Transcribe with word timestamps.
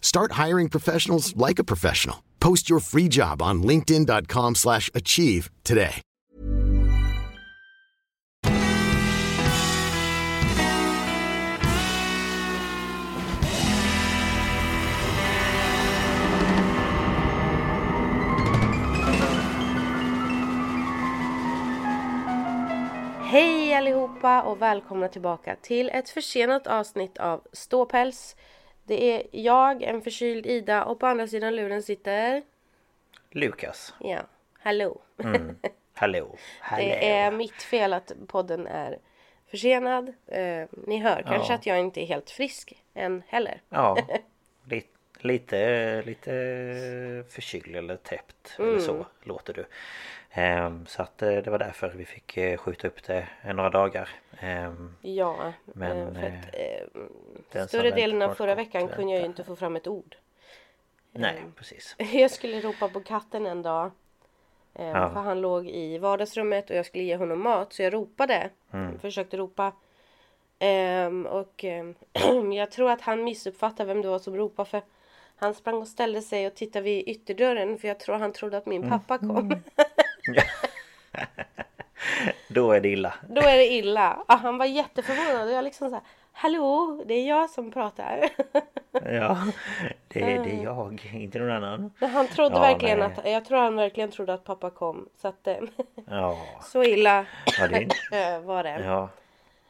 Start 0.00 0.32
hiring 0.32 0.68
professionals 0.68 1.34
like 1.36 1.58
a 1.58 1.64
professional. 1.64 2.16
Post 2.40 2.68
your 2.68 2.80
free 2.80 3.08
job 3.08 3.40
on 3.40 3.62
linkedin.com 3.62 4.54
slash 4.54 4.90
achieve 4.94 5.50
today. 5.64 6.02
Hej 23.30 23.74
allihopa 23.74 24.42
och 24.42 24.62
välkomna 24.62 25.08
tillbaka 25.08 25.56
till 25.62 25.90
ett 25.90 26.08
försenat 26.08 26.66
avsnitt 26.66 27.18
av 27.18 27.40
Ståpäls. 27.52 28.36
Det 28.90 29.12
är 29.14 29.26
jag, 29.30 29.82
en 29.82 30.02
förkyld 30.02 30.46
Ida 30.46 30.84
och 30.84 31.00
på 31.00 31.06
andra 31.06 31.26
sidan 31.26 31.56
luren 31.56 31.82
sitter... 31.82 32.42
Lukas. 33.30 33.94
Ja, 34.00 34.18
hallå. 34.58 35.00
Mm. 35.24 35.56
Hallå. 35.94 36.36
Hallå. 36.60 36.84
Det 36.84 37.10
är 37.10 37.30
mitt 37.32 37.62
fel 37.62 37.92
att 37.92 38.12
podden 38.26 38.66
är 38.66 38.98
försenad. 39.50 40.08
Eh, 40.26 40.64
ni 40.86 40.98
hör 40.98 41.22
kanske 41.22 41.52
Ja. 41.52 41.54
att 41.54 41.66
jag 41.66 41.78
inte 41.78 42.02
är 42.02 42.06
helt 42.06 42.30
frisk 42.30 42.72
än 42.94 43.22
heller. 43.28 43.62
Ja. 43.68 43.96
Lite, 44.70 44.88
lite, 45.20 46.02
lite 46.06 46.30
förkyld 47.30 47.76
eller 47.76 47.96
täppt 47.96 48.54
eller 48.58 48.68
Mm. 48.68 48.80
så 48.80 49.06
låter 49.22 49.52
du. 49.54 49.66
Ehm, 50.32 50.86
så 50.86 51.02
att 51.02 51.22
eh, 51.22 51.36
det 51.36 51.50
var 51.50 51.58
därför 51.58 51.88
vi 51.88 52.04
fick 52.04 52.36
eh, 52.36 52.56
skjuta 52.56 52.88
upp 52.88 53.02
det 53.02 53.28
eh, 53.42 53.54
några 53.54 53.70
dagar. 53.70 54.08
Ehm, 54.40 54.96
Ja, 55.02 55.52
Men, 55.64 56.18
för 57.50 57.58
att, 57.60 57.68
större 57.68 57.90
delen 57.90 58.22
av 58.22 58.34
förra 58.34 58.54
veckan 58.54 58.82
gott 58.86 58.94
kunde 58.96 59.12
jag 59.12 59.20
ju 59.20 59.26
inte 59.26 59.44
få 59.44 59.56
fram 59.56 59.76
ett 59.76 59.86
ord. 59.86 60.16
nej, 61.12 61.42
precis. 61.56 61.96
Jag 62.12 62.30
skulle 62.30 62.60
ropa 62.60 62.88
på 62.88 63.00
katten 63.00 63.46
en 63.46 63.62
dag. 63.62 63.90
Ja. 64.72 65.10
För 65.10 65.20
han 65.20 65.40
låg 65.40 65.68
i 65.68 65.98
vardagsrummet 65.98 66.70
och 66.70 66.76
jag 66.76 66.86
skulle 66.86 67.04
ge 67.04 67.16
honom 67.16 67.42
mat. 67.42 67.72
Så 67.72 67.82
jag 67.82 67.94
ropade. 67.94 68.50
Mm. 68.72 68.98
Försökte 68.98 69.36
ropa. 69.36 69.72
Ehm, 70.58 71.26
och 71.26 71.64
ehm, 71.64 71.94
jag 72.52 72.70
tror 72.70 72.90
att 72.90 73.00
han 73.00 73.24
missuppfattade 73.24 73.94
vem 73.94 74.02
det 74.02 74.08
var 74.08 74.18
som 74.18 74.36
ropade. 74.36 74.68
För 74.68 74.82
han 75.36 75.54
sprang 75.54 75.76
och 75.76 75.88
ställde 75.88 76.22
sig 76.22 76.46
och 76.46 76.54
tittade 76.54 76.82
vid 76.82 77.08
ytterdörren. 77.08 77.78
För 77.78 77.88
jag 77.88 78.00
tror 78.00 78.18
han 78.18 78.32
trodde 78.32 78.56
att 78.56 78.66
min 78.66 78.88
pappa 78.90 79.18
kom. 79.18 79.54
Då 82.48 82.72
är 82.72 82.80
det 82.80 82.88
illa. 82.88 83.14
Då 83.28 83.40
är 83.40 83.56
det 83.56 83.66
illa. 83.66 84.24
Ja, 84.28 84.34
han 84.34 84.58
var 84.58 84.66
jätteförvånad. 84.66 85.46
Och 85.48 85.52
jag 85.54 85.64
liksom 85.64 85.88
så 85.88 85.94
här. 85.94 86.04
Hallå, 86.32 87.02
det 87.06 87.14
är 87.14 87.28
jag 87.28 87.50
som 87.50 87.70
pratar. 87.70 88.28
Ja, 89.04 89.38
det, 90.08 90.20
det 90.20 90.50
är 90.50 90.64
jag, 90.64 91.10
inte 91.14 91.38
någon 91.38 91.50
annan. 91.50 91.92
Men 91.98 92.10
han 92.10 92.28
trodde 92.28 92.54
Ja, 92.56 92.60
verkligen 92.60 92.98
nej. 92.98 93.08
att, 93.16 93.30
jag 93.30 93.44
tror 93.44 93.58
han 93.58 93.76
verkligen 93.76 94.10
trodde 94.10 94.34
att 94.34 94.44
pappa 94.44 94.70
kom. 94.70 95.08
Så 95.16 95.28
att 95.28 95.46
eh, 95.46 95.56
Ja, 96.10 96.38
så 96.62 96.84
illa 96.84 97.26
ja, 97.58 97.68
det, 97.68 97.88
eh, 98.34 98.40
var 98.40 98.62
det. 98.62 98.80
ja. 98.84 99.08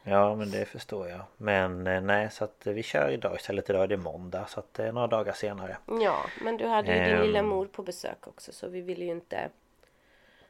Ja 0.03 0.35
men 0.35 0.51
det 0.51 0.65
förstår 0.65 1.09
jag. 1.09 1.21
Men 1.37 1.87
eh, 1.87 2.01
nej 2.01 2.29
så 2.31 2.43
att 2.43 2.61
vi 2.67 2.83
kör 2.83 3.09
idag 3.09 3.35
istället. 3.35 3.69
Idag 3.69 3.83
är 3.83 3.87
det 3.87 3.97
måndag 3.97 4.45
så 4.47 4.59
att 4.59 4.73
det 4.73 4.83
är 4.87 4.91
några 4.91 5.07
dagar 5.07 5.33
senare. 5.33 5.77
Ja, 6.01 6.17
men 6.43 6.57
du 6.57 6.67
hade 6.67 6.93
ju 6.97 7.03
din 7.03 7.15
Ehm. 7.15 7.21
lilla 7.21 7.41
mor 7.41 7.65
på 7.65 7.83
besök 7.83 8.27
också 8.27 8.51
så 8.51 8.67
vi 8.67 8.81
ville 8.81 9.05
ju 9.05 9.11
inte 9.11 9.49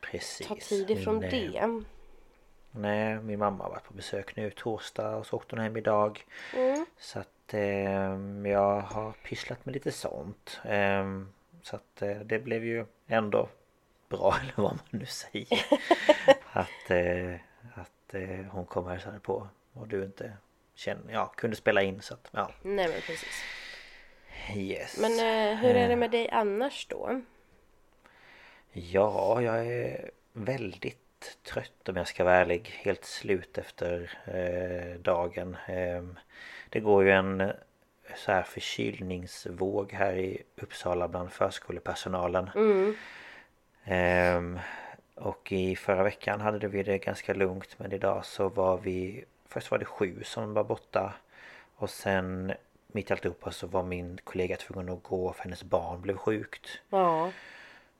Precis. 0.01 0.47
ta 0.47 0.55
tid 0.55 0.89
ifrån 0.89 1.19
Min, 1.19 1.23
eh, 1.23 1.31
det. 1.31 1.83
Nej, 2.71 3.15
min 3.15 3.39
mamma 3.39 3.63
har 3.63 3.71
varit 3.71 3.83
på 3.83 3.93
besök 3.93 4.35
nu 4.35 4.51
torsdag 4.51 5.15
och 5.15 5.25
så 5.25 5.35
åkte 5.35 5.55
hon 5.55 5.63
hem 5.63 5.77
idag. 5.77 6.25
Mm. 6.55 6.85
Så 6.97 7.19
att 7.19 7.53
eh, 7.53 8.51
jag 8.51 8.81
har 8.81 9.11
pysslat 9.11 9.65
med 9.65 9.73
lite 9.73 9.91
sånt. 9.91 10.61
Eh, 10.65 11.05
så 11.61 11.75
att 11.75 12.01
eh, 12.01 12.15
det 12.15 12.39
blev 12.39 12.65
ju 12.65 12.85
ändå 13.07 13.49
bra 14.09 14.35
eller 14.41 14.53
vad 14.55 14.75
man 14.75 14.85
nu 14.89 15.05
säger. 15.05 15.65
att 16.51 16.89
eh, 16.89 17.35
att 17.73 18.13
eh, 18.13 18.45
hon 18.51 18.65
kom 18.65 18.85
och 18.85 18.91
hälsade 18.91 19.19
på 19.19 19.47
och 19.73 19.87
du 19.87 20.03
inte 20.03 20.33
känner, 20.75 21.13
ja, 21.13 21.25
kunde 21.25 21.55
spela 21.55 21.81
in 21.81 22.01
så 22.01 22.13
att 22.13 22.29
ja. 22.31 22.51
Nej 22.61 22.87
men 22.87 23.01
precis. 23.01 23.43
Yes. 24.55 24.97
Men 25.01 25.11
hur 25.57 25.75
är 25.75 25.89
det 25.89 25.95
med 25.95 26.11
dig 26.11 26.29
annars 26.29 26.87
då? 26.89 27.21
Ja, 28.73 29.41
jag 29.41 29.67
är 29.67 30.11
väldigt 30.33 31.37
trött 31.43 31.89
om 31.89 31.95
jag 31.95 32.07
ska 32.07 32.23
vara 32.23 32.35
ärlig. 32.35 32.67
Helt 32.67 33.05
slut 33.05 33.57
efter 33.57 34.11
eh, 34.25 34.99
dagen. 34.99 35.57
Eh, 35.67 36.03
det 36.69 36.79
går 36.79 37.03
ju 37.03 37.11
en 37.11 37.41
eh, 37.41 37.49
så 38.15 38.31
här 38.31 38.43
förkylningsvåg 38.43 39.91
här 39.93 40.13
i 40.13 40.43
Uppsala 40.61 41.07
bland 41.07 41.31
förskolepersonalen. 41.31 42.49
Mm. 42.55 42.95
Ehm, 43.83 44.59
och 45.15 45.51
i 45.51 45.75
förra 45.75 46.03
veckan 46.03 46.41
hade 46.41 46.67
vi 46.67 46.83
det 46.83 46.97
ganska 46.97 47.33
lugnt 47.33 47.79
men 47.79 47.91
idag 47.91 48.25
så 48.25 48.49
var 48.49 48.77
vi 48.77 49.25
Först 49.45 49.71
var 49.71 49.77
det 49.77 49.85
sju 49.85 50.23
som 50.23 50.53
var 50.53 50.63
borta 50.63 51.13
Och 51.75 51.89
sen 51.89 52.53
Mitt 52.87 53.09
i 53.09 53.13
alltihopa 53.13 53.51
så 53.51 53.67
var 53.67 53.83
min 53.83 54.19
kollega 54.23 54.57
tvungen 54.57 54.89
att 54.89 55.03
gå 55.03 55.33
för 55.33 55.43
hennes 55.43 55.63
barn 55.63 56.01
blev 56.01 56.17
sjukt 56.17 56.81
Ja. 56.89 57.31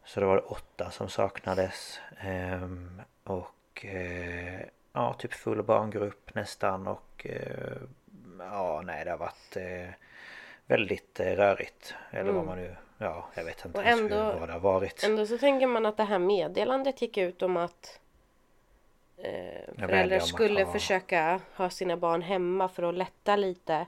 Så 0.05 0.19
det 0.19 0.25
var 0.25 0.51
åtta 0.51 0.91
som 0.91 1.09
saknades 1.09 1.99
ehm, 2.21 3.01
Och 3.23 3.85
eh, 3.85 4.61
Ja 4.93 5.13
typ 5.13 5.33
full 5.33 5.63
barngrupp 5.63 6.35
nästan 6.35 6.87
och 6.87 7.25
eh, 7.29 7.77
Ja 8.39 8.81
nej 8.85 9.05
det 9.05 9.11
har 9.11 9.17
varit 9.17 9.57
eh, 9.57 9.89
Väldigt 10.65 11.19
rörigt 11.19 11.95
Eller 12.11 12.31
vad 12.31 12.45
man 12.45 12.57
nu 12.57 12.75
Ja 12.97 13.25
jag 13.35 13.43
vet 13.43 13.65
inte 13.65 13.77
Och 13.79 13.85
ens 13.85 14.01
ändå- 14.01 14.15
hur, 14.15 14.39
vad 14.39 14.49
det 14.49 14.53
har 14.53 14.59
varit 14.59 15.03
Ändå 15.03 15.25
så 15.25 15.37
tänker 15.37 15.67
man 15.67 15.85
att 15.85 15.97
det 15.97 16.03
här 16.03 16.19
meddelandet 16.19 17.01
gick 17.01 17.17
ut 17.17 17.41
om 17.41 17.57
att 17.57 17.99
eh, 19.17 19.73
föräldrar 19.77 20.17
om 20.17 20.21
att 20.23 20.27
skulle 20.27 20.63
ha- 20.63 20.71
försöka 20.73 21.39
ha 21.55 21.69
sina 21.69 21.97
barn 21.97 22.21
hemma 22.21 22.69
för 22.69 22.83
att 22.83 22.95
lätta 22.95 23.35
lite. 23.35 23.85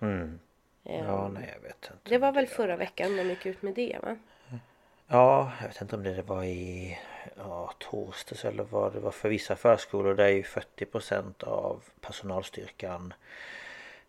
mm. 0.00 0.38
Ja 0.82 1.28
nej 1.28 1.50
jag 1.54 1.60
vet 1.68 1.90
inte 1.92 2.10
det 2.10 2.18
var 2.18 2.32
väl 2.32 2.46
förra 2.46 2.76
veckan 2.76 3.16
de 3.16 3.22
gick 3.22 3.46
ut 3.46 3.62
med 3.62 3.74
det 3.74 3.98
va? 4.02 4.16
Ja, 5.08 5.52
jag 5.60 5.68
vet 5.68 5.80
inte 5.80 5.96
om 5.96 6.02
det 6.02 6.22
var 6.22 6.44
i 6.44 6.98
ja, 7.36 7.72
torsdags 7.78 8.44
eller 8.44 8.64
vad 8.64 8.92
det 8.92 9.00
var 9.00 9.10
för 9.10 9.28
vissa 9.28 9.56
förskolor 9.56 10.14
där 10.14 10.24
är 10.24 10.28
ju 10.28 10.42
40% 10.42 11.44
av 11.44 11.82
personalstyrkan 12.00 13.14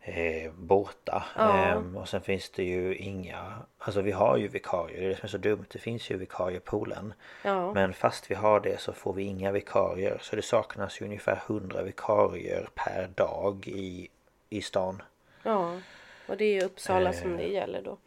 eh, 0.02 0.52
båtar. 0.52 1.26
Ja. 1.36 1.58
Ehm, 1.58 1.98
och 1.98 2.10
sen 2.10 2.22
finns 2.22 2.50
det 2.50 2.64
ju 2.64 2.96
inga, 2.96 3.54
alltså 3.80 4.02
vi 4.02 4.12
har 4.12 4.38
ju 4.38 4.48
vikarier, 4.48 5.00
det 5.00 5.06
är 5.06 5.10
det 5.10 5.16
som 5.16 5.26
är 5.26 5.30
så 5.30 5.38
dumt. 5.38 5.66
Det 5.72 5.80
finns 5.80 6.10
ju 6.12 6.18
vikariepoolen. 6.18 7.14
Ja. 7.44 7.74
Men 7.74 7.94
fast 7.94 8.32
vi 8.32 8.36
har 8.36 8.60
det 8.60 8.80
så 8.80 8.94
får 8.94 9.14
vi 9.14 9.24
inga 9.24 9.52
vikarier. 9.52 10.18
Så 10.22 10.36
det 10.36 10.42
saknas 10.42 11.02
ju 11.02 11.06
ungefär 11.06 11.42
100 11.48 11.82
vikarier 11.84 12.70
per 12.76 13.08
dag 13.16 13.68
i, 13.68 14.08
i 14.50 14.62
stan. 14.62 15.02
Ja. 15.44 15.80
Och 16.28 16.38
det 16.38 16.46
är 16.46 16.54
ju 16.54 16.62
Uppsala 16.62 17.14
som 17.14 17.32
Eh. 17.32 17.38
det 17.38 17.48
gäller 17.48 17.82
då. 17.82 17.98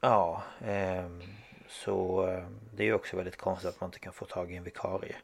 Ja, 0.00 0.42
ehm, 0.66 1.22
så 1.70 2.26
eh, 2.28 2.44
det 2.74 2.82
är 2.82 2.86
ju 2.86 2.94
också 2.94 3.16
väldigt 3.16 3.36
konstigt 3.36 3.68
att 3.70 3.80
man 3.80 3.88
inte 3.88 3.98
kan 3.98 4.12
få 4.12 4.24
tag 4.24 4.52
i 4.52 4.56
en 4.56 4.62
vikarie. 4.62 5.16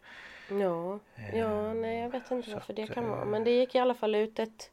Ja, 0.51 0.99
ja 1.33 1.75
nej 1.75 2.01
jag 2.01 2.11
vet 2.11 2.31
inte 2.31 2.51
varför 2.51 2.73
det 2.73 2.83
att, 2.83 2.95
kan 2.95 3.05
eh, 3.05 3.11
vara. 3.11 3.25
Men 3.25 3.45
det 3.45 3.51
gick 3.51 3.75
i 3.75 3.79
alla 3.79 3.95
fall 3.95 4.15
ut 4.15 4.39
ett... 4.39 4.71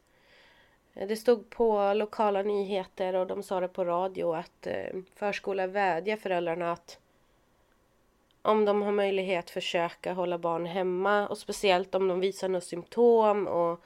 Det 0.92 1.16
stod 1.16 1.50
på 1.50 1.92
lokala 1.94 2.42
nyheter 2.42 3.14
och 3.14 3.26
de 3.26 3.42
sa 3.42 3.60
det 3.60 3.68
på 3.68 3.84
radio 3.84 4.34
att 4.34 4.66
eh, 4.66 4.96
förskola 5.14 5.66
vädjar 5.66 6.16
föräldrarna 6.16 6.72
att 6.72 6.98
om 8.42 8.64
de 8.64 8.82
har 8.82 8.92
möjlighet 8.92 9.50
försöka 9.50 10.12
hålla 10.12 10.38
barn 10.38 10.66
hemma 10.66 11.28
och 11.28 11.38
speciellt 11.38 11.94
om 11.94 12.08
de 12.08 12.20
visar 12.20 12.48
några 12.48 12.60
symptom 12.60 13.46
och 13.46 13.80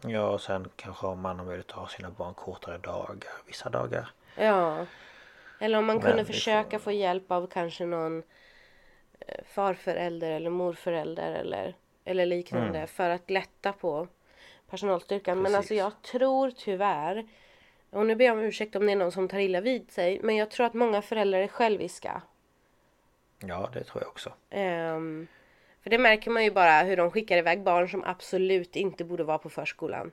Ja, 0.00 0.28
och 0.28 0.40
sen 0.40 0.68
kanske 0.76 1.06
om 1.06 1.20
man 1.20 1.38
har 1.38 1.46
möjlighet 1.46 1.70
att 1.70 1.76
ha 1.78 1.88
sina 1.88 2.10
barn 2.10 2.34
kortare 2.34 2.78
dagar, 2.78 3.16
vissa 3.46 3.68
dagar. 3.70 4.10
ja. 4.36 4.86
Eller 5.58 5.78
om 5.78 5.86
man 5.86 6.00
kunde 6.00 6.24
försöka 6.24 6.78
få 6.78 6.92
hjälp 6.92 7.30
av 7.30 7.46
kanske 7.46 7.86
någon 7.86 8.22
eh, 9.20 9.44
farförälder 9.44 10.30
eller 10.30 10.50
morförälder 10.50 11.32
eller, 11.32 11.74
eller 12.04 12.26
liknande 12.26 12.86
för 12.86 13.10
att 13.10 13.30
lätta 13.30 13.72
på 13.72 14.08
personalstyrkan. 14.70 15.42
Men 15.42 15.54
alltså 15.54 15.74
Mm. 15.74 15.90
Precis. 15.90 16.02
jag 16.04 16.20
tror 16.20 16.50
tyvärr, 16.50 17.26
och 17.90 18.06
nu 18.06 18.14
ber 18.16 18.24
jag 18.24 18.38
om 18.38 18.44
ursäkt 18.44 18.76
om 18.76 18.86
det 18.86 18.92
är 18.92 18.96
någon 18.96 19.12
som 19.12 19.28
tar 19.28 19.38
illa 19.38 19.60
vid 19.60 19.90
sig, 19.90 20.20
men 20.22 20.36
jag 20.36 20.50
tror 20.50 20.66
att 20.66 20.74
många 20.74 21.02
föräldrar 21.02 21.38
är 21.38 21.48
själviska. 21.48 22.22
Ja, 23.38 23.70
det 23.72 23.84
tror 23.84 24.02
jag 24.02 24.08
också. 24.08 24.32
Ehm, 24.50 25.26
för 25.82 25.90
det 25.90 25.98
märker 25.98 26.30
man 26.30 26.44
ju 26.44 26.50
bara 26.50 26.82
hur 26.82 26.96
de 26.96 27.10
skickar 27.10 27.36
iväg 27.36 27.62
barn 27.62 27.88
som 27.88 28.04
absolut 28.04 28.76
inte 28.76 29.04
borde 29.04 29.24
vara 29.24 29.38
på 29.38 29.50
förskolan. 29.50 30.12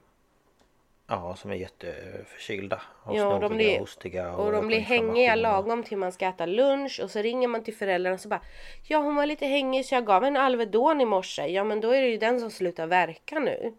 Ja, 1.13 1.35
som 1.35 1.51
är 1.51 1.55
jätteförkylda. 1.55 2.81
Och 3.03 3.17
Ja, 3.17 3.39
de 3.39 3.55
blir- 3.55 3.73
och 3.73 3.79
hostiga. 3.79 4.31
Och 4.31 4.51
de 4.51 4.55
har 4.55 4.67
blir 4.67 4.79
hängiga 4.79 5.35
lagom 5.35 5.83
till 5.83 5.97
man 5.97 6.11
ska 6.11 6.27
äta 6.27 6.45
lunch 6.45 6.99
och 7.03 7.11
så 7.11 7.19
ringer 7.21 7.47
man 7.47 7.63
till 7.63 7.75
föräldrarna 7.75 8.13
och 8.13 8.19
så 8.19 8.27
bara 8.29 8.41
Ja 8.87 8.97
hon 8.97 9.15
var 9.15 9.25
lite 9.25 9.45
hängig 9.45 9.85
så 9.85 9.95
jag 9.95 10.05
gav 10.05 10.23
henne 10.23 10.39
Alvedon 10.41 11.01
i 11.01 11.05
morse. 11.05 11.47
Ja 11.47 11.63
men 11.63 11.81
då 11.81 11.91
är 11.91 12.01
det 12.01 12.07
ju 12.07 12.17
den 12.17 12.39
som 12.39 12.51
slutar 12.51 12.87
verka 12.87 13.39
nu. 13.39 13.73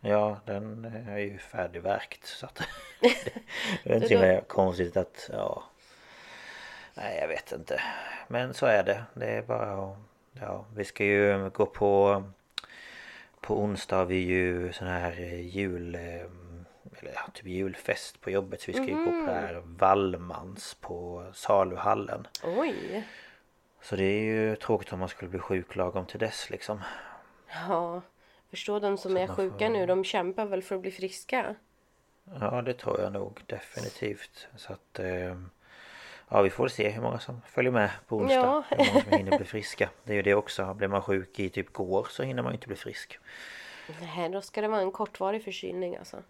Ja, 0.00 0.40
den 0.44 0.84
är 1.08 1.18
ju 1.18 1.38
färdigvärkt. 1.38 2.26
Så 2.26 2.46
att 2.46 2.56
det 3.84 3.90
är 3.90 3.96
inte 3.96 4.08
himla 4.08 4.40
konstigt 4.40 4.96
att, 4.96 5.30
ja. 5.32 5.62
Nej, 6.94 7.18
jag 7.20 7.28
vet 7.28 7.52
inte. 7.52 7.80
Men 8.28 8.54
så 8.54 8.66
är 8.66 8.82
det. 8.82 9.02
Det 9.14 9.26
är 9.26 9.42
bara 9.42 9.72
att, 9.72 9.96
ja, 10.40 10.64
vi 10.76 10.84
ska 10.84 11.04
ju 11.04 11.50
gå 11.50 11.66
på 11.66 12.22
på 13.46 13.60
onsdag 13.60 13.96
har 13.96 14.04
vi 14.04 14.16
ju 14.16 14.72
sån 14.72 14.88
här 14.88 15.12
jul 15.40 15.98
eller 17.00 17.12
ja, 17.12 17.20
typ 17.34 17.46
julfest 17.46 18.20
på 18.20 18.30
jobbet 18.30 18.60
så 18.60 18.66
vi 18.66 18.72
ska 18.72 18.84
ju 18.84 18.94
gå 19.04 19.04
på 19.04 19.26
det 19.26 19.32
här 19.32 19.62
Wallmans 19.64 20.74
på 20.80 21.26
saluhallen. 21.34 22.26
Oj! 22.44 23.04
Så 23.82 23.96
det 23.96 24.04
är 24.04 24.22
ju 24.24 24.56
tråkigt 24.56 24.92
om 24.92 24.98
man 24.98 25.08
skulle 25.08 25.28
bli 25.30 25.38
sjuk 25.40 25.76
lagom 25.76 26.06
till 26.06 26.18
dess 26.20 26.50
liksom. 26.50 26.80
Ja. 27.68 28.02
Förstå 28.50 28.78
de 28.78 28.98
som 28.98 29.16
är 29.16 29.26
man 29.26 29.36
sjuka 29.36 29.58
får- 29.66 29.72
nu, 29.72 29.86
de 29.86 30.04
kämpar 30.04 30.44
väl 30.46 30.62
för 30.62 30.74
att 30.74 30.80
bli 30.82 30.90
friska. 30.90 31.54
Ja 32.40 32.62
det 32.62 32.72
tror 32.74 33.00
jag 33.00 33.12
nog 33.12 33.40
definitivt. 33.46 34.48
Så 34.56 34.72
att 34.72 34.98
eh, 34.98 35.36
Ja 36.28 36.42
vi 36.42 36.50
får 36.50 36.68
se 36.68 36.88
hur 36.88 37.02
många 37.02 37.18
som 37.18 37.42
följer 37.48 37.72
med 37.72 37.90
på 38.06 38.16
onsdag. 38.16 38.34
Ja. 38.34 38.64
Hur 38.70 38.76
många 38.92 39.02
som 39.02 39.12
hinner 39.12 39.36
bli 39.38 39.46
friska. 39.46 39.90
Det 40.04 40.12
är 40.12 40.16
ju 40.16 40.22
det 40.22 40.34
också. 40.34 40.74
Blir 40.74 40.88
man 40.88 41.02
sjuk 41.02 41.38
i 41.38 41.48
typ 41.48 41.72
går 41.72 42.06
så 42.10 42.22
hinner 42.22 42.42
man 42.42 42.52
ju 42.52 42.54
inte 42.56 42.66
bli 42.66 42.76
frisk. 42.76 43.18
Nej, 44.00 44.28
då 44.28 44.40
ska 44.40 44.60
det 44.60 44.68
vara 44.68 44.80
en 44.80 44.92
kortvarig 44.92 45.44
förkylning 45.44 45.96
alltså. 45.96 46.22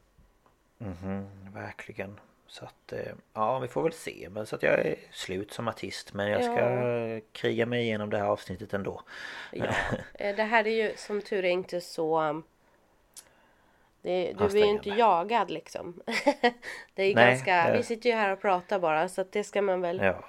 Mhm, 0.79 1.27
verkligen. 1.55 2.21
Så 2.47 2.65
att 2.65 2.93
eh, 2.93 3.13
ja 3.35 3.59
vi 3.59 3.69
får 3.69 3.83
väl 3.83 3.93
se. 3.93 4.29
Men 4.31 4.47
så 4.47 4.57
att 4.57 4.63
jag 4.63 4.73
är 4.87 4.95
slut 5.13 5.53
som 5.53 5.69
artist. 5.69 6.15
Men 6.15 6.29
jag 6.31 6.45
ska 6.45 6.61
Ja. 6.61 7.21
kriga 7.33 7.67
mig 7.67 7.83
igenom 7.83 8.11
det 8.11 8.19
här 8.19 8.25
avsnittet 8.27 8.75
ändå. 8.75 9.03
Ja. 9.53 9.65
Eh, 10.15 10.37
Det 10.37 10.43
här 10.43 10.67
är 10.67 10.71
ju 10.85 10.97
som 10.97 11.23
tur 11.23 11.45
är 11.45 11.49
inte 11.49 11.81
så... 11.81 12.21
um, 12.23 12.43
Det, 14.03 14.33
du 14.39 14.45
är 14.45 14.51
ju 14.65 14.65
inte 14.71 14.89
jagad 14.91 15.51
liksom. 15.51 16.01
det 16.95 17.03
är 17.03 17.15
Nej, 17.15 17.29
ganska... 17.31 17.71
det- 17.71 17.77
Vi 17.77 17.83
sitter 17.83 18.11
ju 18.11 18.17
här 18.17 18.31
och 18.33 18.41
pratar 18.41 18.79
bara 18.79 19.09
så 19.09 19.21
att 19.21 19.33
det 19.33 19.45
ska 19.45 19.63
man 19.63 19.81
väl 19.81 20.01
Ja. 20.03 20.25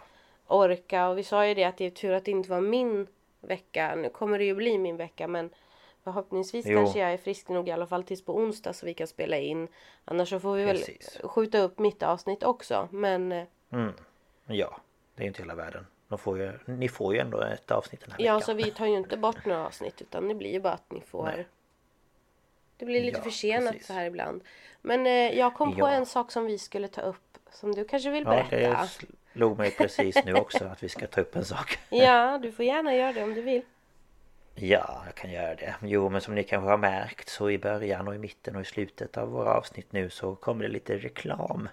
orka. 0.48 1.08
Och 1.08 1.18
vi 1.18 1.24
sa 1.24 1.46
ju 1.48 1.54
det 1.54 1.64
att 1.64 1.78
det 1.78 1.86
är 1.86 1.90
tur 1.90 2.14
att 2.14 2.26
det 2.26 2.32
inte 2.32 2.50
var 2.50 2.62
min 2.62 3.08
vecka. 3.42 3.96
Nu 3.96 4.10
kommer 4.10 4.38
det 4.40 4.46
ju 4.46 4.56
bli 4.56 4.78
min 4.78 4.98
vecka 4.98 5.28
men 5.28 5.50
förhoppningsvis 6.13 6.65
Jo. 6.65 6.77
kanske 6.80 7.00
jag 7.00 7.13
är 7.13 7.18
frisk 7.18 7.50
nog 7.50 7.68
i 7.68 7.71
alla 7.71 7.88
fall 7.88 8.04
tills 8.04 8.25
på 8.25 8.36
onsdag 8.38 8.74
så 8.74 8.86
vi 8.86 8.94
kan 8.94 9.07
spela 9.07 9.38
in. 9.38 9.68
Annars 10.06 10.30
så 10.30 10.39
får 10.39 10.56
vi 10.56 10.65
Precis. 10.65 11.19
väl 11.19 11.30
skjuta 11.30 11.59
upp 11.59 11.80
mitt 11.80 12.04
avsnitt 12.04 12.44
också. 12.44 12.88
Men 12.92 13.31
eh, 13.31 13.44
Mm. 13.69 13.94
Ja. 14.45 14.77
Det 15.15 15.24
är 15.24 15.27
inte 15.27 15.42
hela 15.42 15.56
världen. 15.56 15.86
De 16.07 16.18
får 16.18 16.38
ju, 16.39 16.51
ni 16.65 16.89
får 16.89 17.13
ju 17.13 17.19
ändå 17.19 17.42
ett 17.42 17.71
avsnitt 17.71 18.01
den 18.01 18.12
här 18.12 18.21
ja, 18.25 18.33
veckan. 18.33 18.45
så 18.45 18.54
vi 18.54 18.71
tar 18.71 18.86
ju 18.86 18.98
inte 18.98 19.18
bort 19.18 19.45
några 19.45 19.65
avsnitt 19.65 20.01
utan 20.01 20.27
det 20.27 20.36
blir 20.36 20.51
ju 20.51 20.59
bara 20.59 20.74
att 20.74 20.92
ni 20.92 21.01
får 21.01 21.24
Nej. 21.24 21.48
Det 22.77 22.86
blir 22.86 23.01
lite 23.01 23.18
Ja, 23.18 23.24
försenat 23.24 23.71
precis. 23.71 23.88
så 23.88 23.94
här 23.94 24.06
ibland. 24.06 24.44
Men 24.81 25.06
eh, 25.06 25.12
jag 25.39 25.53
kom 25.53 25.74
på 25.75 25.80
Ja. 25.80 25.92
en 25.92 26.06
sak 26.06 26.31
som 26.31 26.45
vi 26.45 26.57
skulle 26.57 26.88
ta 26.88 27.01
upp 27.01 27.38
som 27.51 27.75
du 27.75 27.86
kanske 27.86 28.10
vill 28.10 28.24
Ja, 28.24 28.30
berätta. 28.30 28.81
det 28.81 28.89
slog 29.33 29.57
mig 29.57 29.71
precis 29.71 30.25
nu 30.25 30.33
också 30.33 30.65
att 30.65 30.83
vi 30.83 30.89
ska 30.89 31.07
ta 31.07 31.21
upp 31.21 31.36
en 31.36 31.45
sak. 31.45 31.80
Ja, 31.89 32.38
du 32.42 32.51
får 32.51 32.65
gärna 32.65 32.95
göra 32.95 33.13
det 33.13 33.24
om 33.24 33.33
du 33.33 33.42
vill. 33.42 33.62
Ja, 34.59 35.04
jag 35.06 35.15
kan 35.15 35.31
göra 35.31 35.56
det. 35.56 35.75
Jo, 35.81 36.09
men 36.09 36.21
som 36.21 36.36
ni 36.36 36.44
kanske 36.44 36.69
har 36.69 36.77
märkt 36.77 37.30
så 37.30 37.50
i 37.50 37.57
början 37.57 38.07
och 38.07 38.15
i 38.15 38.18
mitten 38.18 38.56
och 38.56 38.62
i 38.62 38.65
slutet 38.65 39.18
av 39.18 39.30
våra 39.30 39.54
avsnitt 39.54 39.92
nu 39.92 40.09
så 40.09 40.36
kommer 40.36 40.63
det 40.63 40.69
lite 40.69 40.98
reklam. 40.98 41.69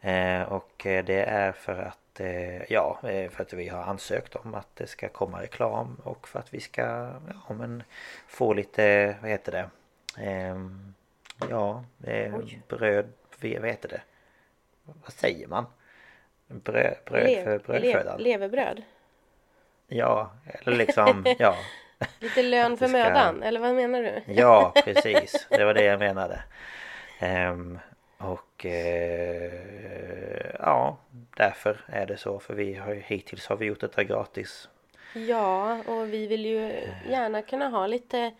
Eh, 0.00 0.42
och 0.42 0.86
eh, 0.86 1.04
det 1.04 1.24
är 1.24 1.52
för 1.52 1.78
att, 1.78 2.20
eh, 2.20 2.72
ja, 2.72 2.98
eh, 3.02 3.30
för 3.30 3.42
att 3.42 3.52
vi 3.52 3.68
har 3.68 3.82
ansökt 3.82 4.36
om 4.36 4.54
att 4.54 4.76
det 4.76 4.86
ska 4.86 5.08
komma 5.08 5.42
reklam 5.42 6.00
och 6.04 6.28
för 6.28 6.38
att 6.38 6.54
vi 6.54 6.60
ska, 6.60 6.82
ja 7.48 7.54
men 7.54 7.82
få 8.28 8.52
lite, 8.52 9.16
vad 9.20 9.30
heter 9.30 9.52
det? 9.52 9.70
Ehm, 10.22 10.94
ja, 11.50 11.84
eh, 12.04 12.36
Oj. 12.36 12.62
bröd, 12.68 13.12
vad 13.40 13.66
heter 13.70 13.88
det? 13.88 14.02
Vad 14.84 15.12
säger 15.12 15.46
man? 15.46 15.66
Bröd, 16.46 16.96
bröd 17.04 17.44
för 17.44 17.58
brödfödan? 17.58 18.18
lev- 18.18 18.22
levebröd. 18.22 18.82
Ja, 19.86 20.32
eller 20.44 20.76
liksom, 20.76 21.26
ja. 21.38 21.56
Lite 22.20 22.42
lön 22.42 22.76
för 22.76 22.86
ska- 22.88 22.98
mödan, 22.98 23.42
eller 23.42 23.60
vad 23.60 23.74
menar 23.74 24.02
du? 24.02 24.22
Ja, 24.32 24.72
precis. 24.84 25.46
Det 25.50 25.64
var 25.64 25.74
det 25.74 25.84
jag 25.84 25.98
menade. 25.98 26.42
Ehm, 27.20 27.78
och 28.18 28.66
eh, 28.66 29.52
ja, 30.58 30.96
därför 31.36 31.80
är 31.86 32.06
det 32.06 32.16
så. 32.16 32.38
För 32.38 32.54
vi 32.54 32.74
har 32.74 32.94
ju 32.94 33.00
hittills 33.00 33.46
har 33.46 33.56
vi 33.56 33.66
gjort 33.66 33.80
detta 33.80 34.04
gratis. 34.04 34.68
Ja, 35.14 35.78
och 35.86 36.12
vi 36.12 36.26
vill 36.26 36.46
ju 36.46 36.72
gärna 37.10 37.42
kunna 37.42 37.68
ha 37.68 37.86
lite 37.86 38.32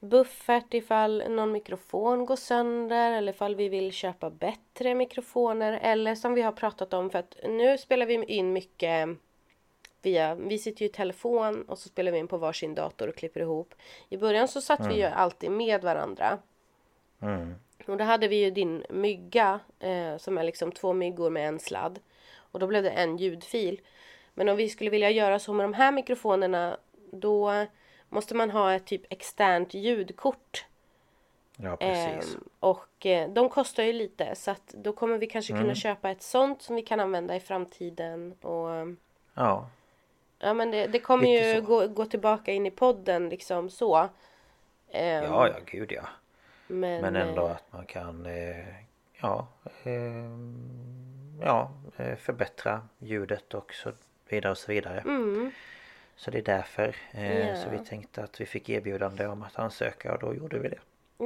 buffert 0.00 0.74
ifall 0.74 1.24
någon 1.28 1.52
mikrofon 1.52 2.26
går 2.26 2.36
sönder 2.36 3.12
eller 3.12 3.32
ifall 3.32 3.54
vi 3.54 3.68
vill 3.68 3.92
köpa 3.92 4.30
bättre 4.30 4.94
mikrofoner 4.94 5.78
eller 5.82 6.14
som 6.14 6.34
vi 6.34 6.42
har 6.42 6.52
pratat 6.52 6.94
om 6.94 7.10
för 7.10 7.18
att 7.18 7.36
nu 7.44 7.78
spelar 7.78 8.06
vi 8.06 8.24
in 8.24 8.52
mycket 8.52 9.08
via, 10.02 10.34
vi 10.34 10.58
sitter 10.58 10.82
ju 10.82 10.88
i 10.88 10.92
telefon 10.92 11.62
och 11.62 11.78
så 11.78 11.88
spelar 11.88 12.12
vi 12.12 12.18
in 12.18 12.28
på 12.28 12.36
varsin 12.36 12.74
dator 12.74 13.08
och 13.08 13.16
klipper 13.16 13.40
ihop. 13.40 13.74
I 14.08 14.16
början 14.16 14.48
så 14.48 14.60
satt 14.60 14.86
vi 14.86 14.94
ju 14.94 15.04
alltid 15.04 15.50
med 15.50 15.82
varandra. 15.82 16.38
Mm. 17.20 17.54
Och 17.86 17.96
då 17.96 18.04
hade 18.04 18.28
vi 18.28 18.36
ju 18.36 18.50
din 18.50 18.84
mygga 18.90 19.60
eh, 19.78 20.16
som 20.16 20.38
är 20.38 20.44
liksom 20.44 20.72
två 20.72 20.92
myggor 20.92 21.30
med 21.30 21.48
en 21.48 21.58
sladd. 21.58 21.98
Och 22.36 22.60
då 22.60 22.66
blev 22.66 22.82
det 22.82 22.90
en 22.90 23.16
ljudfil. 23.16 23.80
Men 24.34 24.48
om 24.48 24.56
vi 24.56 24.68
skulle 24.68 24.90
vilja 24.90 25.10
göra 25.10 25.38
så 25.38 25.52
med 25.52 25.64
de 25.64 25.74
här 25.74 25.92
mikrofonerna 25.92 26.76
då 27.12 27.66
måste 28.08 28.34
man 28.34 28.50
ha 28.50 28.72
ett 28.72 28.86
typ 28.86 29.12
externt 29.12 29.74
ljudkort. 29.74 30.64
Ja, 31.56 31.76
precis. 31.76 32.34
Ehm, 32.34 32.44
och 32.60 33.06
eh, 33.06 33.30
de 33.30 33.48
kostar 33.48 33.82
ju 33.82 33.92
lite 33.92 34.34
så 34.34 34.50
att 34.50 34.68
då 34.68 34.92
kommer 34.92 35.18
vi 35.18 35.26
kanske 35.26 35.52
kunna 35.52 35.74
köpa 35.74 36.10
ett 36.10 36.22
sånt 36.22 36.62
som 36.62 36.76
vi 36.76 36.82
kan 36.82 37.00
använda 37.00 37.36
i 37.36 37.40
framtiden. 37.40 38.34
Och 38.42 38.74
ehm, 38.74 38.96
Ja, 39.34 39.68
ja 40.40 40.54
men 40.54 40.70
det, 40.70 40.86
det 40.86 40.98
kommer 40.98 41.26
Lite 41.26 41.48
ju 41.48 41.54
så. 41.54 41.66
gå, 41.66 41.86
gå 41.86 42.04
tillbaka 42.04 42.52
in 42.52 42.66
i 42.66 42.70
podden 42.70 43.28
liksom 43.28 43.70
så. 43.70 44.08
Ehm, 44.90 45.24
ja, 45.24 45.48
ja, 45.48 45.54
gud 45.66 45.92
ja. 45.92 46.08
Men, 46.66 47.00
Men 47.02 47.16
ändå 47.16 47.46
eh, 47.46 47.50
att 47.50 47.72
man 47.72 47.86
kan, 47.86 48.26
eh, 48.26 48.66
ja, 49.20 49.46
ehm, 49.84 51.40
ja, 51.42 51.70
eh, 51.96 52.16
förbättra 52.16 52.88
ljudet 52.98 53.54
och 53.54 53.74
så 53.74 53.92
vidare 54.28 54.50
och 54.50 54.58
så 54.58 54.72
vidare. 54.72 55.00
Mm, 55.00 55.50
Så 56.16 56.30
det 56.30 56.38
är 56.38 56.42
därför. 56.42 56.96
Ja. 57.12 57.56
Så 57.56 57.70
vi 57.70 57.78
tänkte 57.78 58.22
att 58.22 58.40
vi 58.40 58.46
fick 58.46 58.68
erbjudande 58.68 59.26
om 59.26 59.42
att 59.42 59.58
ansöka 59.58 60.12
och 60.14 60.18
då 60.20 60.34
gjorde 60.34 60.58
vi 60.58 60.68
det. 60.68 60.78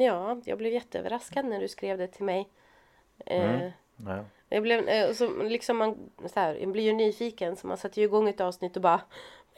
Ja, 0.04 0.40
jag 0.44 0.58
blev 0.58 0.72
jätteöverraskad 0.72 1.44
när 1.44 1.60
du 1.60 1.68
skrev 1.68 1.98
det 1.98 2.06
till 2.06 2.24
mig. 2.24 2.48
Eh, 3.26 3.44
Mm. 3.54 3.70
Ja. 3.96 4.24
Jag 4.48 4.62
blev, 4.62 4.88
eh, 4.88 5.12
så 5.12 5.42
liksom 5.42 5.76
man, 5.76 6.10
så 6.26 6.40
här, 6.40 6.54
jag 6.54 6.68
blir 6.72 6.82
ju 6.84 6.92
nyfiken 6.92 7.56
så 7.56 7.66
man 7.66 7.76
sätter 7.78 7.98
ju 7.98 8.04
igång 8.04 8.28
ett 8.28 8.40
avsnitt 8.40 8.76
och 8.76 8.82
bara 8.82 9.00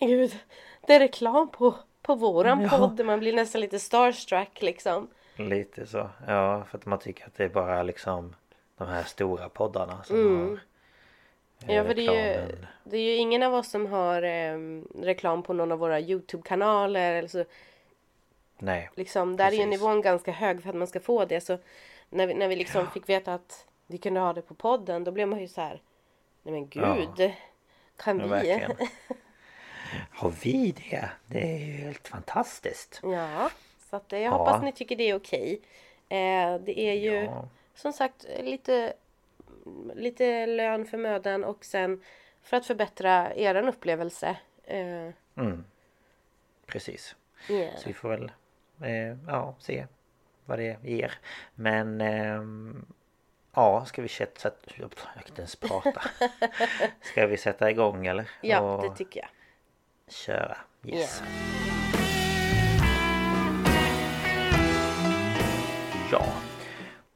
Men 0.01 0.09
gud, 0.09 0.39
det 0.87 0.95
är 0.95 1.01
reklam 1.01 1.49
på, 1.49 1.75
på 2.03 2.15
våran 2.15 2.61
Ja. 2.61 2.69
podd. 2.69 3.05
Man 3.07 3.19
blir 3.21 3.33
nästan 3.33 3.61
lite 3.61 3.79
starstruck 3.79 4.63
liksom. 4.63 5.09
Lite 5.37 5.87
så. 5.87 6.11
Ja, 6.27 6.65
för 6.71 6.79
att 6.79 6.87
man 6.87 6.99
tycker 6.99 7.27
att 7.27 7.35
det 7.35 7.45
är 7.45 7.49
bara 7.49 7.83
liksom 7.83 8.35
de 8.79 8.89
här 8.89 9.03
stora 9.03 9.49
poddarna 9.49 10.05
som 10.05 10.17
Mm. 10.17 10.49
har 10.49 10.55
eh, 11.69 11.77
Ja, 11.77 11.85
för 11.85 11.95
det 11.95 12.07
är, 12.07 12.47
ju, 12.49 12.57
det 12.85 12.97
är 12.97 13.03
ju 13.03 13.15
ingen 13.15 13.43
av 13.43 13.55
oss 13.55 13.71
som 13.71 13.87
har 13.87 14.23
eh, 14.23 14.59
reklam 15.03 15.43
på 15.43 15.53
någon 15.53 15.73
av 15.73 15.79
våra 15.79 16.01
Youtube-kanaler. 16.01 17.13
Eller 17.15 17.29
så, 17.29 17.45
Nej. 18.59 18.91
liksom, 18.95 19.37
där 19.37 19.47
är 19.47 19.51
ju 19.53 19.57
Precis. 19.57 19.71
nivån 19.71 20.01
ganska 20.03 20.33
hög 20.33 20.63
för 20.63 20.69
att 20.71 20.77
man 20.77 20.87
ska 20.87 21.01
få 21.01 21.25
det. 21.25 21.41
Så 21.41 21.59
när 22.11 22.27
vi, 22.27 22.35
när 22.35 22.49
vi 22.49 22.57
liksom 22.57 22.87
fick 22.91 23.09
veta 23.09 23.35
att 23.35 23.67
vi 23.87 23.99
kunde 23.99 24.21
ha 24.21 24.33
det 24.33 24.43
på 24.43 24.55
podden, 24.55 25.05
då 25.05 25.11
blev 25.13 25.29
man 25.29 25.41
ju 25.41 25.49
så 25.49 25.61
här 25.61 25.83
Nej 26.43 26.53
men 26.53 26.69
gud, 26.69 27.33
kan 27.97 28.19
Ja, 28.19 28.25
vi? 28.25 28.31
verkligen. 28.31 28.73
Har 30.11 30.31
vi 30.31 30.73
det? 30.73 31.11
Det 31.27 31.41
är 31.55 31.59
ju 31.59 31.73
helt 31.73 32.09
fantastiskt. 32.09 33.01
Ja, 33.03 33.51
så 33.91 33.97
att, 33.97 34.13
eh, 34.13 34.19
jag 34.19 34.33
Ja. 34.33 34.37
hoppas 34.37 34.63
ni 34.63 34.73
tycker 34.73 34.97
det 34.97 35.11
är 35.11 35.17
okej. 35.17 35.61
Eh, 36.09 36.55
det 36.61 36.81
är 36.81 36.93
ju 36.95 37.15
Ja. 37.25 37.49
som 37.75 37.93
sagt 37.93 38.27
lite, 38.41 38.93
lite 39.95 40.47
lön 40.47 40.87
för 40.87 40.99
mödan 40.99 41.45
och 41.45 41.65
sen 41.65 42.03
för 42.43 42.57
att 42.57 42.67
förbättra 42.67 43.35
eran 43.35 43.69
upplevelse. 43.69 44.37
Eh, 44.65 45.11
Mm. 45.35 45.65
Precis. 46.67 47.17
ja. 47.49 47.69
Så 47.77 47.89
vi 47.89 47.93
får 47.95 48.09
väl 48.09 48.33
eh, 48.83 49.17
ja, 49.27 49.55
se 49.59 49.87
vad 50.45 50.59
det 50.59 50.77
ger. 50.85 51.13
Men 51.55 52.01
ehm, 52.01 52.87
ja, 53.57 53.85
ska 53.85 54.03
vi 54.03 54.09
sätta... 54.09 54.51
jag 54.77 54.91
kan 54.91 55.23
inte 55.29 55.41
ens 55.43 55.57
prata. 55.57 56.03
Ska 57.01 57.27
vi 57.27 57.37
sätta 57.37 57.71
igång 57.71 58.07
eller? 58.07 58.31
ja, 58.41 58.61
Och 58.61 58.83
det 58.83 58.97
tycker 58.97 59.21
jag. 59.21 59.29
köra. 60.15 60.57
Yes. 60.85 61.23
Ja. 66.13 66.27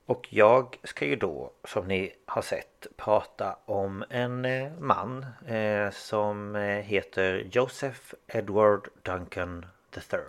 Och 0.06 0.28
jag 0.30 0.76
ska 0.85 1.06
ju 1.06 1.16
då, 1.16 1.50
som 1.64 1.88
ni 1.88 2.12
har 2.26 2.42
sett, 2.42 2.87
prata 2.97 3.56
om 3.64 4.04
en 4.11 4.44
eh, 4.44 4.73
man 4.78 5.26
eh, 5.47 5.90
som 5.90 6.56
eh, 6.56 6.62
heter 6.62 7.49
Joseph 7.52 8.14
Edward 8.26 8.88
Duncan 9.02 9.66
III. 9.97 10.20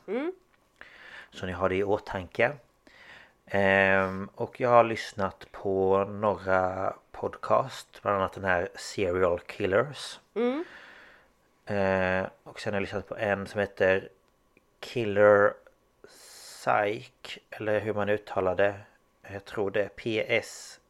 Så 1.32 1.46
ni 1.46 1.52
har 1.52 1.70
det 1.70 1.76
i 1.76 1.84
åtanke. 1.84 2.52
Ehm, 3.46 4.30
och 4.36 4.62
jag 4.62 4.70
har 4.70 4.84
lyssnat 4.84 5.48
på 5.52 6.04
några 6.06 6.94
podcast, 7.12 8.02
bland 8.02 8.18
annat 8.18 8.34
den 8.34 8.44
här 8.44 8.70
Serial 8.76 9.40
Killers. 9.40 10.20
Ehm, 11.66 12.26
och 12.44 12.60
sen 12.60 12.74
har 12.74 12.78
jag 12.78 12.82
lyssnat 12.82 13.08
på 13.08 13.18
en 13.18 13.48
som 13.48 13.60
heter 13.60 14.10
Killer 14.80 15.54
Psych, 16.08 17.40
eller 17.50 17.80
hur 17.80 17.94
man 17.94 18.10
uttalar 18.10 18.56
det. 18.56 18.80
Jag 19.22 19.46
tror 19.46 19.72
det 19.72 19.84
är 19.84 19.90
P-S-Y-C-H-E. 19.90 20.82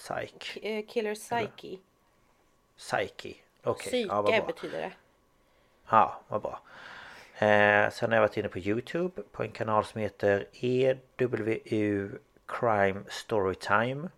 Psych. 0.00 0.58
Eh, 0.62 0.84
Killer 0.86 1.14
Psyche. 1.14 1.78
Psyche. 2.76 3.34
Okej, 3.62 3.90
Psyke 3.90 4.08
ja, 4.08 4.44
betyder 4.46 4.80
det. 4.80 4.92
Ja, 5.88 6.20
vad 6.28 6.42
bra. 6.42 6.60
Eh, 7.38 7.90
sen 7.90 8.10
har 8.10 8.16
jag 8.16 8.20
varit 8.20 8.36
inne 8.36 8.48
på 8.48 8.58
Youtube 8.58 9.22
på 9.32 9.42
en 9.42 9.52
kanal 9.52 9.84
som 9.84 10.00
heter 10.00 10.46
EWU 10.52 12.18
Crime 12.46 13.00
Storytime. 13.08 14.08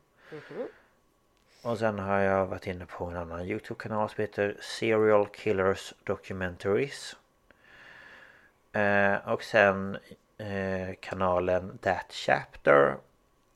Och 1.62 1.78
sen 1.78 1.98
har 1.98 2.18
jag 2.18 2.46
varit 2.46 2.66
inne 2.66 2.86
på 2.86 3.04
en 3.04 3.16
annan 3.16 3.44
Youtube-kanal 3.46 4.08
som 4.08 4.20
heter 4.20 4.56
Serial 4.60 5.28
Killers 5.28 5.94
Documentaries. 6.04 7.16
Eh, 8.72 9.28
och 9.28 9.42
sen 9.42 9.98
eh, 10.38 10.94
kanalen 11.00 11.78
That 11.78 12.12
Chapter. 12.12 12.96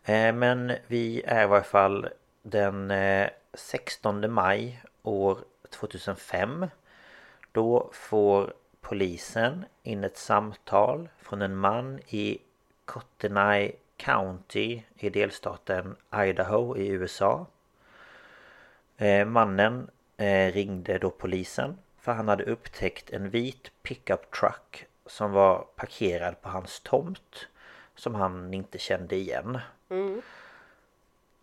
Eh, 0.04 0.32
men 0.34 0.72
vi 0.86 1.22
är 1.26 1.44
i 1.44 1.46
varje 1.46 1.64
fall 1.64 2.08
den 2.42 2.90
eh, 2.90 3.30
16 3.54 4.32
maj 4.32 4.82
år 5.02 5.38
2005. 5.70 6.66
Då 7.52 7.90
får 7.92 8.54
polisen 8.80 9.64
in 9.82 10.04
ett 10.04 10.16
samtal 10.16 11.08
från 11.18 11.42
en 11.42 11.56
man 11.56 12.00
i 12.08 12.38
Kootenai 12.84 13.72
County 13.96 14.82
i 14.98 15.10
delstaten 15.10 15.96
Idaho 16.14 16.76
i 16.76 16.88
USA. 16.88 17.46
Eh, 18.96 19.26
mannen 19.26 19.90
eh, 20.16 20.52
ringde 20.52 20.98
då 20.98 21.10
polisen 21.10 21.78
för 22.00 22.12
han 22.12 22.28
hade 22.28 22.44
upptäckt 22.44 23.10
en 23.10 23.30
vit 23.30 23.70
pickup 23.82 24.30
truck 24.30 24.86
som 25.06 25.32
var 25.32 25.66
parkerad 25.76 26.42
på 26.42 26.48
hans 26.48 26.80
tomt 26.80 27.48
som 27.94 28.14
han 28.14 28.54
inte 28.54 28.78
kände 28.78 29.16
igen. 29.16 29.58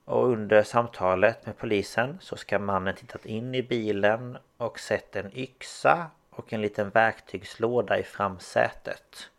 Och 0.06 0.28
under 0.28 0.64
samtalet 0.64 1.46
med 1.46 1.58
polisen 1.58 2.18
så 2.22 2.36
ska 2.36 2.60
mannen 2.60 2.96
tittat 2.96 3.26
in 3.26 3.56
i 3.56 3.64
bilen 3.64 4.38
och 4.58 4.80
sett 4.80 5.16
en 5.16 5.38
yxa 5.38 6.06
och 6.38 6.54
en 6.54 6.62
liten 6.62 6.90
verktygslåda 6.90 8.00
i 8.00 8.04
framsätet. 8.04 9.30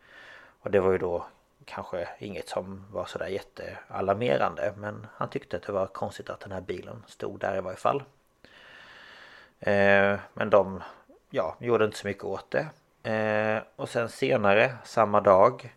Och 0.61 0.71
det 0.71 0.81
var 0.81 0.93
ju 0.93 0.99
då 0.99 1.27
kanske 1.65 2.09
inget 2.19 2.49
som 2.49 2.85
var 2.91 3.05
sådär 3.05 3.27
jättealarmerande 3.27 4.75
men 4.77 5.07
han 5.15 5.31
tyckte 5.31 5.57
att 5.57 5.63
det 5.63 5.73
var 5.73 5.87
konstigt 5.87 6.31
att 6.31 6.41
den 6.41 6.53
här 6.53 6.61
bilen 6.61 7.05
stod 7.07 7.41
där 7.41 7.57
i 7.57 7.61
varje 7.61 7.77
fall. 7.77 8.03
Eh, 9.61 10.19
men 10.35 10.51
de 10.51 10.83
ja, 11.31 11.57
gjorde 11.61 11.85
inte 11.85 11.97
så 11.97 12.07
mycket 12.07 12.25
åt 12.25 12.51
det. 12.51 12.67
Eh, 13.11 13.63
och 13.77 13.89
sen 13.89 14.09
senare 14.09 14.75
samma 14.85 15.21
dag 15.21 15.75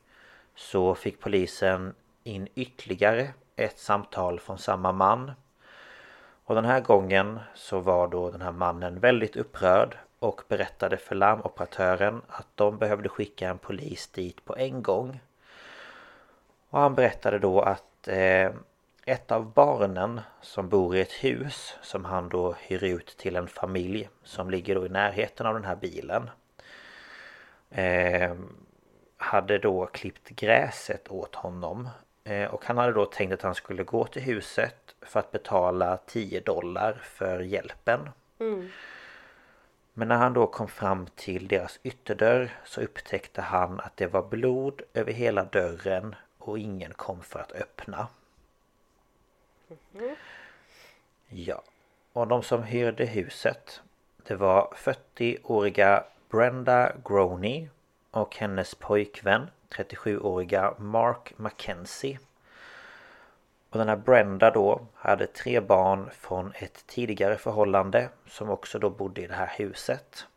så 0.56 0.96
fick 0.96 1.20
polisen 1.20 1.96
in 2.24 2.48
ytterligare 2.56 3.34
ett 3.56 3.80
samtal 3.80 4.40
från 4.40 4.58
samma 4.58 4.92
man. 4.92 5.32
Och 6.46 6.56
den 6.56 6.66
här 6.66 6.80
gången 6.82 7.40
så 7.56 7.80
var 7.80 8.08
då 8.08 8.32
den 8.32 8.42
här 8.42 8.52
mannen 8.52 9.00
väldigt 9.00 9.36
upprörd 9.36 9.98
och 10.22 10.42
berättade 10.48 10.98
för 10.98 11.16
larmoperatören 11.16 12.22
att 12.28 12.48
de 12.56 12.78
behövde 12.78 13.10
skicka 13.10 13.50
en 13.50 13.58
polis 13.58 14.08
dit 14.08 14.46
på 14.46 14.56
en 14.56 14.84
gång. 14.84 15.20
Och 16.70 16.80
han 16.80 16.96
berättade 16.96 17.40
då 17.40 17.62
att 17.62 18.08
eh, 18.08 18.52
ett 19.06 19.32
av 19.32 19.54
barnen 19.54 20.22
som 20.42 20.70
bor 20.70 20.96
i 20.96 21.02
ett 21.02 21.12
hus 21.12 21.76
som 21.82 22.06
han 22.06 22.30
då 22.30 22.56
hyr 22.60 22.84
ut 22.84 23.18
till 23.18 23.36
en 23.36 23.48
familj 23.48 24.10
som 24.24 24.50
ligger 24.50 24.76
då 24.76 24.86
i 24.86 24.90
närheten 24.90 25.46
av 25.46 25.54
den 25.54 25.66
här 25.66 25.76
bilen. 25.76 26.30
Eh, 27.70 28.36
hade 29.18 29.58
då 29.58 29.86
klippt 29.86 30.30
gräset 30.30 31.12
åt 31.12 31.36
honom. 31.36 31.90
Eh, 32.24 32.54
och 32.54 32.66
han 32.66 32.78
hade 32.78 32.94
då 32.94 33.06
tänkt 33.06 33.34
att 33.34 33.42
han 33.42 33.56
skulle 33.56 33.84
gå 33.84 34.06
till 34.06 34.22
huset 34.22 34.96
för 35.02 35.20
att 35.20 35.32
betala 35.32 35.98
10 35.98 36.40
dollar 36.40 36.94
för 37.04 37.40
hjälpen. 37.40 38.10
Mm. 38.40 38.70
Men 39.94 40.08
när 40.08 40.18
han 40.18 40.34
då 40.34 40.48
kom 40.48 40.68
fram 40.68 41.08
till 41.16 41.48
deras 41.48 41.80
ytterdörr 41.84 42.52
så 42.66 42.82
upptäckte 42.82 43.42
han 43.42 43.80
att 43.80 43.98
det 43.98 44.08
var 44.08 44.24
blod 44.24 44.82
över 44.94 45.12
hela 45.12 45.44
dörren 45.44 46.16
och 46.38 46.60
ingen 46.60 46.94
kom 46.94 47.22
för 47.22 47.40
att 47.40 47.52
öppna. 47.52 48.08
Ja, 51.28 51.62
och 52.14 52.28
de 52.28 52.44
som 52.44 52.64
hyrde 52.64 53.06
huset 53.06 53.82
det 54.24 54.36
var 54.36 54.74
40-åriga 54.76 56.04
Brenda 56.30 56.92
Groney 57.06 57.68
och 58.12 58.36
hennes 58.36 58.76
pojkvän 58.76 59.48
37-åriga 59.70 60.74
Mark 60.78 61.34
Mackenzie. 61.38 62.20
Och 63.72 63.78
den 63.78 63.90
här 63.90 63.96
Brenda 63.96 64.52
då 64.52 64.82
hade 64.96 65.28
tre 65.28 65.60
barn 65.60 66.10
från 66.12 66.54
ett 66.56 66.88
tidigare 66.88 67.38
förhållande 67.38 68.10
som 68.28 68.50
också 68.50 68.80
då 68.80 68.90
bodde 68.90 69.22
i 69.22 69.28
det 69.28 69.34
här 69.34 69.52
huset. 69.58 70.28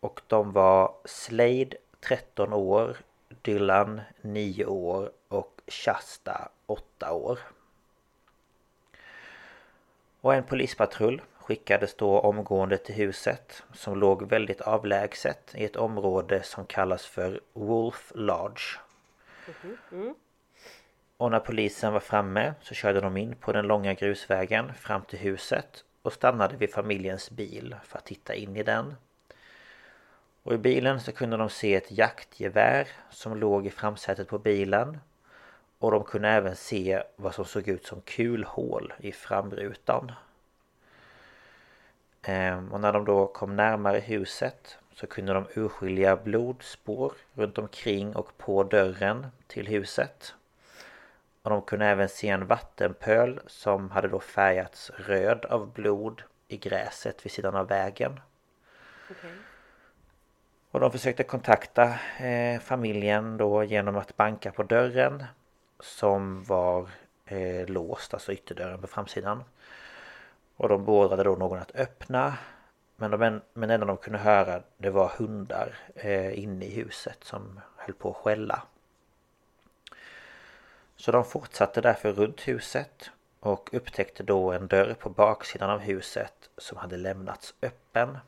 Och 0.00 0.20
de 0.26 0.52
var 0.52 0.94
Slade 1.04 1.76
13 2.00 2.52
år, 2.52 2.96
Dylan 3.42 4.00
9 4.20 4.64
år 4.64 5.10
och 5.28 5.60
Shasta 5.66 6.48
8 6.66 7.12
år. 7.12 7.38
Och 10.20 10.34
en 10.34 10.44
polispatrull 10.44 11.22
skickades 11.34 11.94
då 11.94 12.20
omgående 12.20 12.78
till 12.78 12.94
huset 12.94 13.62
som 13.72 13.98
låg 13.98 14.28
väldigt 14.28 14.60
avlägset 14.60 15.54
i 15.54 15.64
ett 15.64 15.76
område 15.76 16.42
som 16.42 16.66
kallas 16.66 17.06
för 17.06 17.40
Wolf 17.52 18.12
Lodge. 18.14 18.78
Mhm, 19.46 19.76
mm. 19.92 20.14
Och 21.20 21.30
när 21.30 21.40
polisen 21.40 21.92
var 21.92 22.00
framme 22.00 22.54
så 22.62 22.74
körde 22.74 23.00
de 23.00 23.16
in 23.16 23.34
på 23.40 23.52
den 23.52 23.66
långa 23.66 23.94
grusvägen 23.94 24.74
fram 24.74 25.02
till 25.02 25.18
huset 25.18 25.84
och 26.02 26.12
stannade 26.12 26.56
vid 26.56 26.72
familjens 26.72 27.30
bil 27.30 27.76
för 27.84 27.98
att 27.98 28.04
titta 28.04 28.34
in 28.34 28.56
i 28.56 28.62
den. 28.62 28.94
Och 30.42 30.54
i 30.54 30.58
bilen 30.58 31.00
så 31.00 31.12
kunde 31.12 31.36
de 31.36 31.50
se 31.50 31.74
ett 31.74 31.90
jaktgevär 31.90 32.88
som 33.10 33.36
låg 33.36 33.66
i 33.66 33.70
framsätet 33.70 34.28
på 34.28 34.38
bilen. 34.38 34.98
Och 35.78 35.90
de 35.90 36.04
kunde 36.04 36.28
även 36.28 36.56
se 36.56 37.02
vad 37.16 37.34
som 37.34 37.44
såg 37.44 37.68
ut 37.68 37.86
som 37.86 38.00
kulhål 38.00 38.92
i 38.98 39.12
framrutan. 39.12 40.12
Ehm, 42.22 42.72
och 42.72 42.80
när 42.80 42.92
de 42.92 43.04
då 43.04 43.26
kom 43.26 43.56
närmare 43.56 43.98
huset 43.98 44.78
så 44.94 45.06
kunde 45.06 45.32
de 45.32 45.46
urskilja 45.54 46.16
blodspår 46.16 47.12
runt 47.34 47.58
omkring 47.58 48.16
och 48.16 48.38
på 48.38 48.62
dörren 48.62 49.26
till 49.46 49.66
huset. 49.66 50.34
Och 51.42 51.50
de 51.50 51.62
kunde 51.62 51.86
även 51.86 52.08
se 52.08 52.28
en 52.28 52.46
vattenpöl 52.46 53.40
som 53.46 53.90
hade 53.90 54.08
då 54.08 54.20
färgats 54.20 54.90
röd 54.90 55.44
av 55.44 55.72
blod 55.72 56.22
i 56.48 56.56
gräset 56.56 57.26
vid 57.26 57.32
sidan 57.32 57.56
av 57.56 57.68
vägen. 57.68 58.20
Okay. 59.10 59.30
Och 60.70 60.80
de 60.80 60.92
försökte 60.92 61.22
kontakta 61.22 61.94
eh, 62.18 62.60
familjen 62.60 63.36
då 63.36 63.64
genom 63.64 63.96
att 63.96 64.16
banka 64.16 64.52
på 64.52 64.62
dörren 64.62 65.24
som 65.80 66.44
var 66.44 66.88
eh, 67.24 67.66
låst, 67.66 68.14
alltså 68.14 68.32
ytterdörren 68.32 68.80
på 68.80 68.86
framsidan. 68.86 69.44
Och 70.56 70.68
de 70.68 70.84
beordrade 70.84 71.24
då 71.24 71.36
någon 71.36 71.58
att 71.58 71.74
öppna 71.74 72.38
men, 73.00 73.10
de, 73.10 73.40
men 73.54 73.68
det 73.68 73.74
enda 73.74 73.86
de 73.86 73.96
kunde 73.96 74.18
höra 74.18 74.62
det 74.76 74.90
var 74.90 75.08
hundar 75.08 75.74
eh, 75.94 76.38
inne 76.38 76.64
i 76.64 76.74
huset 76.74 77.24
som 77.24 77.60
höll 77.76 77.94
på 77.94 78.10
att 78.10 78.16
skälla. 78.16 78.62
Så 81.00 81.12
de 81.12 81.24
fortsatte 81.24 81.80
därför 81.80 82.12
runt 82.12 82.48
huset 82.48 83.10
och 83.40 83.74
upptäckte 83.74 84.22
då 84.22 84.52
en 84.52 84.66
dörr 84.66 84.94
på 84.94 85.10
baksidan 85.10 85.70
av 85.70 85.78
huset 85.78 86.50
som 86.58 86.78
hade 86.78 86.96
lämnats 86.96 87.54
öppen. 87.62 88.18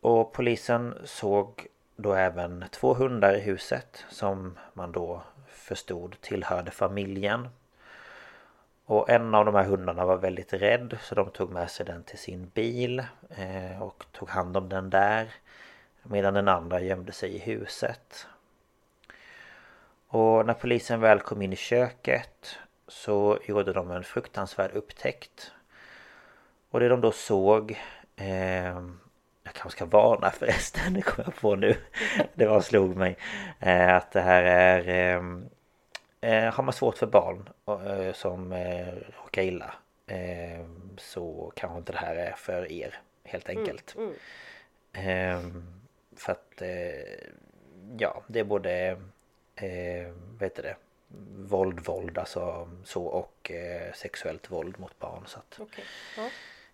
Och 0.00 0.32
polisen 0.32 0.94
såg 1.04 1.66
då 1.96 2.14
även 2.14 2.64
två 2.70 2.94
hundar 2.94 3.34
i 3.34 3.40
huset 3.40 4.04
som 4.10 4.58
man 4.72 4.92
då 4.92 5.22
förstod 5.48 6.20
tillhörde 6.20 6.70
familjen. 6.70 7.48
Och 8.84 9.10
en 9.10 9.34
av 9.34 9.44
de 9.44 9.54
här 9.54 9.64
hundarna 9.64 10.04
var 10.04 10.16
väldigt 10.16 10.52
rädd 10.52 10.98
så 11.02 11.14
de 11.14 11.30
tog 11.30 11.50
med 11.50 11.70
sig 11.70 11.86
den 11.86 12.02
till 12.02 12.18
sin 12.18 12.48
bil 12.54 13.04
eh, 13.28 13.82
och 13.82 14.04
tog 14.12 14.28
hand 14.28 14.56
om 14.56 14.68
den 14.68 14.90
där. 14.90 15.34
Medan 16.02 16.34
den 16.34 16.48
andra 16.48 16.80
gömde 16.80 17.12
sig 17.12 17.34
i 17.34 17.38
huset. 17.38 18.26
Och 20.08 20.46
när 20.46 20.54
polisen 20.54 21.00
väl 21.00 21.20
kom 21.20 21.42
in 21.42 21.52
i 21.52 21.56
köket 21.56 22.58
så 22.88 23.38
gjorde 23.46 23.72
de 23.72 23.90
en 23.90 24.04
fruktansvärd 24.04 24.70
upptäckt. 24.72 25.52
Och 26.70 26.80
det 26.80 26.88
de 26.88 27.00
då 27.00 27.12
såg 27.12 27.78
eh, 28.16 28.80
Jag 29.42 29.54
kanske 29.54 29.70
ska 29.70 29.84
varna 29.84 30.30
förresten, 30.30 30.94
det 30.94 31.02
kommer 31.02 31.28
jag 31.28 31.36
på 31.36 31.56
nu. 31.56 31.76
Det 32.34 32.46
var 32.46 32.60
slog 32.60 32.96
mig. 32.96 33.16
Eh, 33.60 33.94
att 33.94 34.12
det 34.12 34.20
här 34.20 34.42
är 34.42 34.88
eh, 34.88 35.22
eh 36.20 36.54
Har 36.54 36.62
man 36.62 36.72
svårt 36.72 36.98
för 36.98 37.06
barn 37.06 37.48
eh, 37.66 38.12
som 38.12 38.52
eh, 38.52 38.94
råkar 39.22 39.42
illa 39.42 39.74
eh, 40.06 40.66
Så 40.96 41.52
kanske 41.56 41.78
inte 41.78 41.92
det 41.92 41.98
här 41.98 42.16
är 42.16 42.32
för 42.32 42.72
er 42.72 43.00
helt 43.24 43.48
mm, 43.48 43.60
enkelt. 43.60 43.96
Mm, 43.96 44.14
mm. 44.92 45.80
för 46.16 46.32
att 46.32 46.62
Ja, 47.98 48.22
det 48.26 48.40
är 48.40 48.44
både 48.44 48.98
eh, 49.62 50.12
vad 50.38 50.42
heter 50.42 50.62
det? 50.62 50.76
Våld, 51.36 51.80
våld 51.80 52.18
alltså 52.18 52.68
så 52.84 53.04
och 53.04 53.50
eh, 53.50 53.92
sexuellt 53.92 54.50
våld 54.50 54.80
mot 54.80 54.98
barn 54.98 55.22
så 55.26 55.38
att 55.38 55.60
okay. 55.60 55.84
ja. 56.16 56.28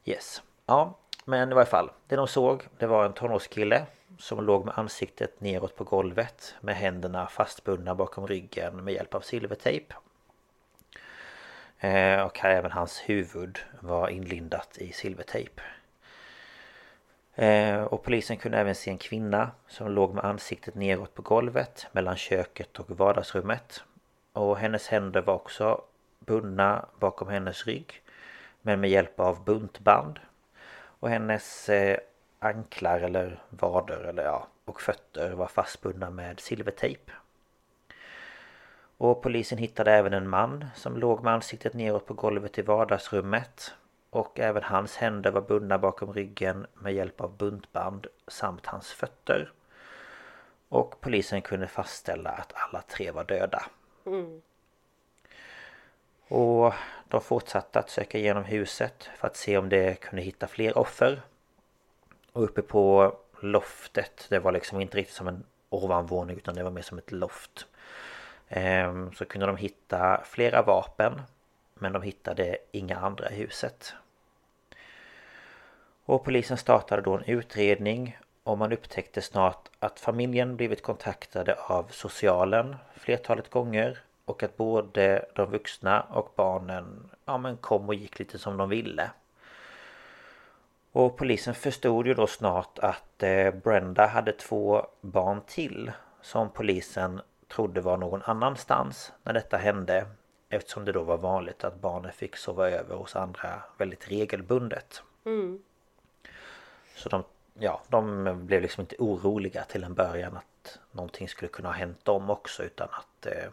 Yes 0.04 0.42
Ja 0.66 0.98
men 1.24 1.50
i 1.50 1.54
varje 1.54 1.66
fall 1.66 1.90
Det 2.08 2.16
de 2.16 2.28
såg 2.28 2.62
det 2.78 2.86
var 2.86 3.04
en 3.04 3.12
tonårskille 3.12 3.86
Som 4.18 4.44
låg 4.44 4.64
med 4.64 4.78
ansiktet 4.78 5.40
neråt 5.40 5.76
på 5.76 5.84
golvet 5.84 6.54
Med 6.60 6.76
händerna 6.76 7.26
fastbundna 7.26 7.94
bakom 7.94 8.26
ryggen 8.26 8.84
med 8.84 8.94
hjälp 8.94 9.14
av 9.14 9.20
silvertejp 9.20 9.94
eh, 11.78 12.20
Och 12.20 12.44
även 12.44 12.72
hans 12.72 13.00
huvud 13.00 13.58
var 13.80 14.08
inlindat 14.08 14.78
i 14.78 14.92
silvertejp 14.92 15.62
Eh, 17.34 17.82
och 17.82 18.02
polisen 18.02 18.36
kunde 18.36 18.58
även 18.58 18.74
se 18.74 18.90
en 18.90 18.98
kvinna 18.98 19.50
som 19.68 19.90
låg 19.90 20.14
med 20.14 20.24
ansiktet 20.24 20.74
neråt 20.74 21.14
på 21.14 21.22
golvet 21.22 21.86
mellan 21.92 22.16
köket 22.16 22.78
och 22.78 22.90
vardagsrummet. 22.90 23.84
Och 24.32 24.58
hennes 24.58 24.88
händer 24.88 25.22
var 25.22 25.34
också 25.34 25.80
bundna 26.18 26.86
bakom 26.98 27.28
hennes 27.28 27.66
rygg. 27.66 28.02
Men 28.62 28.80
med 28.80 28.90
hjälp 28.90 29.20
av 29.20 29.44
buntband. 29.44 30.18
Och 31.00 31.08
hennes 31.08 31.68
eh, 31.68 31.98
anklar 32.38 33.00
eller 33.00 33.42
vader 33.48 34.04
eller 34.04 34.24
ja, 34.24 34.46
och 34.64 34.80
fötter 34.80 35.32
var 35.32 35.46
fastbundna 35.46 36.10
med 36.10 36.40
silvertejp. 36.40 37.12
Och 38.96 39.22
polisen 39.22 39.58
hittade 39.58 39.92
även 39.92 40.12
en 40.12 40.28
man 40.28 40.64
som 40.74 40.96
låg 40.96 41.24
med 41.24 41.32
ansiktet 41.32 41.74
neråt 41.74 42.06
på 42.06 42.14
golvet 42.14 42.58
i 42.58 42.62
vardagsrummet 42.62 43.74
och 44.14 44.40
även 44.40 44.62
hans 44.62 44.96
händer 44.96 45.30
var 45.30 45.40
bundna 45.40 45.78
bakom 45.78 46.12
ryggen 46.12 46.66
med 46.74 46.94
hjälp 46.94 47.20
av 47.20 47.36
buntband 47.36 48.06
samt 48.28 48.66
hans 48.66 48.92
fötter. 48.92 49.52
Och 50.68 51.00
polisen 51.00 51.42
kunde 51.42 51.66
fastställa 51.66 52.30
att 52.30 52.52
alla 52.54 52.82
tre 52.82 53.10
var 53.10 53.24
döda. 53.24 53.62
Mm. 54.06 54.42
Och 56.28 56.74
de 57.08 57.20
fortsatte 57.20 57.78
att 57.78 57.90
söka 57.90 58.18
igenom 58.18 58.44
huset 58.44 59.10
för 59.16 59.26
att 59.26 59.36
se 59.36 59.58
om 59.58 59.68
de 59.68 59.94
kunde 59.94 60.22
hitta 60.22 60.46
fler 60.46 60.78
offer. 60.78 61.22
Och 62.32 62.42
uppe 62.42 62.62
på 62.62 63.16
loftet, 63.40 64.26
det 64.28 64.38
var 64.38 64.52
liksom 64.52 64.80
inte 64.80 64.96
riktigt 64.96 65.16
som 65.16 65.28
en 65.28 65.44
ovanvåning 65.70 66.36
utan 66.36 66.54
det 66.54 66.62
var 66.62 66.70
mer 66.70 66.82
som 66.82 66.98
ett 66.98 67.12
loft. 67.12 67.66
Ehm, 68.48 69.12
så 69.12 69.24
kunde 69.24 69.46
de 69.46 69.56
hitta 69.56 70.20
flera 70.24 70.62
vapen 70.62 71.22
men 71.74 71.92
de 71.92 72.02
hittade 72.02 72.56
inga 72.72 72.96
andra 72.96 73.30
i 73.30 73.34
huset. 73.34 73.94
Och 76.06 76.24
polisen 76.24 76.56
startade 76.56 77.02
då 77.02 77.12
en 77.16 77.24
utredning 77.24 78.18
och 78.42 78.58
man 78.58 78.72
upptäckte 78.72 79.22
snart 79.22 79.68
att 79.78 80.00
familjen 80.00 80.56
blivit 80.56 80.82
kontaktade 80.82 81.54
av 81.54 81.86
socialen 81.90 82.76
flertalet 82.94 83.50
gånger 83.50 83.98
och 84.24 84.42
att 84.42 84.56
både 84.56 85.26
de 85.34 85.50
vuxna 85.50 86.00
och 86.00 86.32
barnen 86.36 87.10
ja, 87.24 87.38
men 87.38 87.56
kom 87.56 87.88
och 87.88 87.94
gick 87.94 88.18
lite 88.18 88.38
som 88.38 88.56
de 88.56 88.68
ville. 88.68 89.10
Och 90.92 91.16
polisen 91.16 91.54
förstod 91.54 92.06
ju 92.06 92.14
då 92.14 92.26
snart 92.26 92.78
att 92.78 93.22
eh, 93.22 93.50
Brenda 93.50 94.06
hade 94.06 94.32
två 94.32 94.86
barn 95.00 95.40
till 95.46 95.92
som 96.20 96.50
polisen 96.50 97.20
trodde 97.48 97.80
var 97.80 97.96
någon 97.96 98.22
annanstans 98.22 99.12
när 99.22 99.32
detta 99.32 99.56
hände 99.56 100.06
eftersom 100.48 100.84
det 100.84 100.92
då 100.92 101.02
var 101.02 101.16
vanligt 101.16 101.64
att 101.64 101.80
barnen 101.80 102.12
fick 102.12 102.36
sova 102.36 102.70
över 102.70 102.96
hos 102.96 103.16
andra 103.16 103.62
väldigt 103.78 104.10
regelbundet. 104.10 105.02
Mm. 105.26 105.62
Så 106.94 107.08
de, 107.08 107.24
ja, 107.54 107.82
de 107.88 108.46
blev 108.46 108.62
liksom 108.62 108.80
inte 108.80 108.96
oroliga 108.98 109.64
till 109.64 109.84
en 109.84 109.94
början 109.94 110.36
att 110.36 110.78
någonting 110.92 111.28
skulle 111.28 111.48
kunna 111.48 111.68
ha 111.68 111.74
hänt 111.74 112.04
dem 112.04 112.30
också 112.30 112.62
utan 112.62 112.88
att 112.90 113.26
eh, 113.26 113.50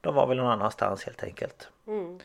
de 0.00 0.14
var 0.14 0.26
väl 0.26 0.36
någon 0.36 0.52
annanstans 0.52 1.04
helt 1.04 1.22
enkelt. 1.22 1.68
Mm. 1.86 2.18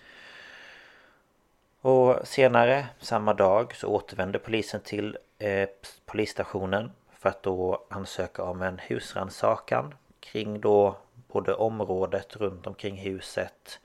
Och 1.82 2.28
senare 2.28 2.88
samma 3.00 3.34
dag 3.34 3.76
så 3.76 3.88
återvände 3.88 4.40
polisen 4.40 4.82
till 4.82 5.18
eh, 5.40 5.70
polisstationen 6.06 6.92
för 7.12 7.30
att 7.30 7.44
då 7.44 7.86
ansöka 7.90 8.44
om 8.44 8.62
en 8.62 8.80
husrannsakan 8.80 9.94
kring 10.20 10.62
då 10.62 10.98
både 11.28 11.54
området 11.54 12.36
runt 12.36 12.68
omkring 12.68 12.96
huset 12.96 13.80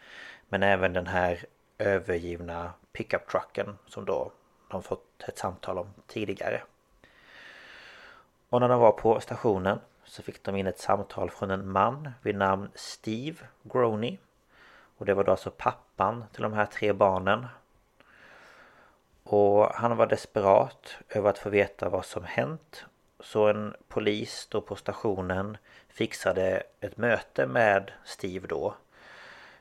men 0.49 0.63
även 0.63 0.93
den 0.93 1.07
här 1.07 1.45
övergivna 1.79 2.73
pickup-trucken 2.93 3.79
som 3.87 4.05
då 4.05 4.33
de 4.71 4.83
fått 4.83 5.23
ett 5.29 5.39
samtal 5.39 5.79
om 5.79 5.89
tidigare. 6.07 6.63
Och 8.49 8.61
när 8.61 8.69
de 8.69 8.81
var 8.81 8.93
på 8.93 9.21
stationen 9.21 9.81
så 10.05 10.23
fick 10.23 10.43
de 10.43 10.57
in 10.57 10.67
ett 10.67 10.79
samtal 10.79 11.31
från 11.31 11.51
en 11.51 11.73
man 11.73 12.11
vid 12.23 12.37
namn 12.37 12.71
Steve 12.75 13.39
Groney. 13.63 14.19
Och 14.97 15.07
det 15.07 15.15
var 15.15 15.25
då 15.25 15.31
alltså 15.31 15.51
pappan 15.51 16.25
till 16.33 16.43
de 16.43 16.53
här 16.53 16.67
tre 16.67 16.93
barnen. 16.93 17.47
Och 19.25 19.67
han 19.75 19.97
var 19.97 20.07
desperat 20.07 20.97
över 21.09 21.31
att 21.31 21.39
få 21.39 21.51
veta 21.51 21.89
vad 21.89 22.05
som 22.05 22.25
hänt. 22.25 22.85
Så 23.21 23.49
en 23.49 23.75
polis 23.89 24.47
då 24.51 24.61
på 24.61 24.77
stationen 24.77 25.57
fixade 25.89 26.63
ett 26.81 26.97
möte 26.97 27.47
med 27.47 27.93
Steve 28.05 28.47
då. 28.47 28.75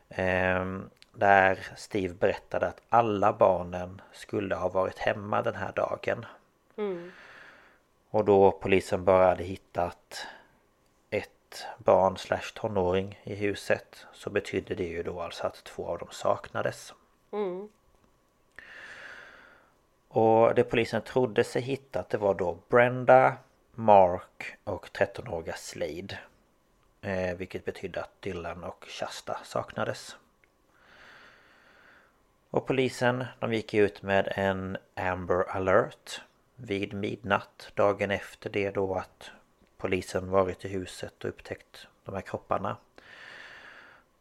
Ehm, 0.10 0.90
där 1.14 1.68
Steve 1.78 2.14
berättade 2.14 2.68
att 2.68 2.82
alla 2.90 3.34
barnen 3.34 4.02
skulle 4.12 4.56
ha 4.56 4.70
varit 4.70 4.98
hemma 4.98 5.42
den 5.42 5.56
här 5.56 5.72
dagen. 5.72 6.26
Mm. 6.78 7.12
Och 8.10 8.26
då 8.26 8.52
polisen 8.52 9.06
bara 9.06 9.28
hade 9.28 9.44
hittat 9.44 10.28
ett 11.10 11.66
barn 11.78 12.18
slash 12.18 12.54
tonåring 12.56 13.20
i 13.24 13.36
huset 13.36 14.06
så 14.14 14.30
betydde 14.30 14.76
det 14.76 14.88
ju 14.88 15.04
då 15.04 15.22
alltså 15.22 15.48
att 15.48 15.64
två 15.64 15.88
av 15.88 15.98
dem 15.98 16.10
saknades. 16.12 16.94
Mm. 17.32 17.70
Och 20.08 20.56
det 20.56 20.64
polisen 20.64 21.02
trodde 21.02 21.44
sig 21.44 21.62
hittat 21.62 22.10
det 22.10 22.18
var 22.18 22.34
då 22.34 22.58
Brenda, 22.70 23.38
Mark 23.72 24.58
och 24.64 24.88
13-åriga 24.88 25.54
Slade. 25.54 26.20
Eh, 27.02 27.38
vilket 27.38 27.66
betydde 27.66 28.02
att 28.02 28.22
Dylan 28.22 28.64
och 28.64 28.86
Shasta 28.88 29.40
saknades. 29.44 30.16
Och 32.52 32.68
polisen 32.68 33.26
de 33.40 33.54
gick 33.54 33.74
ut 33.74 34.02
med 34.02 34.34
en 34.36 34.78
Amber 34.96 35.50
alert 35.50 36.22
vid 36.56 36.94
midnatt 36.94 37.72
dagen 37.74 38.12
efter 38.12 38.50
det 38.50 38.72
då 38.72 38.96
att 38.96 39.32
polisen 39.78 40.30
varit 40.30 40.66
i 40.66 40.68
huset 40.68 41.24
och 41.24 41.30
upptäckt 41.30 41.88
de 42.06 42.16
här 42.16 42.22
kropparna. 42.22 42.78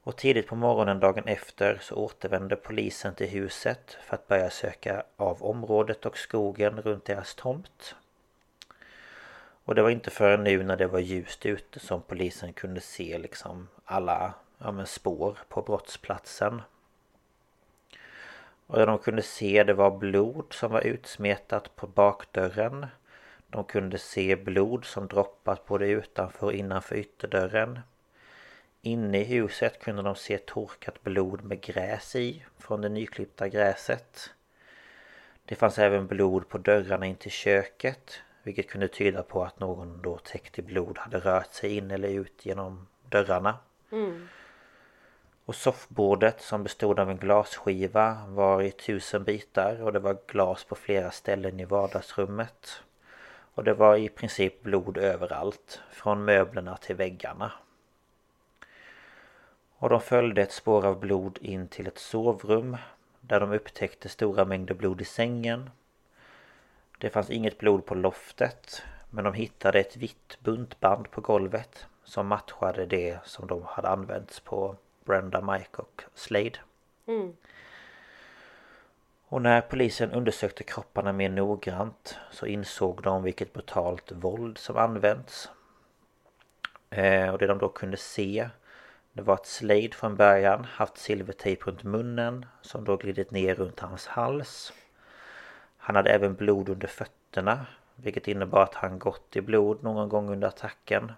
Och 0.03 0.17
tidigt 0.17 0.47
på 0.47 0.57
morgonen 0.57 1.01
dagen 1.01 1.25
efter 1.25 1.79
så 1.83 1.95
återvände 1.95 2.57
polisen 2.57 3.15
till 3.15 3.29
huset 3.29 3.97
för 4.03 4.15
att 4.15 4.29
börja 4.29 4.51
söka 4.51 5.03
av 5.17 5.43
området 5.43 6.07
och 6.07 6.19
skogen 6.19 6.83
runt 6.83 7.05
deras 7.05 7.35
tomt. 7.35 7.95
Och 9.65 9.75
det 9.75 9.83
var 9.83 9.91
inte 9.91 10.11
förrän 10.11 10.45
nu 10.45 10.63
när 10.63 10.77
det 10.77 10.87
var 10.87 10.99
ljust 10.99 11.47
ute 11.47 11.81
som 11.81 12.03
polisen 12.03 12.53
kunde 12.53 12.81
se 12.81 13.19
liksom 13.19 13.69
alla 13.85 14.35
ja, 14.59 14.73
men 14.73 14.87
spår 14.87 15.39
på 15.49 15.63
brottsplatsen. 15.63 16.63
Och 18.69 18.79
det 18.79 18.87
de 18.87 18.99
kunde 18.99 19.23
se 19.23 19.65
det 19.65 19.75
var 19.75 19.99
blod 19.99 20.47
som 20.51 20.73
var 20.73 20.81
utsmetat 20.81 21.77
på 21.77 21.87
bakdörren. 21.87 22.87
De 23.49 23.65
kunde 23.65 23.99
se 23.99 24.37
blod 24.37 24.85
som 24.85 25.07
droppat 25.07 25.67
både 25.67 25.89
utanför 25.89 26.47
och 26.47 26.53
innanför 26.53 26.97
ytterdörren. 26.97 27.81
Inne 28.83 29.21
i 29.21 29.25
huset 29.25 29.81
kunde 29.81 30.03
de 30.03 30.15
se 30.15 30.39
torkat 30.39 31.03
blod 31.03 31.45
med 31.45 31.61
gräs 31.61 32.17
i 32.17 32.45
från 32.59 32.81
det 32.81 32.89
nyklippta 32.89 33.49
gräset. 33.49 34.31
Det 35.45 35.55
fanns 35.55 35.79
även 35.79 36.07
blod 36.07 36.49
på 36.49 36.59
dörrarna 36.59 37.07
in 37.07 37.17
till 37.17 37.31
köket 37.31 38.21
vilket 38.43 38.69
kunde 38.69 38.89
tyda 38.89 39.23
på 39.23 39.45
att 39.45 39.61
någon 39.61 40.03
då 40.03 40.19
täckt 40.19 40.59
i 40.59 40.63
blod 40.63 40.99
hade 40.99 41.19
rört 41.19 41.53
sig 41.53 41.77
in 41.77 41.91
eller 41.91 42.09
ut 42.09 42.47
genom 42.47 42.87
dörrarna. 43.09 43.59
Mm. 43.93 44.29
Och 45.49 45.55
soffbordet 45.55 46.41
som 46.41 46.63
bestod 46.63 46.99
av 46.99 47.11
en 47.11 47.17
glasskiva 47.17 48.27
var 48.29 48.63
i 48.63 48.71
tusen 48.71 49.25
bitar 49.25 49.83
och 49.83 49.93
det 49.93 49.99
var 49.99 50.19
glas 50.27 50.65
på 50.65 50.75
flera 50.75 51.11
ställen 51.11 51.61
i 51.61 51.65
vardagsrummet. 51.65 52.83
Och 53.55 53.65
det 53.65 53.75
var 53.75 53.97
i 53.97 54.09
princip 54.09 54.63
blod 54.63 54.99
överallt, 54.99 55.81
från 55.91 56.25
möblerna 56.25 56.77
till 56.77 56.97
väggarna. 56.97 57.53
Och 59.79 59.89
de 59.89 60.01
följde 60.01 60.43
ett 60.43 60.53
spår 60.53 60.87
av 60.87 61.01
blod 61.01 61.39
in 61.41 61.69
till 61.69 61.87
ett 61.87 61.99
sovrum 61.99 62.77
där 63.21 63.41
de 63.41 63.53
upptäckte 63.53 64.09
stora 64.09 64.45
mängder 64.45 64.75
blod 64.75 65.01
i 65.01 65.05
sängen. 65.05 65.71
Det 66.99 67.11
fanns 67.11 67.31
inget 67.31 67.59
blod 67.59 67.87
på 67.87 67.95
loftet 67.95 68.83
men 69.11 69.25
de 69.25 69.35
hittade 69.35 69.81
ett 69.81 69.97
vitt 69.97 70.39
buntband 70.41 71.11
på 71.11 71.21
golvet 71.21 71.87
som 72.05 72.27
matchade 72.27 72.87
det 72.87 73.19
som 73.25 73.47
de 73.47 73.63
hade 73.67 73.89
använts 73.89 74.41
på 74.41 74.77
Brenda, 75.09 75.41
Mike 75.41 75.77
och 75.77 76.03
Slade. 76.15 76.59
Mm. 77.07 77.37
Och 79.29 79.43
när 79.43 79.61
polisen 79.61 80.13
undersökte 80.13 80.63
kropparna 80.63 81.13
mer 81.13 81.29
noggrant 81.29 82.19
så 82.31 82.47
insåg 82.47 83.03
de 83.03 83.23
vilket 83.23 83.53
brutalt 83.53 84.13
våld 84.13 84.59
som 84.59 84.77
använts. 84.77 85.51
Eh, 86.91 87.31
och 87.31 87.39
det 87.39 87.47
de 87.47 87.59
då 87.59 87.69
kunde 87.69 87.97
se 87.97 88.49
det 89.13 89.23
var 89.23 89.35
att 89.35 89.47
Slade 89.47 89.91
från 89.93 90.17
början 90.17 90.65
haft 90.65 90.99
silvertejp 90.99 91.65
runt 91.65 91.83
munnen 91.83 92.47
som 92.63 92.85
då 92.85 92.97
glidit 92.97 93.31
ner 93.31 93.55
runt 93.55 93.81
hans 93.81 94.07
hals. 94.07 94.73
Han 95.77 95.97
hade 95.97 96.11
även 96.11 96.35
blod 96.35 96.69
under 96.69 96.89
fötterna 96.89 97.67
vilket 97.95 98.29
innebar 98.29 98.63
att 98.63 98.75
han 98.75 98.99
gått 98.99 99.37
i 99.37 99.41
blod 99.41 99.83
någon 99.83 100.09
gång 100.09 100.31
under 100.31 100.49
attacken. 100.49 101.13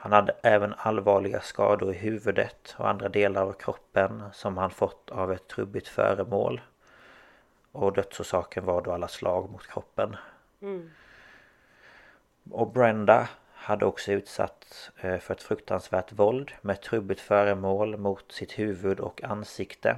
Han 0.00 0.12
hade 0.12 0.34
även 0.42 0.74
allvarliga 0.78 1.40
skador 1.40 1.94
i 1.94 1.98
huvudet 1.98 2.74
och 2.78 2.88
andra 2.88 3.08
delar 3.08 3.42
av 3.42 3.52
kroppen 3.52 4.22
som 4.32 4.56
han 4.56 4.70
fått 4.70 5.10
av 5.10 5.32
ett 5.32 5.48
trubbigt 5.48 5.88
föremål. 5.88 6.60
Och 7.72 7.92
dödsorsaken 7.92 8.64
var 8.64 8.82
då 8.82 8.92
alla 8.92 9.08
slag 9.08 9.50
mot 9.50 9.66
kroppen. 9.66 10.16
Mm. 10.62 10.90
Och 12.50 12.72
Brenda 12.72 13.28
hade 13.54 13.86
också 13.86 14.12
utsatt 14.12 14.90
eh, 15.00 15.18
för 15.18 15.34
ett 15.34 15.42
fruktansvärt 15.42 16.12
våld 16.12 16.52
med 16.60 16.74
ett 16.74 16.82
trubbigt 16.82 17.20
föremål 17.20 17.96
mot 17.96 18.32
sitt 18.32 18.58
huvud 18.58 19.00
och 19.00 19.24
ansikte. 19.24 19.96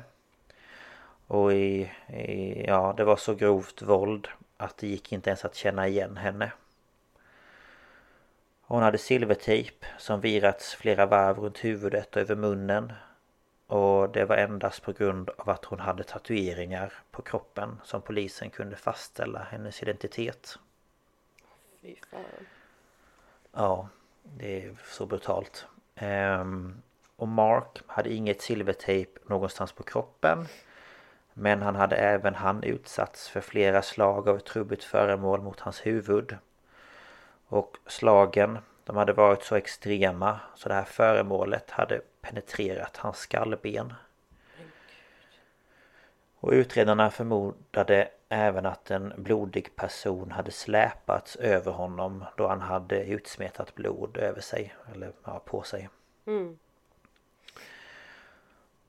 Och 1.26 1.52
i, 1.52 1.90
i, 2.08 2.64
ja, 2.66 2.94
det 2.96 3.04
var 3.04 3.16
så 3.16 3.34
grovt 3.34 3.82
våld 3.82 4.28
att 4.56 4.76
det 4.76 4.86
gick 4.86 5.12
inte 5.12 5.30
ens 5.30 5.44
att 5.44 5.54
känna 5.54 5.88
igen 5.88 6.16
henne. 6.16 6.52
Hon 8.70 8.83
hade 8.83 8.98
silvertejp 8.98 9.87
som 9.98 10.20
virats 10.20 10.74
flera 10.74 11.06
varv 11.06 11.38
runt 11.38 11.64
huvudet 11.64 12.16
och 12.16 12.22
över 12.22 12.37
munnen. 12.37 12.92
Och 13.66 14.11
det 14.11 14.24
var 14.24 14.37
endast 14.37 14.83
på 14.83 14.92
grund 14.92 15.30
av 15.38 15.50
att 15.50 15.64
hon 15.64 15.80
hade 15.80 16.02
tatueringar 16.02 16.92
på 17.11 17.22
kroppen 17.22 17.80
som 17.85 18.02
polisen 18.02 18.50
kunde 18.50 18.76
fastställa 18.76 19.38
hennes 19.38 19.83
identitet. 19.83 20.59
Fy 21.83 21.94
fan. 22.11 22.20
Ja, 23.52 23.88
det 24.22 24.64
är 24.64 24.76
så 24.85 25.06
brutalt. 25.06 25.66
Ehm, 25.94 26.83
och 27.16 27.28
Mark 27.28 27.78
hade 27.87 28.12
inget 28.12 28.40
silvertejp 28.40 29.20
någonstans 29.26 29.72
på 29.72 29.83
kroppen. 29.83 30.46
Men 31.35 31.62
han 31.62 31.76
hade 31.76 31.96
även 31.96 32.35
han 32.35 32.62
utsatts 32.62 33.28
för 33.28 33.40
flera 33.40 33.83
slag 33.83 34.28
av 34.28 34.37
ett 34.37 34.46
trubbigt 34.46 34.85
föremål 34.85 35.42
mot 35.42 35.61
hans 35.61 35.87
huvud. 35.87 36.37
Och 37.50 37.76
slagen, 37.86 38.58
de 38.84 38.96
hade 38.96 39.12
varit 39.12 39.42
så 39.42 39.54
extrema 39.54 40.40
så 40.54 40.68
det 40.68 40.74
här 40.74 40.84
föremålet 40.84 41.70
hade 41.70 42.00
penetrerat 42.20 42.96
hans 42.96 43.18
skallben. 43.18 43.92
Och 46.40 46.52
utredarna 46.52 47.10
förmodade 47.10 48.08
även 48.28 48.66
att 48.66 48.90
en 48.90 49.12
blodig 49.16 49.76
person 49.76 50.30
hade 50.30 50.50
släpats 50.50 51.36
över 51.36 51.72
honom 51.72 52.24
då 52.36 52.48
han 52.48 52.60
hade 52.60 53.04
utsmetat 53.04 53.74
blod 53.74 54.16
över 54.16 54.40
sig, 54.40 54.74
eller 54.94 55.12
ja, 55.24 55.42
på 55.44 55.62
sig. 55.62 55.88
Mm. 56.26 56.58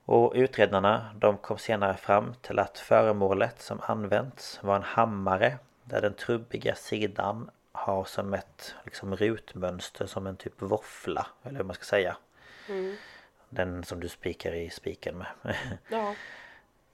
Och 0.05 0.31
utredarna 0.35 1.15
de 1.15 1.37
kom 1.37 1.57
senare 1.57 1.97
fram 1.97 2.33
till 2.41 2.59
att 2.59 2.77
föremålet 2.77 3.61
som 3.61 3.79
använts 3.83 4.59
var 4.63 4.75
en 4.75 4.83
hammare 4.83 5.57
där 5.83 6.01
den 6.01 6.13
trubbiga 6.13 6.75
sidan 6.75 7.49
har 7.71 8.05
som 8.05 8.33
ett 8.33 8.75
liksom 8.83 9.15
rutmönster 9.15 10.05
som 10.05 10.27
en 10.27 10.37
typ 10.37 10.61
våffla 10.61 11.27
eller 11.43 11.57
hur 11.57 11.63
man 11.63 11.75
ska 11.75 11.83
säga. 11.85 12.17
Mm. 12.69 12.95
Den 13.49 13.83
som 13.83 13.99
du 13.99 14.09
spikar 14.09 14.53
i 14.53 14.69
spiken 14.69 15.17
med. 15.17 15.55
Ja. 15.87 16.15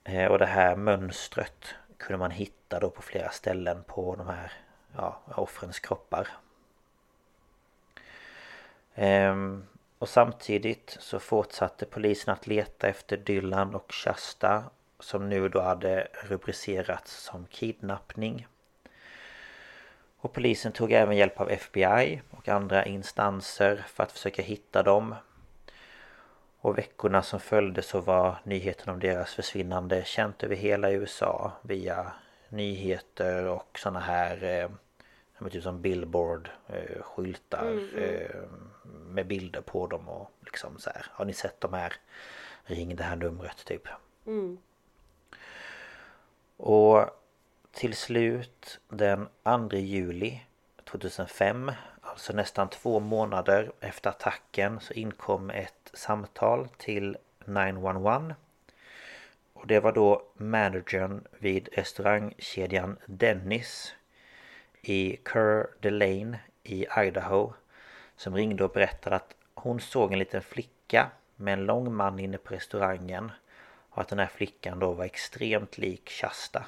Eh, 0.04 0.26
Och 0.30 0.38
det 0.38 0.46
här 0.46 0.76
mönstret 0.76 1.74
kunde 1.96 2.18
man 2.18 2.30
hitta 2.30 2.80
då 2.80 2.90
på 2.90 3.02
flera 3.02 3.30
ställen 3.30 3.82
på 3.86 4.16
de 4.16 4.26
här 4.26 4.52
ja, 4.96 5.20
offrens 5.34 5.80
kroppar. 5.80 6.28
Ehm, 8.94 9.66
och 9.98 10.08
samtidigt 10.08 10.96
så 11.00 11.18
fortsatte 11.18 11.86
polisen 11.86 12.32
att 12.34 12.46
leta 12.46 12.88
efter 12.88 13.16
Dylan 13.16 13.74
och 13.74 13.92
Shasta 13.94 14.64
som 15.00 15.28
nu 15.28 15.48
då 15.48 15.60
hade 15.60 16.08
rubricerats 16.24 17.16
som 17.22 17.46
kidnappning. 17.46 18.46
Och 20.20 20.32
polisen 20.32 20.72
tog 20.72 20.92
även 20.92 21.16
hjälp 21.16 21.40
av 21.40 21.50
FBI 21.50 22.22
och 22.30 22.48
andra 22.48 22.84
instanser 22.84 23.84
för 23.88 24.02
att 24.02 24.12
försöka 24.12 24.42
hitta 24.42 24.82
dem. 24.82 25.14
Och 26.60 26.78
veckorna 26.78 27.22
som 27.22 27.40
följde 27.40 27.82
så 27.82 28.00
var 28.00 28.36
nyheten 28.44 28.94
om 28.94 29.00
deras 29.00 29.34
försvinnande 29.34 30.04
känt 30.04 30.42
över 30.42 30.56
hela 30.56 30.90
USA 30.90 31.52
via 31.62 32.12
nyheter 32.48 33.44
och 33.44 33.78
såna 33.78 34.00
här 34.00 34.44
eh, 34.44 34.70
typ 35.50 35.62
som 35.62 35.82
billboard 35.82 36.50
eh, 36.66 37.02
skyltar 37.02 37.62
Mm, 37.62 37.88
mm. 37.88 38.04
eh, 38.04 38.42
med 38.86 39.26
bilder 39.26 39.60
på 39.60 39.86
dem 39.86 40.08
och 40.08 40.30
liksom 40.40 40.78
så 40.78 40.90
här. 40.90 41.06
Har 41.10 41.24
ni 41.24 41.32
sett 41.32 41.60
de 41.60 41.72
här? 41.72 41.92
Ring 42.64 42.96
det 42.96 43.02
här 43.02 43.16
numret 43.16 43.64
typ. 43.64 43.88
Mm. 44.26 44.58
Och 46.56 47.10
till 47.78 47.94
slut 47.94 48.80
den 48.88 49.28
2 49.70 49.76
juli 49.76 50.40
2005, 50.84 51.72
alltså 52.00 52.32
nästan 52.32 52.68
två 52.68 53.00
månader 53.00 53.72
efter 53.80 54.10
attacken 54.10 54.80
så 54.80 54.92
inkom 54.94 55.50
ett 55.50 55.90
samtal 55.92 56.68
till 56.76 57.16
911 57.44 58.34
och 59.52 59.66
det 59.66 59.80
var 59.80 59.92
då 59.92 60.22
managern 60.34 61.24
vid 61.38 61.68
restaurangkedjan 61.72 62.96
Dennis 63.06 63.94
i 64.82 65.16
Kerr 65.32 65.66
Delane 65.80 66.40
i 66.62 66.86
Idaho 66.96 67.52
som 68.16 68.34
ringde 68.34 68.64
och 68.64 68.72
berättade 68.72 69.16
att 69.16 69.34
hon 69.54 69.80
såg 69.80 70.12
en 70.12 70.18
liten 70.18 70.42
flicka 70.42 71.10
med 71.36 71.52
en 71.52 71.64
lång 71.64 71.94
man 71.94 72.18
inne 72.18 72.38
på 72.38 72.54
restaurangen 72.54 73.32
och 73.90 74.00
att 74.00 74.08
den 74.08 74.18
här 74.18 74.26
flickan 74.26 74.78
då 74.78 74.92
var 74.92 75.04
extremt 75.04 75.78
lik 75.78 76.10
Shasta. 76.10 76.64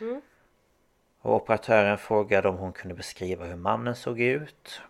Mm. 0.00 0.20
Och 1.20 1.34
operatören 1.34 1.98
frågade 1.98 2.48
om 2.48 2.56
hon 2.56 2.72
kunde 2.72 2.94
beskriva 2.94 3.44
hur 3.44 3.56
mannen 3.56 3.96
såg 3.96 4.20
ut. 4.20 4.82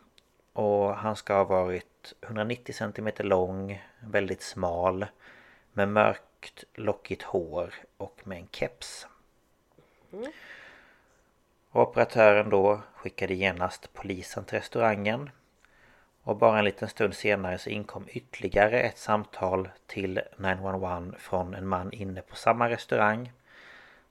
Och 0.52 0.94
han 0.94 1.16
ska 1.16 1.34
ha 1.34 1.44
varit 1.44 2.14
190 2.20 2.74
cm 2.74 3.08
lång, 3.18 3.84
väldigt 4.00 4.42
smal, 4.42 5.06
med 5.72 5.88
mörkt 5.88 6.64
lockigt 6.74 7.22
hår 7.22 7.74
och 7.96 8.20
med 8.24 8.38
en 8.38 8.48
keps. 8.52 9.06
Mm. 10.12 10.32
Operatören 11.72 12.50
då 12.50 12.80
skickade 12.94 13.34
genast 13.34 13.92
polisen 13.92 14.44
till 14.44 14.58
restaurangen. 14.58 15.30
Och 16.22 16.36
bara 16.36 16.58
en 16.58 16.64
liten 16.64 16.88
stund 16.88 17.14
senare 17.14 17.58
så 17.58 17.70
inkom 17.70 18.04
ytterligare 18.08 18.80
ett 18.80 18.98
samtal 18.98 19.68
till 19.86 20.20
911 20.36 21.12
från 21.18 21.54
en 21.54 21.66
man 21.66 21.92
inne 21.92 22.22
på 22.22 22.36
samma 22.36 22.68
restaurang. 22.68 23.32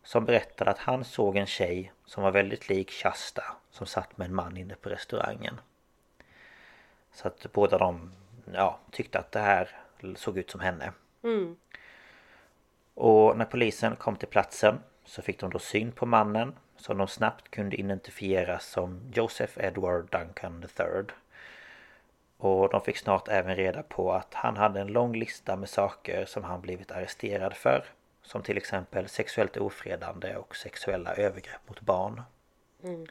Som 0.04 0.26
berättade 0.26 0.72
att 0.72 0.78
han 0.78 1.04
såg 1.04 1.38
en 1.38 1.46
tjej 1.46 1.92
som 2.06 2.24
var 2.24 2.32
väldigt 2.32 2.70
lik 2.70 2.92
Shasta 2.92 3.44
som 3.72 3.88
satt 3.88 4.18
med 4.18 4.26
en 4.26 4.36
man 4.36 4.58
inne 4.58 4.76
på 4.76 4.90
restaurangen. 4.90 5.62
Så 7.12 7.28
att 7.28 7.46
båda 7.54 7.78
de 7.78 8.12
ja, 8.54 8.80
tyckte 8.92 9.20
att 9.20 9.32
det 9.32 9.40
här 9.40 9.80
såg 10.16 10.38
ut 10.38 10.52
som 10.52 10.60
henne. 10.60 10.92
Mm. 11.24 11.56
Och 12.94 13.38
när 13.38 13.46
polisen 13.46 13.96
kom 13.96 14.16
till 14.16 14.28
platsen 14.28 14.80
så 15.06 15.22
fick 15.22 15.40
de 15.40 15.50
då 15.50 15.60
syn 15.60 15.92
på 15.92 16.06
mannen 16.06 16.56
som 16.78 16.98
de 16.98 17.08
snabbt 17.08 17.52
kunde 17.52 17.76
identifiera 17.76 18.60
som 18.60 19.12
Joseph 19.14 19.54
Edward 19.66 20.10
Duncan 20.12 20.66
III. 20.80 21.04
Och 22.38 22.70
de 22.70 22.82
fick 22.82 22.98
snart 22.98 23.28
även 23.28 23.56
reda 23.56 23.84
på 23.84 24.14
att 24.14 24.34
han 24.34 24.58
hade 24.58 24.82
en 24.82 24.88
lång 24.88 25.16
lista 25.16 25.56
med 25.56 25.70
saker 25.70 26.26
som 26.26 26.44
han 26.44 26.62
blivit 26.62 26.92
arresterad 26.92 27.54
för. 27.54 27.86
Som 28.30 28.44
till 28.44 28.58
exempel 28.58 29.08
sexuellt 29.08 29.58
ofredande 29.58 30.36
och 30.36 30.56
sexuella 30.56 31.15
övergrepp 31.15 31.70
mot 31.70 31.82
barn. 31.82 32.22
Mm. 32.84 33.08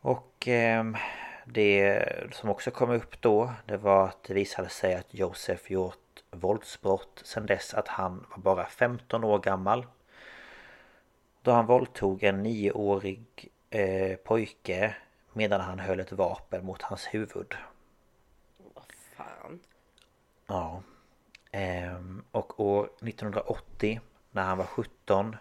Och 0.00 0.48
eh, 0.48 0.84
det 1.44 2.04
som 2.32 2.50
också 2.50 2.70
kom 2.70 2.90
upp 2.90 3.20
då 3.20 3.52
det 3.66 3.76
var 3.76 4.08
att 4.08 4.22
det 4.22 4.34
visade 4.34 4.68
sig 4.68 4.94
att 4.94 5.14
Josef 5.14 5.70
gjort 5.70 6.22
våldsbrott 6.30 7.22
sedan 7.24 7.46
dess 7.46 7.74
att 7.74 7.88
han 7.88 8.26
var 8.30 8.42
bara 8.42 8.66
15 8.66 9.24
år 9.24 9.38
gammal. 9.38 9.86
Då 11.42 11.50
han 11.50 11.66
våldtog 11.66 12.22
en 12.22 12.42
nioårig 12.42 13.48
eh, 13.70 14.16
pojke 14.16 14.96
medan 15.32 15.60
han 15.60 15.78
höll 15.78 16.00
ett 16.00 16.12
vapen 16.12 16.64
mot 16.64 16.82
hans 16.82 17.06
huvud. 17.06 17.54
Vad 18.74 18.92
fan? 19.16 19.60
Ja. 20.46 20.82
Ehm, 21.54 22.24
och 22.30 22.60
år 22.60 22.90
1980 23.00 24.00
när 24.30 24.42
han 24.42 24.58
var 24.58 24.64
17 24.64 25.36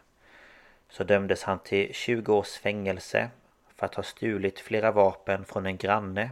så 0.89 1.03
dömdes 1.03 1.43
han 1.43 1.59
till 1.59 1.93
20 1.93 2.33
års 2.33 2.49
fängelse 2.57 3.29
för 3.75 3.85
att 3.85 3.95
ha 3.95 4.03
stulit 4.03 4.59
flera 4.59 4.91
vapen 4.91 5.45
från 5.45 5.65
en 5.65 5.77
granne 5.77 6.29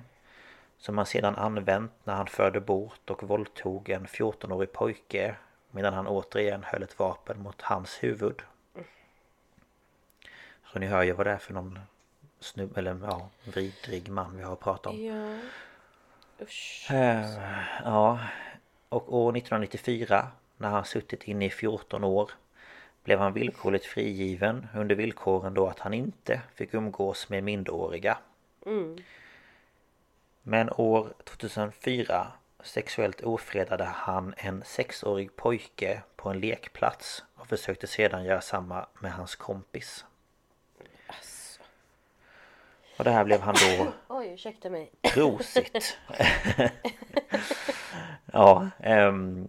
som 0.78 0.98
han 0.98 1.06
sedan 1.06 1.36
använt 1.36 1.92
när 2.04 2.14
han 2.14 2.28
förde 2.28 2.60
bort 2.60 3.10
och 3.10 3.24
våldtog 3.24 3.90
en 3.90 4.08
14-årig 4.08 4.72
pojke 4.72 5.36
medan 5.72 5.94
han 5.94 6.08
återigen 6.08 6.64
höll 6.64 6.84
ett 6.84 7.00
vapen 7.00 7.42
mot 7.42 7.62
hans 7.62 8.04
huvud. 8.04 8.42
Så 10.74 10.80
ni 10.80 10.86
hör 10.86 11.04
ju 11.04 11.12
vad 11.12 11.26
det 11.26 11.32
är 11.32 11.38
för 11.38 11.54
någon 11.54 11.80
snubb 12.40 12.78
eller 12.78 13.00
ja, 13.04 13.30
vidrig 13.44 14.10
man 14.10 14.38
vi 14.38 14.44
har 14.44 14.56
pratat 14.56 14.94
om. 14.94 15.06
Ja. 15.06 15.38
Usch. 16.42 16.88
Uh, 16.92 17.40
ja. 17.84 18.20
Och 18.90 19.16
år 19.18 19.38
1994 19.38 20.28
när 20.58 20.70
han 20.70 20.86
suttit 20.86 21.24
inne 21.24 21.46
i 21.46 21.50
14 21.50 22.04
år 22.04 22.32
blev 23.04 23.20
han 23.20 23.34
villkorligt 23.34 23.86
frigiven 23.86 24.68
under 24.76 24.96
villkoren 24.96 25.54
då 25.54 25.68
att 25.68 25.80
han 25.80 25.94
inte 25.94 26.42
fick 26.56 26.74
umgås 26.74 27.30
med 27.30 27.44
minderåriga. 27.44 28.18
Mm. 28.66 28.98
Men 30.44 30.70
år 30.70 31.14
2004 31.24 32.28
sexuellt 32.64 33.22
ofredade 33.22 33.84
han 33.84 34.34
en 34.38 34.64
sexårig 34.66 35.36
pojke 35.36 36.02
på 36.16 36.30
en 36.30 36.40
lekplats 36.40 37.24
och 37.36 37.48
försökte 37.48 37.88
sedan 37.88 38.24
göra 38.24 38.42
samma 38.42 38.86
med 39.00 39.12
hans 39.12 39.36
kompis. 39.36 40.06
Alltså. 41.08 41.62
Och 42.98 43.04
det 43.04 43.12
här 43.12 43.24
blev 43.24 43.42
han 43.42 43.56
då... 43.56 43.94
Oj, 44.08 44.28
ursäkta 44.34 44.70
mig. 44.70 44.92
Prosit! 45.02 45.98
ja, 48.34 48.70
um, 48.86 49.48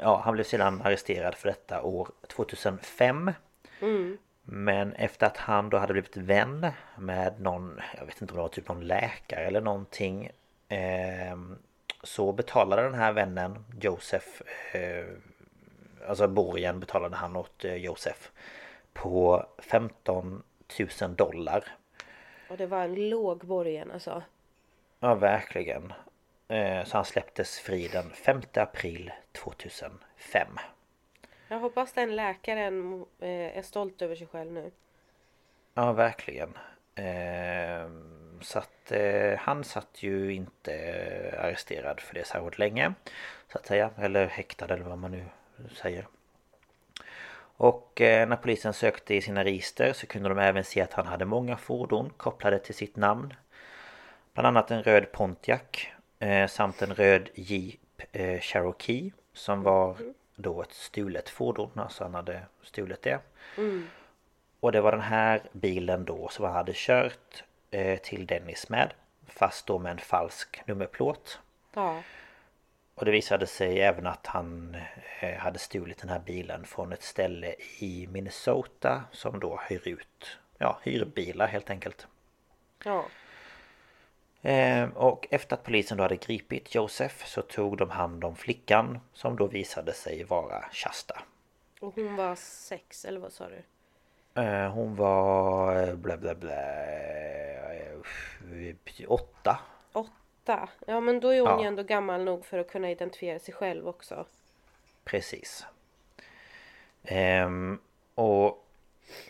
ja, 0.00 0.22
han 0.24 0.34
blev 0.34 0.44
sedan 0.44 0.82
arresterad 0.84 1.34
för 1.34 1.48
detta 1.48 1.82
år 1.82 2.08
2005. 2.28 3.32
Mm. 3.80 4.18
Men 4.44 4.92
efter 4.92 5.26
att 5.26 5.36
han 5.36 5.70
då 5.70 5.78
hade 5.78 5.92
blivit 5.92 6.16
vän 6.16 6.66
med 6.98 7.40
någon, 7.40 7.80
jag 7.98 8.06
vet 8.06 8.20
inte 8.20 8.32
om 8.32 8.36
det 8.36 8.42
var 8.42 8.48
typ 8.48 8.68
någon 8.68 8.86
läkare 8.86 9.46
eller 9.46 9.60
någonting 9.60 10.30
eh, 10.68 11.36
Så 12.02 12.32
betalade 12.32 12.82
den 12.82 12.94
här 12.94 13.12
vännen 13.12 13.64
Josef 13.80 14.42
eh, 14.74 15.06
Alltså 16.08 16.28
borgen 16.28 16.80
betalade 16.80 17.16
han 17.16 17.36
åt 17.36 17.64
eh, 17.64 17.76
Josef 17.76 18.32
På 18.92 19.46
15 19.58 20.42
000 21.00 21.14
dollar 21.14 21.64
Och 22.50 22.56
det 22.56 22.66
var 22.66 22.84
en 22.84 23.08
låg 23.08 23.38
borgen 23.38 23.90
alltså 23.90 24.22
Ja 25.00 25.14
verkligen 25.14 25.92
Så 26.84 26.96
han 26.96 27.04
släpptes 27.04 27.58
fri 27.58 27.88
den 27.88 28.10
5 28.10 28.40
april 28.54 29.12
2005 29.32 30.48
Jag 31.48 31.58
hoppas 31.58 31.92
den 31.92 32.16
läkaren 32.16 33.04
eh, 33.20 33.58
är 33.58 33.62
stolt 33.62 34.02
över 34.02 34.16
sig 34.16 34.26
själv 34.26 34.52
nu 34.52 34.70
Ja 35.74 35.92
verkligen 35.92 36.58
ehm, 36.94 38.22
så 38.42 38.58
att 38.58 38.92
eh, 38.92 39.38
han 39.38 39.64
satt 39.64 40.02
ju 40.02 40.34
inte 40.34 40.72
arresterad 41.38 42.00
för 42.00 42.14
det 42.14 42.26
särskilt 42.26 42.58
länge. 42.58 42.92
Så 43.52 43.58
att 43.58 43.66
säga. 43.66 43.90
Eller 43.98 44.26
häktad 44.26 44.74
eller 44.74 44.84
vad 44.84 44.98
man 44.98 45.10
nu 45.10 45.24
säger. 45.74 46.06
Och 47.56 48.00
eh, 48.00 48.28
när 48.28 48.36
polisen 48.36 48.72
sökte 48.72 49.14
i 49.14 49.20
sina 49.20 49.44
register 49.44 49.92
så 49.92 50.06
kunde 50.06 50.28
de 50.28 50.38
även 50.38 50.64
se 50.64 50.80
att 50.80 50.92
han 50.92 51.06
hade 51.06 51.24
många 51.24 51.56
fordon 51.56 52.10
kopplade 52.16 52.58
till 52.58 52.74
sitt 52.74 52.96
namn. 52.96 53.34
Bland 54.34 54.46
annat 54.46 54.70
en 54.70 54.82
röd 54.82 55.12
Pontiac 55.12 55.60
eh, 55.82 56.01
samt 56.48 56.82
en 56.82 56.94
röd 56.94 57.28
Jeep 57.34 57.80
eh, 58.12 58.40
Cherokee 58.40 59.12
som 59.32 59.62
var 59.62 59.96
då 60.36 60.62
ett 60.62 60.72
stulet 60.72 61.28
fordon. 61.28 61.70
Alltså 61.74 62.04
han 62.04 62.14
hade 62.14 62.42
stulit 62.62 63.02
det. 63.02 63.18
Mm. 63.58 63.88
Och 64.60 64.72
det 64.72 64.80
var 64.80 64.92
den 64.92 65.00
här 65.00 65.42
bilen 65.52 66.04
då 66.04 66.28
som 66.28 66.44
han 66.44 66.54
hade 66.54 66.72
kört 66.74 67.44
Eh, 67.72 67.98
till 67.98 68.26
Dennis 68.26 68.68
med. 68.68 68.92
Fast 69.26 69.66
då 69.66 69.78
med 69.78 69.92
en 69.92 69.98
falsk 69.98 70.62
nummerplåt. 70.66 71.38
Ja. 71.74 72.02
Och 72.94 73.04
det 73.04 73.10
visade 73.10 73.46
sig 73.46 73.80
även 73.80 74.06
att 74.06 74.26
han 74.26 74.76
eh, 75.20 75.38
hade 75.38 75.58
stulit 75.58 75.98
den 75.98 76.08
här 76.08 76.18
bilen 76.18 76.64
från 76.64 76.92
ett 76.92 77.02
ställe 77.02 77.54
i 77.78 78.08
Minnesota 78.10 79.04
som 79.12 79.40
då 79.40 79.60
hyr 79.68 79.88
ut, 79.88 80.38
ja, 80.58 80.80
hyrbilar 80.82 81.46
helt 81.46 81.70
enkelt. 81.70 82.06
Ja. 82.84 83.04
Eh, 84.42 84.88
och 84.94 85.26
efter 85.30 85.56
att 85.56 85.62
polisen 85.62 85.96
då 85.96 86.04
hade 86.04 86.16
gripit 86.16 86.74
Josef 86.74 87.26
så 87.26 87.42
tog 87.42 87.76
de 87.76 87.90
hand 87.90 88.24
om 88.24 88.36
flickan 88.36 89.00
som 89.12 89.36
då 89.36 89.46
visade 89.46 89.92
sig 89.92 90.24
vara 90.24 90.64
Shasta. 90.72 91.22
Och 91.80 91.94
hon 91.94 92.16
var 92.16 92.34
sex, 92.34 93.04
eller 93.04 93.20
vad 93.20 93.32
sa 93.32 93.48
du? 93.48 93.62
Hon 94.68 94.96
var 94.96 95.94
blä 95.94 96.16
blä 96.16 96.34
blä 96.34 97.22
åtta. 99.08 99.60
Åtta? 99.92 100.68
Ja 100.86 101.00
men 101.00 101.20
då 101.20 101.28
är 101.28 101.40
hon 101.40 101.50
ja. 101.50 101.60
ju 101.60 101.66
ändå 101.66 101.82
gammal 101.82 102.24
nog 102.24 102.44
för 102.44 102.58
att 102.58 102.70
kunna 102.70 102.90
identifiera 102.90 103.38
sig 103.38 103.54
själv 103.54 103.88
också. 103.88 104.26
Precis. 105.04 105.66
Ehm, 107.02 107.80
och 108.14 108.66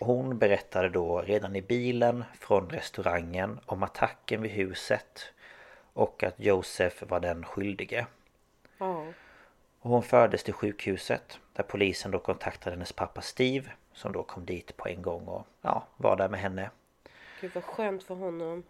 hon 0.00 0.38
berättade 0.38 0.88
då 0.88 1.22
redan 1.22 1.56
i 1.56 1.62
bilen 1.62 2.24
från 2.40 2.70
restaurangen 2.70 3.60
om 3.66 3.82
attacken 3.82 4.42
vid 4.42 4.50
huset 4.50 5.32
och 5.92 6.22
att 6.22 6.34
Josef 6.40 7.02
var 7.08 7.20
den 7.20 7.44
skyldige. 7.44 8.06
Och 8.78 9.90
hon 9.90 10.02
fördes 10.02 10.44
till 10.44 10.54
sjukhuset 10.54 11.38
där 11.52 11.62
polisen 11.62 12.10
då 12.10 12.18
kontaktade 12.18 12.76
hennes 12.76 12.92
pappa 12.92 13.20
Steve 13.20 13.70
som 13.92 14.12
då 14.12 14.22
kom 14.22 14.44
dit 14.46 14.76
på 14.76 14.88
en 14.88 15.02
gång 15.02 15.28
och 15.28 15.46
ja, 15.62 15.86
var 15.96 16.16
där 16.16 16.28
med 16.28 16.40
henne. 16.40 16.70
Gud 17.40 17.50
vad 17.54 17.64
skönt 17.64 18.02
för 18.02 18.14
honom. 18.14 18.62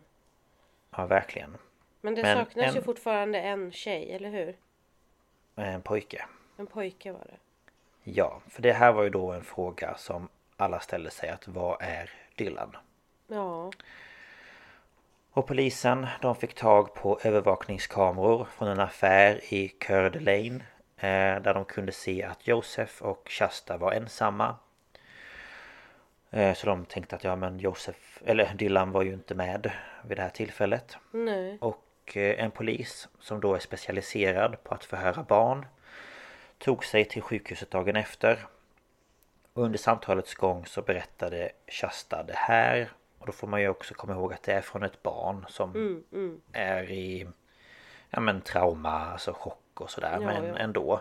Ja, 0.97 1.07
verkligen. 1.07 1.57
Men 2.01 2.15
det 2.15 2.23
Men 2.23 2.37
saknas 2.37 2.67
en- 2.67 2.75
ju 2.75 2.83
fortfarande 2.83 3.41
en 3.41 3.73
tjej, 3.73 4.13
eller 4.13 4.31
hur? 4.31 4.57
En 5.55 5.83
pojke. 5.83 6.25
En 6.57 6.67
pojke 6.67 7.13
var 7.13 7.27
det. 7.31 7.37
Ja, 8.11 8.41
för 8.49 8.63
det 8.63 8.73
här 8.73 8.93
var 8.93 9.03
ju 9.03 9.11
då 9.11 9.33
en 9.33 9.45
fråga 9.45 9.95
som 9.97 10.29
alla 10.57 10.81
ställde 10.81 11.11
sig 11.11 11.29
att 11.29 11.49
vad 11.49 11.77
är 11.81 12.11
Dylan? 12.37 12.77
Ja. 13.27 13.71
Och 15.33 15.47
polisen 15.47 16.07
de 16.21 16.37
fick 16.37 16.55
tag 16.55 16.95
på 16.95 17.19
övervakningskameror 17.23 18.45
från 18.45 18.69
en 18.69 18.81
affär 18.81 19.41
i 19.55 19.69
Coeur 19.69 20.11
d'Alene 20.11 20.61
eh, 20.97 21.43
Där 21.43 21.55
de 21.55 21.65
kunde 21.65 21.93
se 21.93 22.23
att 22.23 22.47
Josef 22.47 23.03
och 23.03 23.29
Shasta 23.31 23.77
var 23.77 23.93
ensamma 23.93 24.57
eh, 26.31 26.55
Så 26.55 26.67
de 26.67 26.85
tänkte 26.85 27.17
att 27.17 27.25
ja 27.25 27.37
men 27.37 27.59
Josef, 27.59 28.23
eller 28.25 28.55
Dylan 28.55 28.93
var 28.93 29.03
ju 29.03 29.13
inte 29.13 29.35
med 29.35 29.73
vid 30.05 30.19
det 30.19 30.23
här 30.23 30.31
tillfället 30.31 30.97
Nej. 31.11 31.59
Och 31.61 31.87
eh, 32.15 32.45
en 32.45 32.51
polis 32.51 33.09
som 33.21 33.41
då 33.41 33.55
är 33.55 33.59
specialiserad 33.59 34.65
på 34.65 34.75
att 34.75 34.85
förhöra 34.85 35.23
barn 35.23 35.67
Tog 36.59 36.85
sig 36.85 37.05
till 37.05 37.23
sjukhuset 37.23 37.71
dagen 37.71 37.97
efter 37.97 38.47
och 39.55 39.65
under 39.65 39.79
samtalets 39.79 40.35
gång 40.35 40.67
så 40.67 40.83
berättade 40.83 41.53
Shasta 41.69 42.23
det 42.23 42.37
här 42.37 42.91
Och 43.19 43.27
då 43.27 43.33
får 43.33 43.47
man 43.47 43.61
ju 43.61 43.69
också 43.69 43.95
komma 43.95 44.13
ihåg 44.13 44.33
att 44.33 44.43
det 44.43 44.53
är 44.53 44.61
från 44.61 44.83
ett 44.83 45.03
barn 45.03 45.45
som 45.49 45.71
Mm, 45.71 46.05
mm. 46.13 46.41
är 46.53 46.91
i 46.91 47.29
Ja 48.11 48.21
men 48.21 48.41
trauma, 48.41 48.91
alltså 48.91 49.33
chock 49.33 49.81
och 49.81 49.91
sådär 49.91 50.13
Ja, 50.13 50.21
men 50.21 50.45
ja. 50.45 50.57
ändå 50.57 51.01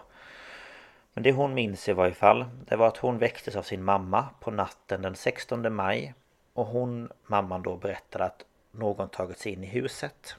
Men 1.14 1.24
det 1.24 1.32
hon 1.32 1.54
minns 1.54 1.90
i 1.90 1.94
varje 1.94 2.14
fall 2.14 2.46
Det 2.66 2.76
var 2.76 2.88
att 2.88 2.98
hon 2.98 3.18
väcktes 3.18 3.56
av 3.56 3.64
sin 3.64 3.84
mamma 3.84 4.30
på 4.40 4.52
natten 4.52 5.02
den 5.02 5.16
16 5.16 5.74
maj 5.76 6.14
Och 6.54 6.66
hon, 6.66 7.12
mamman 7.24 7.62
då 7.62 7.76
berättade 7.76 8.26
att 8.26 8.46
någon 8.72 9.10
tagit 9.10 9.40
sig 9.40 9.52
in 9.52 9.64
i 9.64 9.68
huset 9.68 10.36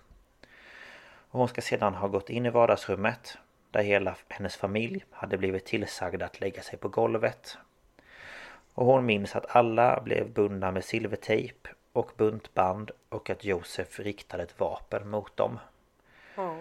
och 1.32 1.38
hon 1.38 1.48
ska 1.48 1.60
sedan 1.60 1.94
ha 1.94 2.08
gått 2.08 2.30
in 2.30 2.46
i 2.46 2.50
vardagsrummet 2.50 3.38
där 3.70 3.82
hela 3.82 4.16
hennes 4.28 4.56
familj 4.56 5.04
hade 5.10 5.38
blivit 5.38 5.64
tillsagda 5.64 6.26
att 6.26 6.40
lägga 6.40 6.62
sig 6.62 6.78
på 6.78 6.88
golvet. 6.88 7.58
Och 8.74 8.86
hon 8.86 9.06
minns 9.06 9.36
att 9.36 9.56
alla 9.56 10.00
blev 10.00 10.30
bundna 10.30 10.70
med 10.70 10.84
silvertejp 10.84 11.68
och 11.92 12.12
buntband 12.16 12.90
och 13.08 13.30
att 13.30 13.44
Josef 13.44 14.00
riktade 14.00 14.42
ett 14.42 14.60
vapen 14.60 15.10
mot 15.10 15.36
dem. 15.36 15.58
Ja. 16.34 16.56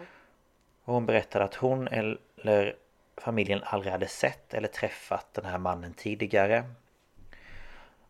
Och 0.84 0.94
hon 0.94 1.06
berättade 1.06 1.46
att 1.46 1.56
hon 1.56 1.88
eller 1.88 2.76
familjen 3.18 3.62
aldrig 3.64 3.92
hade 3.92 4.08
sett 4.08 4.54
eller 4.54 4.68
träffat 4.68 5.34
den 5.34 5.46
här 5.46 5.58
mannen 5.58 5.94
tidigare. 5.94 6.64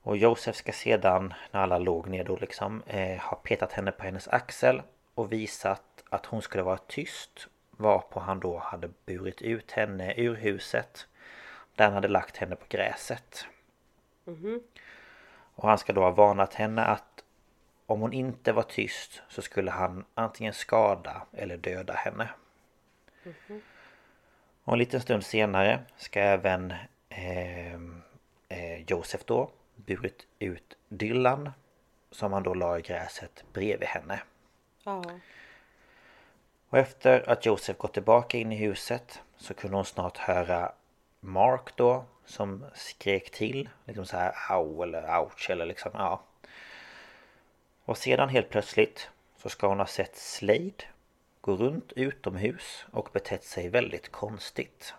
Och 0.03 0.17
Josef 0.17 0.55
ska 0.55 0.71
sedan, 0.71 1.33
när 1.51 1.61
alla 1.61 1.77
låg 1.77 2.07
ner 2.07 2.23
då 2.23 2.35
liksom, 2.35 2.83
eh, 2.87 3.21
ha 3.21 3.35
petat 3.35 3.71
henne 3.71 3.91
på 3.91 4.03
hennes 4.03 4.27
axel 4.27 4.81
och 5.15 5.31
visat 5.31 6.03
att 6.09 6.25
hon 6.25 6.41
skulle 6.41 6.63
vara 6.63 6.77
tyst. 6.77 7.47
Varpå 7.71 8.19
han 8.19 8.39
då 8.39 8.57
hade 8.57 8.89
burit 9.05 9.41
ut 9.41 9.71
henne 9.71 10.13
ur 10.17 10.35
huset. 10.35 11.07
Där 11.75 11.85
han 11.85 11.93
hade 11.93 12.07
lagt 12.07 12.37
henne 12.37 12.55
på 12.55 12.65
gräset. 12.69 13.45
Och 15.55 15.67
han 15.67 15.77
ska 15.77 15.93
då 15.93 16.01
ha 16.01 16.11
varnat 16.11 16.53
henne 16.53 16.81
att 16.81 17.23
om 17.85 18.01
hon 18.01 18.13
inte 18.13 18.51
var 18.51 18.63
tyst 18.63 19.21
så 19.29 19.41
skulle 19.41 19.71
han 19.71 20.05
antingen 20.13 20.53
skada 20.53 21.21
eller 21.31 21.57
döda 21.57 21.93
henne. 21.93 22.29
Och 24.63 24.73
en 24.73 24.79
liten 24.79 25.01
stund 25.01 25.25
senare 25.25 25.79
ska 25.97 26.19
även 26.19 26.73
eh, 27.09 27.73
eh, 28.47 28.81
Josef 28.87 29.25
då 29.25 29.51
burit 29.75 30.27
ut 30.39 30.77
Dylan 30.89 31.51
som 32.11 32.33
han 32.33 32.43
då 32.43 32.53
la 32.53 32.79
i 32.79 32.81
gräset 32.81 33.43
bredvid 33.53 33.87
henne. 33.87 34.19
Ja. 34.83 35.03
Och 36.69 36.77
efter 36.77 37.29
att 37.29 37.45
Josef 37.45 37.77
gått 37.77 37.93
tillbaka 37.93 38.37
in 38.37 38.51
i 38.51 38.55
huset 38.55 39.21
så 39.37 39.53
kunde 39.53 39.75
hon 39.75 39.85
snart 39.85 40.17
höra 40.17 40.71
Mark 41.23 41.75
då 41.75 42.05
som 42.25 42.65
skrek 42.73 43.31
till 43.31 43.69
liksom 43.85 44.05
så 44.05 44.17
här 44.17 44.33
au 44.49 44.83
eller 44.83 45.19
ouch 45.19 45.49
eller 45.49 45.65
liksom 45.65 45.91
ja. 45.93 46.23
Och 47.85 47.97
sedan 47.97 48.29
helt 48.29 48.49
plötsligt 48.49 49.09
så 49.37 49.49
ska 49.49 49.67
hon 49.67 49.79
ha 49.79 49.85
sett 49.85 50.15
Slade 50.15 50.83
gå 51.41 51.55
runt 51.55 51.91
utomhus 51.91 52.85
och 52.91 53.09
betett 53.13 53.43
sig 53.43 53.69
väldigt 53.69 54.11
konstigt. 54.11 54.93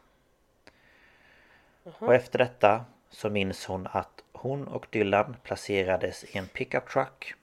Och 1.85 2.15
efter 2.15 2.39
detta 2.39 2.85
så 3.11 3.31
minns 3.31 3.67
hon 3.67 3.89
att 3.91 4.25
hon 4.33 4.69
och 4.69 4.87
Dylan 4.91 5.37
placerades 5.43 6.25
i 6.25 6.39
en 6.39 6.47
pickup 6.47 6.89
truck 6.89 7.35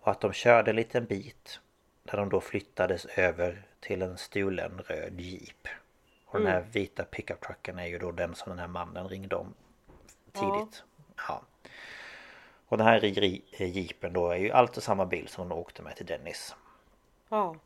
och 0.00 0.10
att 0.10 0.20
de 0.20 0.32
körde 0.32 0.70
en 0.70 0.76
liten 0.76 1.04
bit 1.04 1.60
där 2.02 2.16
de 2.16 2.28
då 2.28 2.40
flyttades 2.40 3.04
över 3.04 3.62
till 3.80 4.02
en 4.02 4.18
stulen 4.18 4.80
röd 4.86 5.20
jeep. 5.20 5.68
Och 6.30 6.38
den 6.38 6.48
här 6.48 6.60
vita 6.72 7.04
pickup 7.04 7.40
trucken 7.40 7.78
är 7.78 7.86
ju 7.86 7.98
då 7.98 8.12
den 8.12 8.34
som 8.34 8.50
den 8.50 8.58
här 8.58 8.68
mannen 8.68 9.08
ringde 9.08 9.36
om 9.36 9.54
tidigt. 10.32 10.82
Ja. 11.28 11.42
Och 12.68 12.78
den 12.78 12.86
här 12.86 13.00
ri- 13.00 13.42
jeepen 13.64 14.12
då 14.12 14.30
är 14.30 14.36
ju 14.36 14.50
alltid 14.50 14.82
samma 14.82 15.06
bil 15.06 15.28
som 15.28 15.42
hon 15.42 15.58
åkte 15.58 15.82
med 15.82 15.96
till 15.96 16.06
Dennis. 16.06 16.56
Ja. 17.28 17.56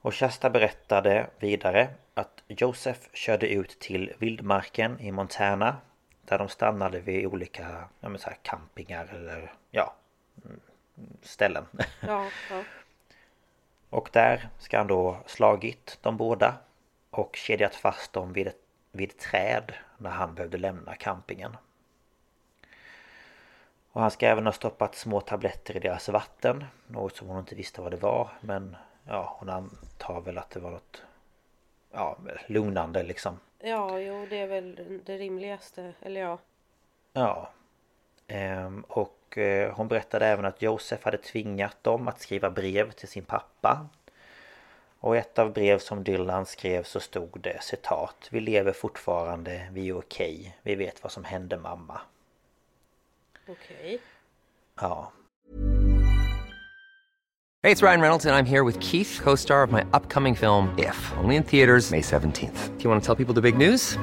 Och 0.00 0.14
Shasta 0.14 0.50
berättade 0.50 1.30
vidare 1.38 1.88
att 2.14 2.42
Josef 2.48 3.08
körde 3.12 3.48
ut 3.48 3.78
till 3.78 4.12
vildmarken 4.18 5.00
i 5.00 5.12
Montana 5.12 5.76
Där 6.24 6.38
de 6.38 6.48
stannade 6.48 7.00
vid 7.00 7.26
olika 7.26 7.88
ja, 8.00 8.08
men 8.08 8.18
så 8.18 8.30
här, 8.30 8.38
campingar 8.42 9.08
eller 9.14 9.52
ja 9.70 9.94
mm, 10.44 10.60
Ställen 11.22 11.64
Ja, 12.00 12.28
ja. 12.50 12.62
Och 13.90 14.08
där 14.12 14.48
ska 14.58 14.78
han 14.78 14.86
då 14.86 15.16
slagit 15.26 15.98
de 16.02 16.16
båda 16.16 16.54
Och 17.10 17.36
kedjat 17.36 17.74
fast 17.74 18.12
dem 18.12 18.32
vid 18.32 18.46
ett, 18.46 18.60
vid 18.92 19.10
ett 19.10 19.18
träd 19.18 19.72
När 19.98 20.10
han 20.10 20.34
behövde 20.34 20.58
lämna 20.58 20.94
campingen 20.94 21.56
Och 23.92 24.00
han 24.00 24.10
ska 24.10 24.26
även 24.26 24.46
ha 24.46 24.52
stoppat 24.52 24.94
små 24.94 25.20
tabletter 25.20 25.76
i 25.76 25.80
deras 25.80 26.08
vatten 26.08 26.64
Något 26.86 27.16
som 27.16 27.28
hon 27.28 27.38
inte 27.38 27.54
visste 27.54 27.80
vad 27.80 27.92
det 27.92 27.96
var 27.96 28.30
Men 28.40 28.76
ja, 29.04 29.36
hon 29.38 29.48
antar 29.48 30.20
väl 30.20 30.38
att 30.38 30.50
det 30.50 30.60
var 30.60 30.70
något 30.70 31.02
Ja, 31.92 32.18
lugnande 32.46 33.02
liksom 33.02 33.38
ja, 33.62 34.00
jo 34.00 34.26
det 34.30 34.36
är 34.40 34.46
väl 34.46 35.00
det 35.04 35.18
rimligaste. 35.18 35.92
Eller 36.00 36.20
ja. 36.20 36.38
Ja 37.12 37.50
ehm, 38.26 38.84
Och 38.88 39.38
eh, 39.38 39.74
hon 39.74 39.88
berättade 39.88 40.26
även 40.26 40.44
att 40.44 40.62
Josef 40.62 41.04
hade 41.04 41.18
tvingat 41.18 41.84
dem 41.84 42.08
att 42.08 42.20
skriva 42.20 42.50
brev 42.50 42.90
till 42.90 43.08
sin 43.08 43.24
pappa 43.24 43.88
Och 45.00 45.16
i 45.16 45.18
ett 45.18 45.38
av 45.38 45.52
brev 45.52 45.78
som 45.78 46.04
Dylan 46.04 46.46
skrev 46.46 46.84
så 46.84 47.00
stod 47.00 47.40
det 47.40 47.62
citat 47.62 48.28
Vi 48.30 48.40
lever 48.40 48.72
fortfarande, 48.72 49.68
vi 49.72 49.88
är 49.88 49.98
okej, 49.98 50.56
vi 50.62 50.74
vet 50.74 51.02
vad 51.02 51.12
som 51.12 51.24
hände 51.24 51.56
mamma 51.56 52.00
Okej. 53.48 53.98
Ja 54.80 55.12
Hey, 57.62 57.72
it's 57.72 57.82
Ryan 57.82 58.00
Reynolds, 58.00 58.24
and 58.24 58.34
I'm 58.34 58.46
here 58.46 58.64
with 58.64 58.80
Keith, 58.80 59.20
co 59.22 59.36
star 59.36 59.62
of 59.62 59.70
my 59.70 59.84
upcoming 59.92 60.34
film, 60.34 60.74
If, 60.78 61.12
only 61.18 61.36
in 61.36 61.42
theaters, 61.42 61.90
May 61.90 62.00
17th. 62.00 62.78
Do 62.78 62.84
you 62.84 62.90
want 62.90 63.02
to 63.02 63.06
tell 63.06 63.14
people 63.14 63.34
the 63.34 63.42
big 63.42 63.58
news? 63.58 63.98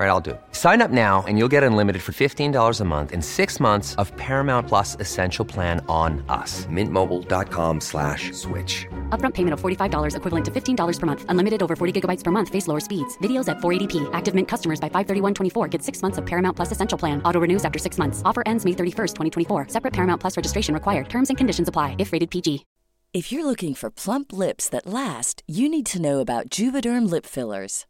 All 0.00 0.06
right, 0.06 0.12
I'll 0.12 0.20
do 0.22 0.30
it. 0.30 0.40
Sign 0.52 0.80
up 0.80 0.90
now 0.90 1.22
and 1.28 1.36
you'll 1.38 1.52
get 1.52 1.62
unlimited 1.62 2.00
for 2.00 2.12
$15 2.12 2.80
a 2.80 2.84
month 2.84 3.12
in 3.12 3.20
six 3.20 3.60
months 3.60 3.94
of 3.96 4.16
Paramount 4.16 4.66
Plus 4.66 4.96
Essential 4.98 5.44
Plan 5.44 5.84
on 5.90 6.24
us. 6.30 6.64
Mintmobile.com 6.72 7.80
slash 7.82 8.32
switch. 8.32 8.86
Upfront 9.10 9.34
payment 9.34 9.52
of 9.52 9.60
$45 9.60 10.16
equivalent 10.16 10.44
to 10.46 10.50
$15 10.50 10.98
per 10.98 11.06
month. 11.06 11.26
Unlimited 11.28 11.62
over 11.62 11.76
40 11.76 12.00
gigabytes 12.00 12.24
per 12.24 12.30
month. 12.30 12.48
Face 12.48 12.66
lower 12.66 12.80
speeds. 12.80 13.18
Videos 13.18 13.50
at 13.50 13.58
480p. 13.58 14.08
Active 14.14 14.34
Mint 14.34 14.48
customers 14.48 14.80
by 14.80 14.88
531.24 14.88 15.70
get 15.70 15.82
six 15.82 16.00
months 16.00 16.16
of 16.16 16.24
Paramount 16.24 16.56
Plus 16.56 16.72
Essential 16.72 16.96
Plan. 16.96 17.20
Auto 17.26 17.38
renews 17.38 17.66
after 17.66 17.78
six 17.78 17.98
months. 17.98 18.22
Offer 18.24 18.42
ends 18.46 18.64
May 18.64 18.72
31st, 18.72 19.22
2024. 19.48 19.66
Separate 19.68 19.92
Paramount 19.92 20.18
Plus 20.18 20.34
registration 20.34 20.72
required. 20.72 21.10
Terms 21.10 21.28
and 21.28 21.36
conditions 21.36 21.68
apply 21.68 21.96
if 21.98 22.10
rated 22.10 22.30
PG. 22.30 22.64
If 23.12 23.32
you're 23.32 23.44
looking 23.44 23.74
for 23.74 23.90
plump 23.90 24.32
lips 24.32 24.68
that 24.68 24.86
last, 24.86 25.42
you 25.48 25.68
need 25.68 25.84
to 25.86 26.00
know 26.00 26.20
about 26.20 26.48
Juvederm 26.48 27.10
lip 27.10 27.26
fillers. 27.26 27.84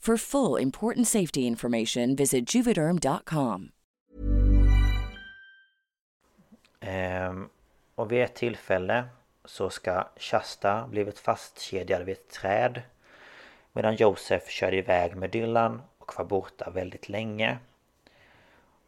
For 0.00 0.16
full 0.16 0.62
important 0.62 1.08
safety 1.08 1.40
information, 1.40 2.16
visit 2.16 2.54
juvederm.com. 2.54 3.70
Um, 6.80 6.88
ehm, 6.88 7.48
och 7.94 8.12
vid 8.12 8.22
ett 8.22 8.34
tillfälle 8.34 9.04
så 9.44 9.70
ska 9.70 10.04
Shasta 10.16 10.86
blivit 10.86 11.18
fastkedjad 11.18 12.02
vid 12.02 12.12
ett 12.12 12.30
träd 12.30 12.82
medan 13.72 13.94
Josef 13.94 14.48
körde 14.48 14.76
iväg 14.76 15.16
med 15.16 15.30
Dylan 15.30 15.82
och 15.98 16.12
var 16.18 16.24
borta 16.24 16.70
väldigt 16.70 17.08
länge. 17.08 17.58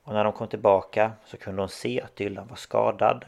Och 0.02 0.12
när 0.12 0.24
de 0.24 0.32
kom 0.32 0.48
tillbaka 0.48 1.12
så 1.24 1.36
kunde 1.36 1.62
hon 1.62 1.68
se 1.68 2.00
att 2.00 2.16
Dylan 2.16 2.48
var 2.48 2.56
skadad 2.56 3.24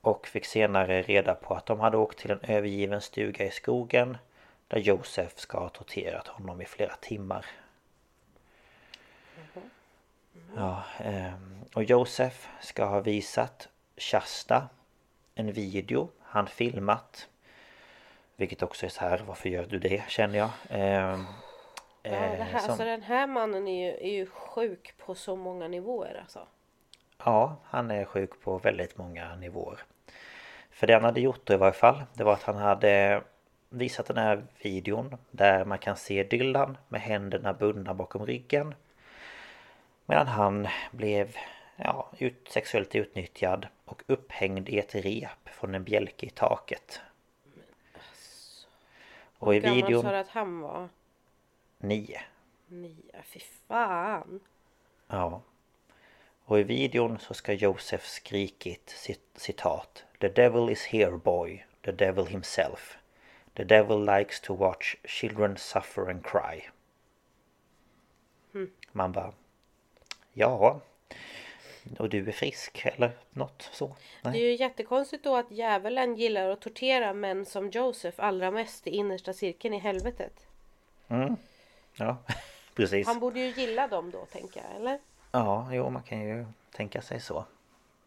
och 0.00 0.26
fick 0.26 0.44
senare 0.44 1.02
reda 1.02 1.34
på 1.34 1.54
att 1.54 1.66
de 1.66 1.80
hade 1.80 1.96
åkt 1.96 2.18
till 2.18 2.30
en 2.30 2.40
övergiven 2.42 3.00
stuga 3.00 3.44
i 3.44 3.50
skogen 3.50 4.16
där 4.68 4.78
Josef 4.78 5.38
ska 5.38 5.58
ha 5.58 5.68
torterat 5.68 6.26
honom 6.28 6.60
i 6.60 6.64
flera 6.64 6.96
timmar. 6.96 7.46
Ja, 10.56 10.82
ehm, 10.98 11.64
och 11.74 11.84
Josef 11.84 12.48
ska 12.60 12.84
ha 12.84 13.00
visat 13.00 13.68
Shasta 13.96 14.68
en 15.34 15.52
video 15.52 16.08
han 16.22 16.46
filmat. 16.46 17.28
Vilket 18.36 18.62
också 18.62 18.86
är 18.86 18.90
så 18.90 19.00
här, 19.00 19.22
varför 19.26 19.48
gör 19.48 19.66
du 19.66 19.78
det 19.78 20.02
känner 20.08 20.38
jag? 20.38 20.50
Ehm, 20.70 21.24
Ja, 22.02 22.10
det 22.12 22.16
eh, 22.16 22.44
här, 22.44 22.58
som- 22.58 22.70
alltså 22.70 22.84
den 22.84 23.02
här 23.02 23.26
mannen 23.26 23.68
är 23.68 23.86
ju, 23.86 23.96
är 24.08 24.12
ju 24.12 24.26
sjuk 24.26 24.94
på 24.98 25.14
så 25.14 25.36
många 25.36 25.68
nivåer 25.68 26.18
alltså. 26.20 26.46
Ja, 27.24 27.56
han 27.64 27.90
är 27.90 28.04
sjuk 28.04 28.40
på 28.42 28.58
väldigt 28.58 28.98
många 28.98 29.36
nivåer. 29.36 29.78
För 30.70 30.86
det 30.86 30.94
han 30.94 31.04
hade 31.04 31.20
gjort 31.20 31.40
då 31.46 31.54
i 31.54 31.56
varje 31.56 31.72
fall, 31.72 32.02
det 32.14 32.24
var 32.24 32.32
att 32.32 32.42
han 32.42 32.56
hade 32.56 33.22
visat 33.68 34.06
den 34.06 34.16
här 34.16 34.46
videon 34.62 35.16
där 35.30 35.64
man 35.64 35.78
kan 35.78 35.96
se 35.96 36.22
Dylan 36.22 36.76
med 36.88 37.00
händerna 37.00 37.52
bundna 37.52 37.94
bakom 37.94 38.26
ryggen. 38.26 38.74
Medan 40.06 40.26
han 40.26 40.68
blev 40.90 41.36
ja, 41.76 42.10
ut, 42.18 42.48
sexuellt 42.50 42.94
utnyttjad 42.94 43.66
och 43.84 44.02
upphängd 44.06 44.68
i 44.68 44.78
ett 44.78 44.94
rep 44.94 45.48
från 45.48 45.74
en 45.74 45.84
bjälke 45.84 46.26
i 46.26 46.30
taket. 46.30 47.00
Och 49.38 49.54
i 49.54 49.56
Hur 49.56 49.62
gammal 49.62 49.82
videon... 49.82 50.02
sa 50.02 50.10
du 50.10 50.16
att 50.16 50.28
han 50.28 50.60
var? 50.60 50.88
Nio. 51.78 52.20
Nio, 52.66 53.22
fy 53.24 53.40
fan. 53.40 54.40
Ja. 55.08 55.40
Och 56.44 56.60
i 56.60 56.62
videon 56.62 57.18
så 57.18 57.34
ska 57.34 57.52
Josef 57.52 58.06
skrikit 58.06 58.90
cit- 58.90 59.38
citat 59.38 60.04
The 60.18 60.28
devil 60.28 60.70
is 60.70 60.84
here 60.86 61.16
boy, 61.16 61.66
the 61.84 61.92
devil 61.92 62.26
himself. 62.26 62.98
The 63.56 63.64
devil 63.64 64.04
likes 64.04 64.40
to 64.40 64.54
watch 64.54 64.96
children 65.04 65.56
suffer 65.56 66.10
and 66.10 66.24
cry. 66.26 66.62
Man 68.92 69.12
bara 69.12 69.32
Ja 70.32 70.80
Och 71.98 72.08
du 72.08 72.28
är 72.28 72.32
frisk 72.32 72.86
eller 72.86 73.10
något 73.30 73.68
så? 73.72 73.96
Det 74.22 74.28
är 74.28 74.32
Nej. 74.32 74.40
ju 74.40 74.54
jättekonstigt 74.54 75.24
då 75.24 75.36
att 75.36 75.50
djävulen 75.50 76.16
gillar 76.16 76.48
att 76.48 76.60
tortera 76.60 77.12
män 77.12 77.46
som 77.46 77.70
Josef 77.70 78.20
allra 78.20 78.50
mest 78.50 78.86
i 78.86 78.90
innersta 78.90 79.32
cirkeln 79.32 79.74
i 79.74 79.78
helvetet. 79.78 80.46
Ja 81.96 82.16
precis. 82.74 83.06
Han 83.06 83.20
borde 83.20 83.40
ju 83.40 83.46
gilla 83.46 83.88
dem 83.88 84.10
då 84.10 84.26
tänker 84.26 84.62
jag, 84.62 84.76
eller? 84.80 85.00
Ja, 85.32 85.68
jo 85.72 85.90
man 85.90 86.02
kan 86.02 86.20
ju 86.20 86.46
tänka 86.72 87.02
sig 87.02 87.20
så. 87.20 87.44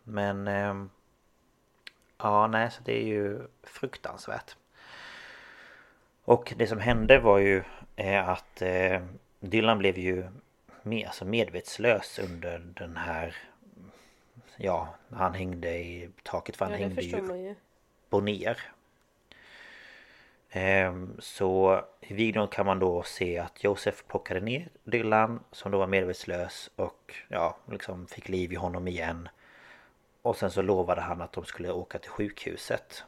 Men... 0.03 0.47
ehm, 0.47 0.89
ja, 2.17 2.47
nej, 2.47 2.71
så 2.71 2.81
det 2.83 2.93
är 2.93 3.05
ju 3.05 3.47
fruktansvärt. 3.63 4.55
Och 6.29 6.53
det 6.57 6.67
som 6.67 6.79
hände 6.79 7.19
var 7.19 7.37
ju 7.37 7.63
eh, 7.95 8.29
att 8.29 8.61
eh, 8.61 9.01
Dylan 9.39 9.77
blev 9.77 9.97
ju 9.97 10.27
med, 10.83 11.07
alltså 11.07 11.25
medvetslös 11.25 12.19
under 12.19 12.59
den 12.59 12.97
här... 12.97 13.35
Ja, 14.57 14.95
han 15.11 15.33
hängde 15.33 15.77
i 15.77 16.09
taket 16.23 16.57
för 16.57 16.65
han 16.65 16.73
Ja, 16.73 16.79
hängde 16.79 17.01
ju 17.01 17.17
ju. 17.37 17.55
på 18.09 18.19
ner. 18.21 18.59
Ehm, 20.49 21.15
Så 21.19 21.81
i 22.01 22.13
videon 22.13 22.47
kan 22.47 22.65
man 22.65 22.79
då 22.79 23.03
se 23.03 23.37
att 23.39 23.63
Josef 23.63 24.03
plockade 24.07 24.39
ner 24.39 24.69
Dylan 24.83 25.43
som 25.51 25.71
då 25.71 25.77
var 25.77 25.87
medvetslös 25.87 26.69
och 26.75 27.13
ja, 27.27 27.57
liksom 27.71 28.07
fick 28.07 28.29
liv 28.29 28.53
i 28.53 28.55
honom 28.55 28.87
igen. 28.87 29.29
Och 30.21 30.35
sen 30.37 30.51
så 30.51 30.61
lovade 30.61 31.01
han 31.01 31.21
att 31.21 31.33
de 31.33 31.45
skulle 31.45 31.71
åka 31.71 31.99
till 31.99 32.11
sjukhuset. 32.11 33.03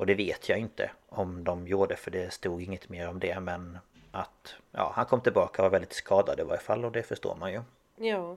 Och 0.00 0.06
det 0.06 0.14
vet 0.14 0.48
jag 0.48 0.58
inte 0.58 0.90
om 1.08 1.44
de 1.44 1.66
gjorde 1.66 1.96
för 1.96 2.10
det 2.10 2.32
stod 2.32 2.62
inget 2.62 2.88
mer 2.88 3.08
om 3.08 3.18
det 3.20 3.40
men 3.40 3.78
att 4.10 4.54
ja, 4.70 4.92
han 4.94 5.06
kom 5.06 5.20
tillbaka 5.20 5.62
och 5.62 5.64
var 5.64 5.70
väldigt 5.70 5.92
skadad 5.92 6.40
i 6.40 6.42
varje 6.42 6.60
fall 6.60 6.84
och 6.84 6.92
det 6.92 7.02
förstår 7.02 7.36
man 7.36 7.52
ju. 7.52 7.62
Ja. 7.96 8.36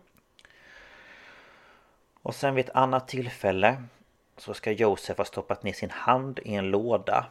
Och 2.22 2.36
sen 2.36 2.56
vid 2.56 2.66
ett 2.66 2.76
annat 2.76 3.08
tillfälle 3.08 3.84
så 4.38 4.54
ska 4.54 4.72
Josef 4.72 5.18
ha 5.18 5.26
stoppat 5.26 5.64
ner 5.64 5.74
sin 5.74 5.90
hand 5.90 6.40
i 6.44 6.56
en 6.56 6.72
låda 6.72 7.26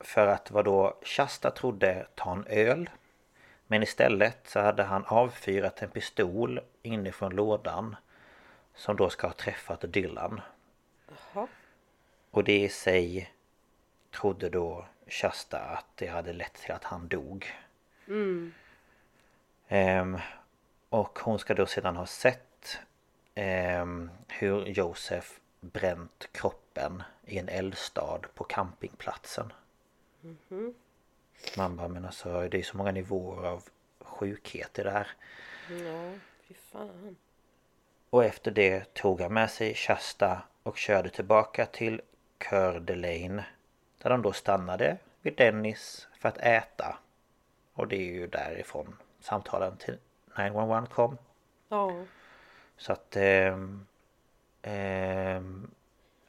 för 0.00 0.26
att 0.26 0.50
vad 0.50 0.64
då 0.64 0.98
Shasta 1.02 1.50
trodde 1.50 2.06
ta 2.14 2.32
en 2.32 2.46
öl. 2.46 2.90
Men 3.66 3.82
istället 3.82 4.38
så 4.48 4.60
hade 4.60 4.82
han 4.82 5.04
avfyrat 5.04 5.82
en 5.82 5.90
pistol 5.90 6.60
inifrån 6.82 7.36
lådan 7.36 7.96
som 8.74 8.96
då 8.96 9.10
ska 9.10 9.26
ha 9.26 9.34
träffat 9.34 9.92
Dylan. 9.92 10.40
Jaha. 11.08 11.46
Och 12.30 12.44
det 12.44 12.58
i 12.58 12.68
sig 12.68 13.32
trodde 14.16 14.48
då 14.48 14.86
Shasta 15.06 15.58
att 15.58 15.86
det 15.94 16.06
hade 16.06 16.32
lett 16.32 16.54
till 16.54 16.72
att 16.72 16.84
han 16.84 17.08
dog. 17.08 17.46
Ehm, 19.68 20.18
och 20.88 21.18
hon 21.18 21.38
ska 21.38 21.54
då 21.54 21.66
sedan 21.66 21.96
ha 21.96 22.06
sett 22.06 22.78
ehm, 23.34 24.10
hur 24.28 24.66
Josef 24.66 25.40
bränt 25.60 26.28
kroppen 26.32 27.02
i 27.24 27.38
en 27.38 27.48
eldstad 27.48 28.20
på 28.34 28.44
campingplatsen. 28.44 29.52
Man 31.56 31.76
bara 31.76 31.88
men 31.88 32.04
alltså 32.04 32.48
det 32.48 32.58
är 32.58 32.62
så 32.62 32.76
många 32.76 32.92
nivåer 32.92 33.46
av 33.48 33.64
sjukhet 34.00 34.78
i 34.78 34.82
det 34.82 34.90
här. 34.90 35.08
Ja, 35.70 36.12
fy 36.48 36.54
fan. 36.54 37.16
Och 38.10 38.24
efter 38.24 38.50
det 38.50 38.94
tog 38.94 39.20
han 39.20 39.34
med 39.34 39.50
sig 39.50 39.74
Shasta 39.74 40.42
och 40.62 40.76
körde 40.76 41.10
tillbaka 41.10 41.66
till 41.66 42.00
Coeur 42.38 42.80
d'Alene. 42.80 43.42
Där 44.06 44.10
de 44.10 44.22
då 44.22 44.32
stannade 44.32 44.96
vid 45.22 45.36
Dennis 45.36 46.08
för 46.18 46.28
att 46.28 46.38
äta. 46.38 46.98
Och 47.72 47.88
det 47.88 47.96
är 47.96 48.12
ju 48.12 48.26
därifrån 48.26 48.96
samtalen 49.20 49.76
till 49.76 49.98
911 50.38 50.86
kom. 50.86 51.18
Ja. 51.68 52.04
Så 52.76 52.92
att... 52.92 53.16
ehm, 53.16 53.86
ehm, 54.62 55.70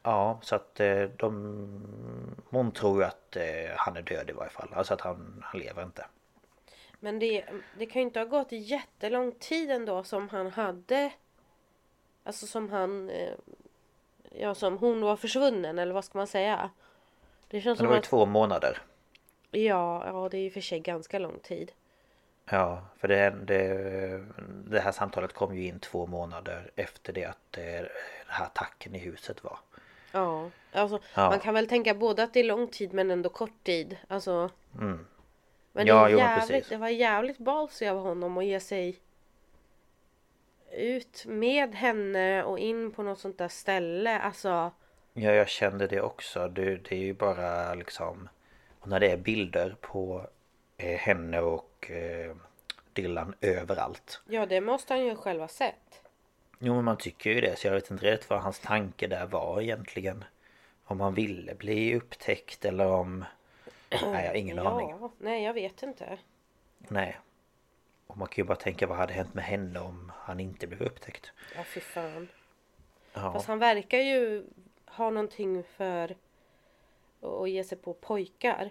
ja, 0.03 0.39
så 0.41 0.55
att 0.55 0.79
eh, 0.79 1.03
de... 1.03 2.37
Hon 2.49 2.71
tror 2.71 3.01
ju 3.01 3.07
att 3.07 3.35
eh, 3.35 3.75
han 3.75 3.97
är 3.97 4.01
död 4.01 4.29
i 4.29 4.33
varje 4.33 4.51
fall. 4.51 4.69
Alltså 4.73 4.93
att 4.93 5.01
han, 5.01 5.43
han 5.45 5.61
lever 5.61 5.83
inte. 5.83 6.05
Men 6.99 7.19
det, 7.19 7.45
det 7.77 7.85
kan 7.85 8.01
ju 8.01 8.05
inte 8.07 8.19
ha 8.19 8.25
gått 8.25 8.51
jättelång 8.51 9.31
tid 9.31 9.71
ändå 9.71 10.03
som 10.03 10.29
han 10.29 10.51
hade 10.51 11.11
Alltså 12.23 12.47
som 12.47 12.69
han 12.69 13.09
eh, 13.09 13.33
Ja 14.31 14.55
som 14.55 14.77
hon 14.77 15.01
var 15.01 15.15
försvunnen 15.15 15.79
eller 15.79 15.93
vad 15.93 16.05
ska 16.05 16.17
man 16.17 16.27
säga 16.27 16.69
Det 17.47 17.61
känns 17.61 17.79
Men 17.79 17.83
det 17.83 17.87
var 17.87 17.95
ju 17.95 17.99
att 17.99 18.05
två 18.05 18.25
månader. 18.25 18.81
Ja, 19.51 20.03
ja 20.07 20.29
det 20.31 20.37
är 20.37 20.41
ju 20.41 20.49
för 20.49 20.61
sig 20.61 20.79
ganska 20.79 21.19
lång 21.19 21.39
tid 21.39 21.71
Ja, 22.49 22.85
för 22.97 23.07
det, 23.07 23.29
det, 23.29 24.25
det 24.69 24.79
här 24.79 24.91
samtalet 24.91 25.33
kom 25.33 25.55
ju 25.55 25.65
in 25.67 25.79
två 25.79 26.05
månader 26.07 26.71
efter 26.75 27.13
det 27.13 27.25
att 27.25 27.57
eh, 27.57 27.63
den 27.63 27.87
här 28.27 28.45
attacken 28.45 28.95
i 28.95 28.99
huset 28.99 29.43
var. 29.43 29.59
Ja, 30.11 30.49
alltså 30.71 30.99
Ja. 31.15 31.29
man 31.29 31.39
kan 31.39 31.53
väl 31.53 31.67
tänka 31.67 31.93
både 31.93 32.23
att 32.23 32.33
det 32.33 32.39
är 32.39 32.43
lång 32.43 32.67
tid 32.67 32.93
men 32.93 33.11
ändå 33.11 33.29
kort 33.29 33.63
tid 33.63 33.97
Alltså 34.07 34.49
Men 34.71 34.83
Mm. 34.83 35.87
Ja, 35.87 36.03
det, 36.03 36.11
jo, 36.11 36.17
men 36.17 36.27
jävligt, 36.27 36.47
precis. 36.49 36.69
det 36.69 36.77
var 36.77 36.87
jävligt 36.89 37.37
ballsy 37.37 37.87
av 37.87 37.97
honom 37.97 38.37
att 38.37 38.45
ge 38.45 38.59
sig 38.59 38.99
ut 40.71 41.25
med 41.25 41.75
henne 41.75 42.43
och 42.43 42.59
in 42.59 42.91
på 42.91 43.03
något 43.03 43.19
sånt 43.19 43.37
där 43.37 43.47
ställe. 43.47 44.19
Alltså, 44.19 44.71
Ja, 45.19 45.31
jag 45.31 45.49
kände 45.49 45.87
det 45.87 46.01
också. 46.01 46.47
Det, 46.47 46.75
det 46.75 46.95
är 46.95 46.99
ju 46.99 47.13
bara 47.13 47.73
liksom... 47.73 48.29
Och 48.79 48.87
när 48.87 48.99
det 48.99 49.11
är 49.11 49.17
bilder 49.17 49.75
på 49.81 50.27
eh, 50.77 50.97
henne 50.99 51.39
och 51.41 51.91
eh, 51.91 52.35
Dylan 52.93 53.35
överallt. 53.41 54.21
Ja, 54.27 54.45
det 54.45 54.61
måste 54.61 54.93
han 54.93 55.05
ju 55.05 55.15
själv 55.15 55.41
ha 55.41 55.47
sett. 55.47 56.01
Jo 56.59 56.75
men 56.75 56.85
man 56.85 56.97
tycker 56.97 57.29
ju 57.29 57.41
det 57.41 57.59
så 57.59 57.67
jag 57.67 57.73
vet 57.73 57.91
inte 57.91 58.05
rätt 58.05 58.29
vad 58.29 58.41
hans 58.41 58.59
tanke 58.59 59.07
där 59.07 59.25
var 59.25 59.61
egentligen. 59.61 60.23
Om 60.83 60.99
han 60.99 61.13
ville 61.13 61.55
bli 61.55 61.95
upptäckt 61.95 62.65
eller 62.65 62.87
om... 62.87 63.25
Nej 63.89 64.25
jag 64.25 64.29
har 64.29 64.35
ingen 64.35 64.57
ja, 64.57 64.69
aning. 64.69 65.09
Nej, 65.17 65.43
jag 65.43 65.53
vet 65.53 65.83
inte. 65.83 66.17
Nej. 66.77 67.17
Och 68.07 68.17
man 68.17 68.27
kan 68.27 68.43
ju 68.43 68.47
bara 68.47 68.57
tänka 68.57 68.87
vad 68.87 68.97
hade 68.97 69.13
hänt 69.13 69.33
med 69.33 69.43
henne 69.43 69.79
om 69.79 70.11
han 70.15 70.39
inte 70.39 70.67
blev 70.67 70.81
upptäckt. 70.81 71.31
Ja, 71.55 71.63
fy 71.63 71.79
fan. 71.79 72.27
Ja, 73.13 73.33
Fast 73.33 73.47
han 73.47 73.59
verkar 73.59 73.97
ju 73.97 74.43
ha 74.87 75.09
någonting 75.09 75.63
för 75.63 76.15
att 77.21 77.49
ge 77.49 77.63
sig 77.63 77.77
på 77.77 77.93
pojkar. 77.93 78.69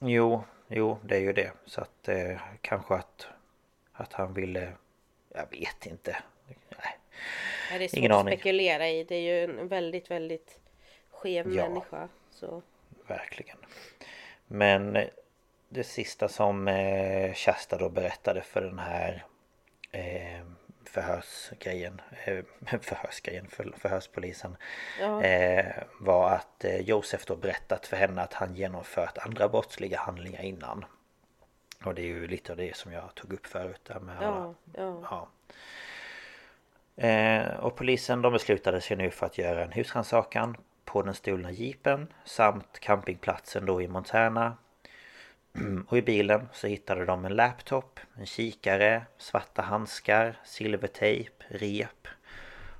jo, 0.00 0.44
jo 0.68 0.98
det 1.04 1.16
är 1.16 1.20
ju 1.20 1.32
det. 1.32 1.52
Så 1.66 1.80
att 1.80 2.08
eh, 2.08 2.40
kanske 2.60 2.94
att, 2.94 3.26
att 3.92 4.12
han 4.12 4.34
ville... 4.34 4.72
Jag 5.34 5.50
vet 5.50 5.86
inte. 5.86 6.16
Nej. 6.46 6.98
Nej, 7.70 7.78
det 7.78 7.84
är 7.84 7.88
svårt 7.88 7.98
Ingen 7.98 8.12
att 8.12 8.26
spekulera 8.26 8.88
i. 8.88 9.04
Det 9.04 9.14
är 9.14 9.20
ju 9.20 9.44
en 9.44 9.68
väldigt, 9.68 10.10
väldigt 10.10 10.58
skev 11.10 11.52
Ja. 11.52 11.68
människa. 11.68 12.08
Så. 12.30 12.62
Verkligen. 13.06 13.56
Men 14.46 14.96
eh, 14.96 15.08
det 15.68 15.84
sista 15.84 16.28
som 16.28 16.68
eh, 16.68 17.34
Shasta 17.34 17.78
då 17.78 17.88
berättade 17.88 18.42
för 18.42 18.60
den 18.60 18.78
här 18.78 19.24
eh, 19.92 20.46
förhörsgrejen, 20.90 22.00
eh, 22.24 22.44
förhörsgrejen, 22.80 23.48
för, 23.48 23.72
förhörspolisen 23.76 24.56
Ja. 25.00 25.22
eh, 25.22 25.82
var 26.00 26.30
att 26.30 26.64
eh, 26.64 26.76
Josef 26.80 27.24
då 27.26 27.36
berättat 27.36 27.86
för 27.86 27.96
henne 27.96 28.22
att 28.22 28.32
han 28.34 28.54
genomfört 28.54 29.18
andra 29.18 29.48
brottsliga 29.48 29.98
handlingar 29.98 30.42
innan. 30.42 30.84
Och 31.84 31.94
det 31.94 32.02
är 32.02 32.06
ju 32.06 32.26
lite 32.26 32.52
av 32.52 32.58
det 32.58 32.76
som 32.76 32.92
jag 32.92 33.14
tog 33.14 33.32
upp 33.32 33.46
förut 33.46 33.80
där 33.84 34.00
med 34.00 34.16
alla 34.18 34.26
Ja, 34.26 34.54
ja. 34.76 35.02
Ja. 35.10 35.28
Eh, 37.06 37.54
och 37.56 37.76
polisen 37.76 38.22
de 38.22 38.32
beslutade 38.32 38.80
sig 38.80 38.96
nu 38.96 39.10
för 39.10 39.26
att 39.26 39.38
göra 39.38 39.64
en 39.64 39.72
husrannsakan 39.72 40.56
på 40.84 41.02
den 41.02 41.14
stulna 41.14 41.50
jeepen 41.50 42.12
samt 42.24 42.78
campingplatsen 42.80 43.66
då 43.66 43.82
i 43.82 43.88
Montana. 43.88 44.56
Och 45.88 45.98
i 45.98 46.02
bilen 46.02 46.48
så 46.52 46.66
hittade 46.66 47.04
de 47.04 47.24
en 47.24 47.36
laptop, 47.36 48.00
en 48.14 48.26
kikare, 48.26 49.06
svarta 49.18 49.62
handskar, 49.62 50.36
silvertejp, 50.44 51.44
rep 51.48 52.08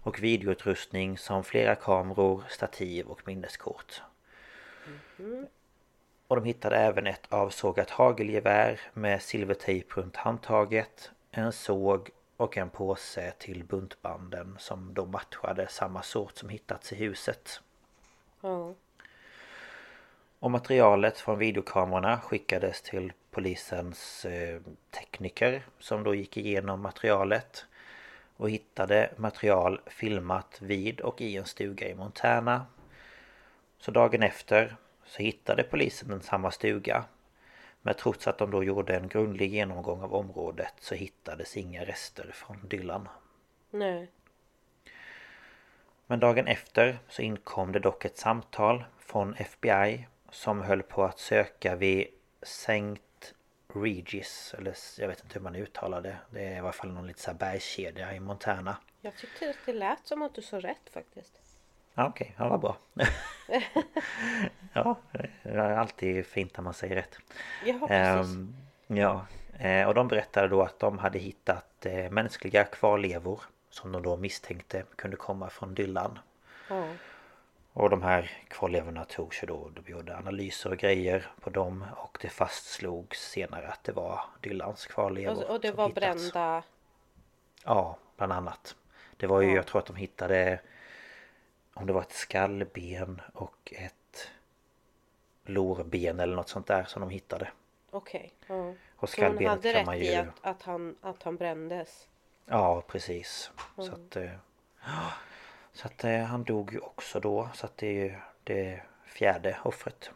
och 0.02 0.22
videoutrustning 0.22 1.18
som 1.18 1.44
flera 1.44 1.74
kameror, 1.74 2.44
stativ 2.48 3.06
och 3.06 3.26
minneskort. 3.26 4.02
Och 6.26 6.36
de 6.36 6.44
hittade 6.44 6.76
även 6.76 7.06
ett 7.06 7.26
avsågat 7.28 7.90
hagelgevär 7.90 8.80
med 8.92 9.22
silvertejp 9.22 10.00
runt 10.00 10.16
handtaget, 10.16 11.10
en 11.30 11.52
såg 11.52 12.10
och 12.36 12.56
en 12.56 12.70
påse 12.70 13.32
till 13.38 13.64
buntbanden 13.64 14.56
som 14.58 14.94
då 14.94 15.06
matchade 15.06 15.68
samma 15.68 16.02
sort 16.02 16.36
som 16.36 16.48
hittats 16.48 16.92
i 16.92 16.96
huset. 16.96 17.60
ja. 18.40 18.74
Och 20.40 20.50
materialet 20.50 21.18
från 21.18 21.38
videokamerorna 21.38 22.20
skickades 22.20 22.82
till 22.82 23.12
polisens 23.30 24.24
eh, 24.24 24.60
tekniker 24.90 25.62
som 25.78 26.02
då 26.02 26.14
gick 26.14 26.36
igenom 26.36 26.80
materialet 26.80 27.66
och 28.36 28.50
hittade 28.50 29.10
material 29.16 29.80
filmat 29.86 30.58
vid 30.60 31.00
och 31.00 31.20
i 31.20 31.36
en 31.36 31.44
stuga 31.44 31.88
i 31.88 31.94
Montana. 31.94 32.66
Så 33.78 33.90
dagen 33.90 34.22
efter 34.22 34.76
så 35.04 35.22
hittade 35.22 35.62
polisen 35.62 36.08
den 36.08 36.20
samma 36.20 36.50
stuga. 36.50 37.04
Men 37.82 37.94
trots 37.94 38.26
att 38.26 38.38
de 38.38 38.50
då 38.50 38.64
gjorde 38.64 38.96
en 38.96 39.08
grundlig 39.08 39.54
genomgång 39.54 40.02
av 40.02 40.14
området 40.14 40.74
så 40.80 40.94
hittades 40.94 41.56
inga 41.56 41.84
rester 41.84 42.30
från 42.32 42.68
Dylan. 42.68 43.08
Nej. 43.70 44.10
Men 46.06 46.20
dagen 46.20 46.46
efter 46.46 46.98
så 47.08 47.22
inkom 47.22 47.72
det 47.72 47.78
dock 47.78 48.04
ett 48.04 48.18
samtal 48.18 48.84
från 48.98 49.34
FBI 49.34 50.06
som 50.30 50.62
höll 50.62 50.82
på 50.82 51.04
att 51.04 51.18
söka 51.18 51.76
vid 51.76 52.06
St. 52.42 52.96
Regis, 53.74 54.54
eller 54.58 54.74
jag 54.98 55.08
vet 55.08 55.22
inte 55.22 55.34
hur 55.34 55.40
man 55.40 55.56
uttalar 55.56 56.00
det. 56.00 56.16
Det 56.30 56.44
är 56.44 56.54
i 56.54 56.58
alla 56.58 56.72
fall 56.72 56.92
någon 56.92 57.06
lite 57.06 57.20
så 57.20 57.30
här 57.30 57.38
bergskedja 57.38 58.14
i 58.14 58.20
Montana. 58.20 58.76
Jag 59.00 59.16
tyckte 59.16 59.50
att 59.50 59.56
det 59.66 59.72
lät 59.72 60.06
som 60.06 60.22
att 60.22 60.34
du 60.34 60.42
sa 60.42 60.60
rätt 60.60 60.90
faktiskt. 60.92 61.40
Ja 61.94 62.08
okej, 62.08 62.34
ja 62.38 62.48
vad 62.48 62.60
bra. 62.60 62.76
ja, 64.72 64.98
det 65.42 65.50
är 65.50 65.58
alltid 65.58 66.26
fint 66.26 66.56
när 66.56 66.64
man 66.64 66.74
säger 66.74 66.94
rätt. 66.94 67.18
Ja, 67.64 67.78
precis. 67.88 68.36
Ehm, 68.36 68.54
ja, 68.86 69.26
eh, 69.58 69.88
och 69.88 69.94
de 69.94 70.08
berättade 70.08 70.48
då 70.48 70.62
att 70.62 70.78
de 70.78 70.98
hade 70.98 71.18
hittat 71.18 71.86
eh, 71.86 72.10
mänskliga 72.10 72.64
kvarlevor 72.64 73.40
som 73.70 73.92
de 73.92 74.02
då 74.02 74.16
misstänkte 74.16 74.84
kunde 74.96 75.16
komma 75.16 75.50
från 75.50 75.74
Dylan. 75.74 76.18
ja. 76.68 76.84
Och 77.72 77.90
de 77.90 78.02
här 78.02 78.30
kvarlevorna 78.48 79.04
togs 79.04 79.42
ju 79.42 79.46
då, 79.46 79.68
de 79.68 79.90
gjorde 79.92 80.16
analyser 80.16 80.70
och 80.70 80.76
grejer 80.78 81.30
på 81.40 81.50
dem 81.50 81.84
och 81.96 82.18
det 82.20 82.28
fastslogs 82.28 83.30
senare 83.30 83.68
att 83.68 83.84
det 83.84 83.92
var 83.92 84.20
Dylans 84.40 84.86
kvarlevor 84.86 85.44
Och, 85.44 85.50
och 85.50 85.60
det 85.60 85.72
var 85.72 85.88
hittats. 85.88 86.32
brända... 86.32 86.62
Ja, 87.64 87.96
bland 88.16 88.32
annat. 88.32 88.76
Det 89.16 89.26
var 89.26 89.40
ju, 89.40 89.48
Ja. 89.48 89.54
jag 89.56 89.66
tror 89.66 89.78
att 89.78 89.86
de 89.86 89.96
hittade 89.96 90.60
om 91.74 91.86
det 91.86 91.92
var 91.92 92.00
ett 92.02 92.12
skallben 92.12 93.20
och 93.34 93.72
ett 93.76 94.30
lårben 95.44 96.20
eller 96.20 96.36
något 96.36 96.48
sånt 96.48 96.66
där 96.66 96.84
som 96.84 97.00
de 97.00 97.10
hittade. 97.10 97.48
Okej. 97.90 98.32
Ja. 98.46 98.54
Och 98.56 98.74
Så 98.74 98.74
hon 98.98 99.08
skallbenet 99.08 99.50
hade 99.50 99.62
kan 99.62 99.72
rätt 99.78 99.86
man 99.86 99.94
i 99.96 100.12
ju... 100.12 100.16
att, 100.16 100.26
att, 100.42 100.62
han, 100.62 100.96
att 101.00 101.22
han 101.22 101.36
brändes. 101.36 102.08
Ja, 102.46 102.82
precis. 102.86 103.50
Så 103.76 103.82
Mm. 103.82 103.94
att... 103.94 104.16
eh, 104.16 104.30
ja. 104.84 105.12
Så 105.72 105.86
att 105.86 106.04
eh, 106.04 106.20
han 106.20 106.44
dog 106.44 106.72
ju 106.72 106.78
också 106.78 107.20
då. 107.20 107.48
Så 107.54 107.66
att 107.66 107.76
det 107.76 107.86
är 107.86 108.04
ju 108.04 108.14
det 108.44 108.82
fjärde 109.04 109.58
offret. 109.64 110.10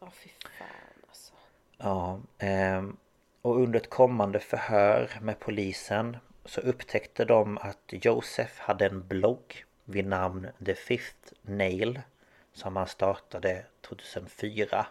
Ja, 0.00 0.10
fy 0.10 0.30
fan 0.58 0.68
alltså. 1.08 1.32
Ja, 1.78 2.20
ehm, 2.38 2.96
och 3.42 3.56
under 3.56 3.80
ett 3.80 3.90
kommande 3.90 4.40
förhör 4.40 5.10
med 5.20 5.40
polisen 5.40 6.16
så 6.44 6.60
upptäckte 6.60 7.24
de 7.24 7.58
att 7.58 7.84
Josef 7.88 8.58
hade 8.58 8.86
en 8.86 9.06
blogg 9.06 9.64
vid 9.84 10.06
namn 10.06 10.48
The 10.66 10.74
Fifth 10.74 11.32
Nail 11.42 12.00
som 12.52 12.76
han 12.76 12.86
startade 12.86 13.66
2004. 13.80 14.86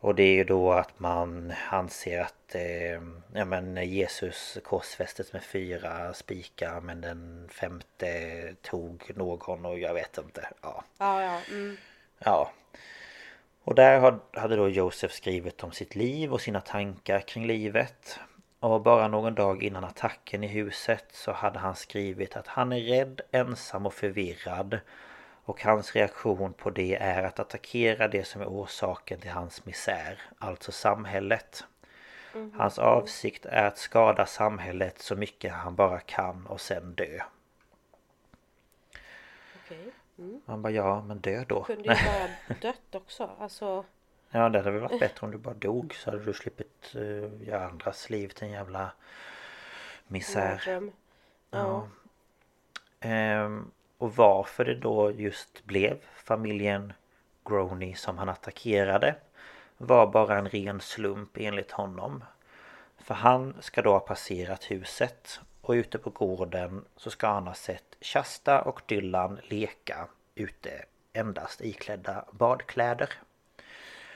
Och 0.00 0.14
det 0.14 0.22
är 0.22 0.34
ju 0.34 0.44
då 0.44 0.72
att 0.72 1.00
man 1.00 1.52
anser 1.70 2.20
att 2.20 2.54
eh, 2.54 3.02
ja, 3.32 3.44
men 3.44 3.76
Jesus 3.90 4.58
korsfästes 4.64 5.32
med 5.32 5.42
fyra 5.42 6.14
spikar 6.14 6.80
men 6.80 7.00
den 7.00 7.48
femte 7.52 8.08
tog 8.62 9.10
någon 9.16 9.66
och 9.66 9.78
jag 9.78 9.94
vet 9.94 10.18
inte. 10.18 10.48
Ja, 10.62 10.84
Ja, 10.98 11.22
ja. 11.22 11.40
Mm. 11.50 11.76
Ja. 12.18 12.52
Och 13.64 13.74
där 13.74 13.98
had- 14.00 14.20
hade 14.32 14.56
då 14.56 14.68
Josef 14.68 15.12
skrivit 15.12 15.62
om 15.64 15.72
sitt 15.72 15.94
liv 15.94 16.32
och 16.32 16.40
sina 16.40 16.60
tankar 16.60 17.20
kring 17.20 17.46
livet. 17.46 18.20
Och 18.60 18.80
bara 18.82 19.08
någon 19.08 19.34
dag 19.34 19.62
innan 19.62 19.84
attacken 19.84 20.44
i 20.44 20.46
huset 20.46 21.04
så 21.12 21.32
hade 21.32 21.58
han 21.58 21.76
skrivit 21.76 22.36
att 22.36 22.46
han 22.46 22.72
är 22.72 22.80
rädd, 22.80 23.20
ensam 23.30 23.86
och 23.86 23.94
förvirrad. 23.94 24.80
Och 25.48 25.62
hans 25.62 25.94
reaktion 25.94 26.52
på 26.52 26.70
det 26.70 26.96
är 26.96 27.22
att 27.22 27.40
attackera 27.40 28.08
det 28.08 28.24
som 28.24 28.42
är 28.42 28.46
orsaken 28.46 29.20
till 29.20 29.30
hans 29.30 29.64
misär, 29.64 30.22
alltså 30.38 30.72
samhället. 30.72 31.64
Hans 32.54 32.78
avsikt 32.78 33.46
är 33.46 33.66
att 33.66 33.78
skada 33.78 34.26
samhället 34.26 34.98
så 34.98 35.16
mycket 35.16 35.52
han 35.52 35.74
bara 35.74 36.00
kan 36.00 36.46
och 36.46 36.60
sen 36.60 36.94
dö. 36.94 37.18
Okej. 39.64 39.92
Mm. 40.18 40.40
Man 40.44 40.62
bara 40.62 40.72
ja, 40.72 41.02
men 41.02 41.18
dö 41.18 41.44
då. 41.48 41.64
Kunde 41.64 41.82
ju 41.82 41.88
bara 41.88 42.56
dött 42.60 42.94
också. 42.94 43.30
Alltså. 43.38 43.84
Ja 44.30 44.48
det 44.48 44.58
hade 44.58 44.70
väl 44.70 44.80
varit 44.80 45.00
bättre 45.00 45.24
om 45.26 45.30
du 45.30 45.38
bara 45.38 45.54
dog 45.54 45.94
så 45.94 46.10
hade 46.10 46.24
du 46.24 46.32
sluppit 46.32 46.92
uh, 46.96 47.42
göra 47.42 47.66
andras 47.66 48.10
liv 48.10 48.28
till 48.28 48.44
en 48.44 48.52
jävla 48.52 48.92
misär. 50.06 50.50
mardröm. 50.50 50.92
Ja. 51.50 51.88
Ehm, 53.00 53.70
och 53.98 54.16
varför 54.16 54.64
det 54.64 54.74
då 54.74 55.10
just 55.10 55.64
blev 55.64 55.98
familjen 56.14 56.92
Groney 57.44 57.94
som 57.94 58.18
han 58.18 58.28
attackerade 58.28 59.14
var 59.76 60.06
bara 60.06 60.38
en 60.38 60.48
ren 60.48 60.80
slump 60.80 61.36
enligt 61.36 61.70
honom. 61.70 62.24
För 62.98 63.14
han 63.14 63.56
ska 63.60 63.82
då 63.82 63.92
ha 63.92 64.00
passerat 64.00 64.70
huset 64.70 65.40
och 65.60 65.72
ute 65.72 65.98
på 65.98 66.10
gården 66.10 66.84
så 66.96 67.10
ska 67.10 67.26
han 67.26 67.46
ha 67.46 67.54
sett 67.54 67.96
Shasta 68.00 68.62
och 68.62 68.82
Dylan 68.86 69.40
leka 69.44 70.08
ute 70.34 70.84
endast 71.12 71.60
iklädda 71.60 72.24
badkläder. 72.30 73.08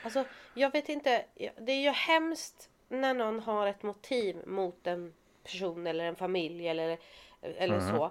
Alltså, 0.04 0.24
jag 0.54 0.72
vet 0.72 0.88
inte. 0.88 1.24
Det 1.58 1.72
är 1.72 1.82
ju 1.82 1.90
hemskt 1.90 2.70
när 2.88 3.14
någon 3.14 3.40
har 3.40 3.66
ett 3.66 3.82
motiv 3.82 4.36
mot 4.46 4.86
en 4.86 5.12
person 5.44 5.86
eller 5.86 6.04
en 6.04 6.16
familj 6.16 6.68
eller, 6.68 6.98
eller 7.42 7.78
Mm. 7.78 7.96
så. 7.96 8.10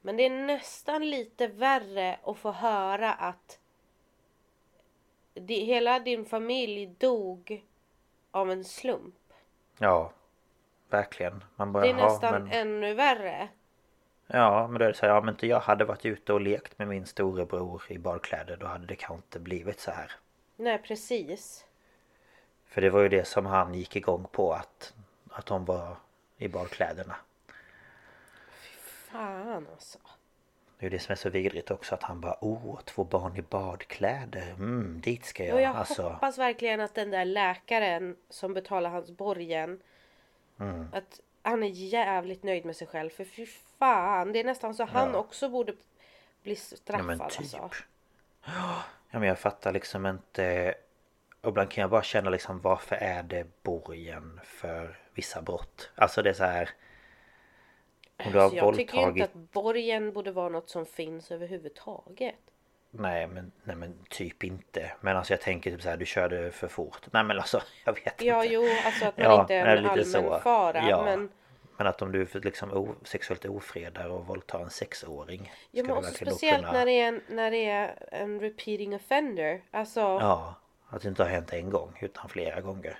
Men 0.00 0.16
det 0.16 0.22
är 0.26 0.30
nästan 0.30 1.10
lite 1.10 1.46
värre 1.46 2.18
att 2.24 2.38
få 2.38 2.50
höra 2.52 3.12
att 3.14 3.58
di, 5.34 5.64
hela 5.64 5.98
din 5.98 6.24
familj 6.24 6.86
dog 6.86 7.64
av 8.30 8.50
en 8.50 8.64
slump. 8.64 9.14
Ja, 9.78 10.12
verkligen. 10.90 11.44
Man 11.56 11.72
bara, 11.72 11.82
Det 11.84 11.90
är 11.90 11.94
"Jaha, 11.98 12.08
nästan 12.08 12.42
men, 12.42 12.52
ännu 12.52 12.94
värre. 12.94 13.48
Ja, 14.26 14.68
men 14.68 14.78
då 14.78 14.84
är 14.84 14.88
det 14.88 14.94
så 14.94 15.06
här, 15.06 15.18
om 15.18 15.28
inte 15.28 15.46
jag 15.46 15.60
hade 15.60 15.84
varit 15.84 16.06
ute 16.06 16.32
och 16.32 16.40
lekt 16.40 16.78
med 16.78 16.88
min 16.88 17.06
storebror 17.06 17.82
i 17.88 17.98
badkläder 17.98 18.56
då 18.56 18.66
hade 18.66 18.86
det 18.86 18.96
kanske 18.96 19.14
inte 19.26 19.40
blivit 19.40 19.80
så 19.80 19.90
här. 19.90 20.12
Nej, 20.56 20.78
precis. 20.78 21.64
För 22.66 22.80
det 22.80 22.90
var 22.90 23.00
ju 23.00 23.08
det 23.08 23.24
som 23.24 23.46
han 23.46 23.74
gick 23.74 23.96
igång 23.96 24.26
på 24.32 24.52
att, 24.52 24.94
att 25.30 25.46
de 25.46 25.64
var 25.64 25.96
i 26.36 26.48
badkläderna. 26.48 27.16
Fan 29.12 29.66
alltså. 29.72 29.98
Det 30.78 30.86
är 30.86 30.90
det 30.90 30.98
som 30.98 31.12
är 31.12 31.16
så 31.16 31.30
vidrigt 31.30 31.70
också 31.70 31.94
att 31.94 32.02
han 32.02 32.20
bara 32.20 32.36
Åh, 32.40 32.80
två 32.84 33.04
barn 33.04 33.36
i 33.36 33.42
badkläder, 33.42 34.50
mm, 34.50 35.00
dit 35.00 35.24
ska 35.24 35.44
jag. 35.44 35.54
Och 35.54 35.60
jag 35.60 35.76
alltså, 35.76 36.02
hoppas 36.02 36.38
verkligen 36.38 36.80
att 36.80 36.94
den 36.94 37.10
där 37.10 37.24
läkaren 37.24 38.16
som 38.28 38.54
betalar 38.54 38.90
hans 38.90 39.10
borgen 39.10 39.80
Mm. 40.60 40.86
Att 40.92 41.20
han 41.42 41.62
är 41.62 41.68
jävligt 41.68 42.42
nöjd 42.42 42.64
med 42.64 42.76
sig 42.76 42.86
själv 42.86 43.10
för 43.10 43.24
fy 43.24 43.46
fan 43.78 44.32
Det 44.32 44.40
är 44.40 44.44
nästan 44.44 44.74
så 44.74 44.84
han 44.84 45.10
Ja. 45.12 45.18
också 45.18 45.48
borde 45.48 45.74
bli 46.42 46.56
straffad 46.56 47.00
ja 47.00 47.04
men 47.04 47.18
typ. 47.18 47.38
alltså. 47.38 47.70
Ja 49.10 49.18
men 49.18 49.22
jag 49.22 49.38
fattar 49.38 49.72
liksom 49.72 50.06
inte 50.06 50.74
och 51.40 51.48
ibland 51.48 51.70
kan 51.70 51.82
jag 51.82 51.90
bara 51.90 52.02
känna 52.02 52.30
liksom 52.30 52.60
varför 52.60 52.96
är 52.96 53.22
det 53.22 53.62
borgen 53.62 54.40
för 54.44 54.98
vissa 55.14 55.42
brott? 55.42 55.90
Alltså 55.94 56.22
det 56.22 56.30
är 56.30 56.34
så 56.34 56.44
här 56.44 56.70
Om 58.26 58.32
du 58.32 58.38
har 58.38 58.50
Så 58.50 58.56
jag 58.56 58.74
tycker 58.76 58.94
våldtagit 58.96 59.16
inte 59.16 59.24
att 59.24 59.52
borgen 59.52 60.12
borde 60.12 60.32
vara 60.32 60.48
något 60.48 60.68
som 60.70 60.86
finns 60.86 61.30
överhuvudtaget. 61.30 62.34
Nej 62.92 63.26
men, 63.26 63.52
nej 63.64 63.76
men 63.76 63.98
typ 64.08 64.44
inte 64.44 64.92
Men 65.00 65.16
alltså 65.16 65.32
jag 65.32 65.40
tänker 65.40 65.70
typ 65.70 65.82
så 65.82 65.88
här, 65.88 65.96
du 65.96 66.06
körde 66.06 66.50
för 66.50 66.68
fort 66.68 67.00
Nej 67.12 67.24
men 67.24 67.36
alltså 67.38 67.60
jag 67.84 67.92
vet 67.92 68.22
Ja 68.22 68.42
inte 68.44 68.54
jo 68.54 68.62
alltså 68.84 69.04
att 69.06 69.18
man 69.18 69.26
Ja, 69.26 69.40
inte 69.40 69.54
är 69.54 69.76
en 69.76 69.86
allmän 69.86 70.04
så. 70.04 70.38
fara 70.38 70.88
Ja. 70.88 71.02
men 71.04 71.28
Men 71.76 71.86
att 71.86 72.02
om 72.02 72.12
du 72.12 72.26
liksom 72.34 72.72
o, 72.72 72.94
sexuellt 73.04 73.44
ofredar 73.44 74.08
och 74.10 74.26
våldtar 74.26 74.60
en 74.60 74.70
sexåring 74.70 75.52
Ja 75.70 75.82
men 75.84 75.96
också 75.96 76.14
speciellt 76.14 76.56
kunna- 76.64 76.72
när 76.72 76.86
det, 76.86 76.92
är 77.00 77.08
en, 77.08 77.20
när 77.28 77.50
det 77.50 77.64
är 77.66 78.08
en 78.10 78.40
repeating 78.40 78.94
offender. 78.94 79.60
Alltså 79.70 80.00
Ja 80.00 80.54
Att 80.88 81.02
det 81.02 81.08
inte 81.08 81.22
har 81.22 81.30
hänt 81.30 81.52
en 81.52 81.70
gång 81.70 81.98
utan 82.02 82.28
flera 82.28 82.60
gånger 82.60 82.98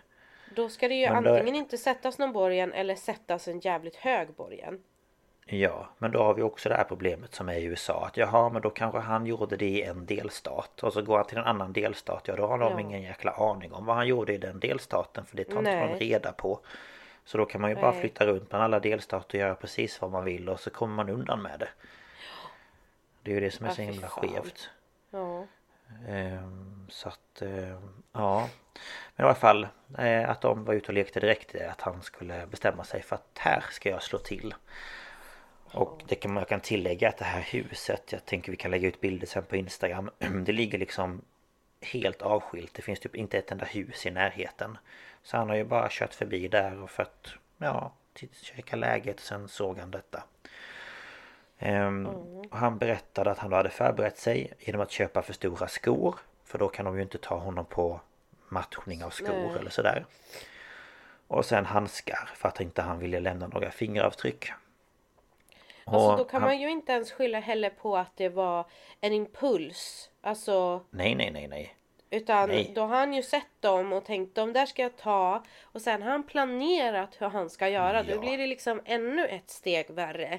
då 0.55 0.69
ska 0.69 0.89
det 0.89 0.95
ju 0.95 1.11
Men 1.11 1.25
då- 1.25 1.31
antingen 1.31 1.55
inte 1.55 1.79
sättas 1.79 2.19
någon 2.19 2.33
borgen 2.33 2.73
eller 2.73 2.95
sättas 2.95 3.49
en 3.49 3.61
jävligt 3.61 3.97
hög 3.97 4.35
borgen. 4.35 4.83
Ja, 5.53 5.89
men 5.99 6.11
då 6.13 6.23
har 6.23 6.35
vi 6.35 6.43
också 6.43 6.69
det 6.69 6.75
här 6.75 6.85
problemet 6.85 7.35
som 7.35 7.49
är 7.49 7.55
i 7.55 7.65
USA 7.65 8.07
att 8.07 8.17
jaha, 8.17 8.49
men 8.49 8.63
då 8.63 8.71
kanske 8.71 8.99
han 8.99 9.27
gjorde 9.27 9.57
det 9.57 9.67
i 9.69 9.83
en 9.83 10.07
delstat 10.07 10.83
och 10.83 10.93
så 10.93 11.03
går 11.03 11.17
han 11.17 11.27
till 11.27 11.39
en 11.39 11.45
annan 11.45 11.73
delstat, 11.73 12.29
ja 12.29 12.37
då 12.37 12.47
har 12.47 12.59
de 12.59 12.73
Ja. 12.73 12.81
ingen 12.81 13.03
jäkla 13.03 13.31
aning 13.33 13.73
om 13.73 13.85
vad 13.87 13.97
han 13.97 14.07
gjorde 14.09 14.33
i 14.35 14.39
den 14.39 14.61
delstaten 14.61 15.25
för 15.27 15.37
det 15.37 15.45
tar 15.45 15.59
inte 15.59 15.71
Nej. 15.77 15.87
någon 15.89 15.99
reda 15.99 16.33
på. 16.33 16.61
Så 17.25 17.39
då 17.39 17.45
kan 17.47 17.61
man 17.61 17.71
ju 17.71 17.77
bara 17.77 17.91
Nej. 17.91 18.01
flytta 18.01 18.27
runt 18.27 18.49
bland 18.49 18.65
alla 18.65 18.81
delstater 18.81 19.39
och 19.39 19.41
göra 19.41 19.55
precis 19.55 20.01
vad 20.01 20.11
man 20.11 20.25
vill 20.25 20.49
och 20.49 20.61
så 20.61 20.71
kommer 20.71 20.95
man 20.95 21.09
undan 21.09 21.43
med 21.43 21.59
det. 21.61 21.69
Det 23.23 23.31
är 23.31 23.35
ju 23.35 23.41
det 23.41 23.51
som 23.51 23.67
är 23.67 23.71
Ja, 23.71 23.75
så 23.75 23.83
himla 23.83 24.09
fan. 24.09 24.29
skevt. 24.29 24.71
Ja. 25.11 25.47
Ehm, 26.09 26.87
Så 26.91 27.09
att, 27.09 27.43
ehm, 27.43 28.03
ja. 28.13 28.49
Men 29.17 29.25
i 29.25 29.27
alla 29.27 29.35
fall 29.35 29.69
eh, 29.99 30.31
att 30.31 30.41
de 30.41 30.65
var 30.65 30.75
ute 30.75 30.89
och 30.89 30.95
lekte 30.95 31.21
direkt 31.21 31.55
att 31.55 31.81
han 31.81 32.03
skulle 32.03 32.47
bestämma 32.47 32.85
sig 32.85 33.03
för 33.03 33.17
att 33.17 33.39
här 33.39 33.65
ska 33.71 33.89
jag 33.91 34.03
slå 34.03 34.19
till. 34.19 34.55
Och 35.73 36.03
det 36.07 36.15
kan 36.15 36.33
man 36.33 36.45
kan 36.45 36.61
tillägga 36.61 37.09
att 37.09 37.19
det 37.19 37.25
här 37.25 37.41
huset, 37.41 38.13
jag 38.13 38.25
tänker 38.25 38.51
vi 38.51 38.57
kan 38.57 38.71
lägga 38.71 38.89
ut 38.89 39.01
bilder 39.01 39.27
sen 39.27 39.45
på 39.45 39.57
Instagram. 39.57 40.11
Det 40.45 40.53
ligger 40.53 40.79
liksom 40.79 41.23
helt 41.81 42.23
avskilt. 42.23 42.75
Det 42.75 42.83
finns 42.83 43.01
typ 43.01 43.17
inte 43.17 43.39
ett 43.39 43.51
enda 43.51 43.65
hus 43.65 44.07
i 44.07 44.11
närheten. 44.11 44.79
Så 45.23 45.37
han 45.37 45.49
har 45.49 45.57
ju 45.57 45.65
bara 45.65 45.89
kört 45.91 46.15
förbi 46.15 46.49
där 46.49 46.83
och 46.83 46.91
för 46.91 47.03
att, 47.03 47.33
ja, 47.59 47.93
checka 48.43 48.77
läget 48.77 49.17
och 49.17 49.23
sen 49.23 49.49
såg 49.49 49.79
han 49.79 49.91
detta. 49.91 50.23
Ehm, 51.59 52.07
och 52.07 52.59
han 52.59 52.79
berättade 52.79 53.31
att 53.31 53.39
han 53.39 53.51
då 53.51 53.57
hade 53.57 53.71
förberett 53.71 54.19
sig 54.19 54.53
genom 54.59 54.81
att 54.81 54.91
köpa 54.91 55.23
för 55.23 55.33
stora 55.33 55.69
skor. 55.69 56.15
För 56.45 56.59
då 56.59 56.69
kan 56.69 56.85
de 56.85 56.97
ju 56.97 57.03
inte 57.03 57.19
ta 57.19 57.39
honom 57.39 57.65
på 57.65 58.01
matchning 58.49 59.05
av 59.05 59.11
skor 59.11 59.29
Nej. 59.29 59.59
eller 59.59 59.71
sådär. 59.71 60.07
Och 61.27 61.45
sen 61.45 61.67
handskar 61.67 62.31
för 62.35 62.49
att 62.49 62.61
inte 62.61 62.83
han 62.83 62.99
ville 62.99 63.21
lämna 63.21 63.47
några 63.47 63.71
fingeravtryck. 63.71 64.53
Alltså 65.85 66.17
då 66.17 66.25
kan 66.25 66.43
han- 66.43 66.49
man 66.49 66.61
ju 66.61 66.71
inte 66.71 66.93
ens 66.93 67.13
skylla 67.13 67.41
heller 67.41 67.71
på 67.71 67.97
att 67.97 68.17
det 68.17 68.29
var 68.29 68.67
en 69.01 69.13
impuls. 69.13 70.11
Alltså 70.21 70.85
Nej, 70.91 71.15
nej, 71.15 71.31
nej, 71.31 71.49
nej. 71.49 71.75
Utan 72.11 72.49
Nej. 72.49 72.73
då 72.75 72.81
har 72.81 72.97
han 72.97 73.13
ju 73.13 73.23
sett 73.23 73.47
dem 73.61 73.93
och 73.93 74.05
tänkt 74.05 74.35
de 74.35 74.53
där 74.53 74.67
ska 74.67 74.83
jag 74.83 74.97
ta 74.97 75.45
och 75.63 75.81
sen 75.83 76.03
har 76.03 76.11
han 76.11 76.23
planerat 76.23 77.17
hur 77.19 77.29
han 77.29 77.51
ska 77.51 77.69
göra. 77.69 78.05
Ja. 78.09 78.15
Då 78.15 78.21
blir 78.21 78.39
det 78.39 78.47
liksom 78.47 78.81
ännu 78.85 79.27
ett 79.27 79.51
steg 79.51 79.91
värre. 79.91 80.39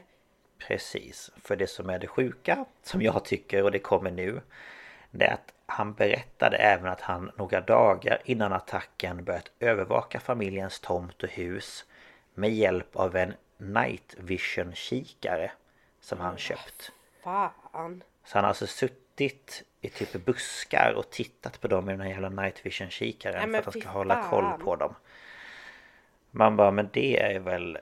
Precis, 0.67 1.31
för 1.43 1.55
det 1.55 1.67
som 1.67 1.89
är 1.89 1.99
det 1.99 2.07
sjuka 2.07 2.65
som 2.83 3.01
jag 3.01 3.25
tycker 3.25 3.63
och 3.63 3.71
det 3.71 3.79
kommer 3.79 4.11
nu 4.11 4.41
Det 5.11 5.25
är 5.25 5.33
att 5.33 5.53
han 5.65 5.93
berättade 5.93 6.57
även 6.57 6.85
att 6.91 7.01
han 7.01 7.31
några 7.37 7.61
dagar 7.61 8.21
innan 8.25 8.53
attacken 8.53 9.23
börjat 9.23 9.51
övervaka 9.59 10.19
familjens 10.19 10.79
tomt 10.79 11.23
och 11.23 11.29
hus 11.29 11.85
Med 12.33 12.49
hjälp 12.53 12.95
av 12.95 13.15
en 13.15 13.33
night 13.61 14.15
vision 14.17 14.75
kikare 14.75 15.51
Som 15.99 16.19
han 16.19 16.37
köpt 16.37 16.91
Fan. 17.23 18.03
Så 18.23 18.37
han 18.37 18.43
har 18.43 18.49
alltså 18.49 18.67
suttit 18.67 19.63
i 19.81 19.89
typ 19.89 20.25
buskar 20.25 20.93
och 20.97 21.09
tittat 21.09 21.61
på 21.61 21.67
dem 21.67 21.85
med 21.85 21.93
den 21.93 22.01
här 22.01 22.09
jävla 22.09 22.29
night 22.29 22.65
vision 22.65 22.89
kikaren 22.89 23.51
Nej, 23.51 23.61
för 23.61 23.69
att 23.69 23.75
han 23.75 23.81
ska 23.81 23.89
fy 23.89 23.97
hålla 23.97 24.23
koll 24.29 24.43
fan. 24.43 24.59
på 24.59 24.75
dem 24.75 24.95
Man 26.31 26.55
bara 26.55 26.71
men 26.71 26.89
det 26.93 27.21
är 27.21 27.39
väl 27.39 27.77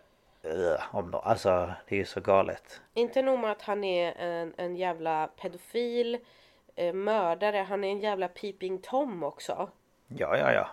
om 0.92 1.12
då, 1.12 1.18
alltså 1.18 1.74
det 1.88 1.96
är 1.96 2.00
ju 2.00 2.06
så 2.06 2.22
galet 2.22 2.82
Inte 2.94 3.22
nog 3.22 3.40
med 3.40 3.52
att 3.52 3.62
han 3.62 3.84
är 3.84 4.14
en, 4.18 4.54
en 4.58 4.76
jävla 4.76 5.28
pedofil, 5.28 6.18
eh, 6.76 6.94
mördare, 6.94 7.58
han 7.58 7.84
är 7.84 7.92
en 7.92 8.00
jävla 8.00 8.28
peeping 8.28 8.82
tom 8.82 9.24
också. 9.24 9.70
Ja, 10.08 10.38
ja, 10.38 10.52
ja. 10.52 10.70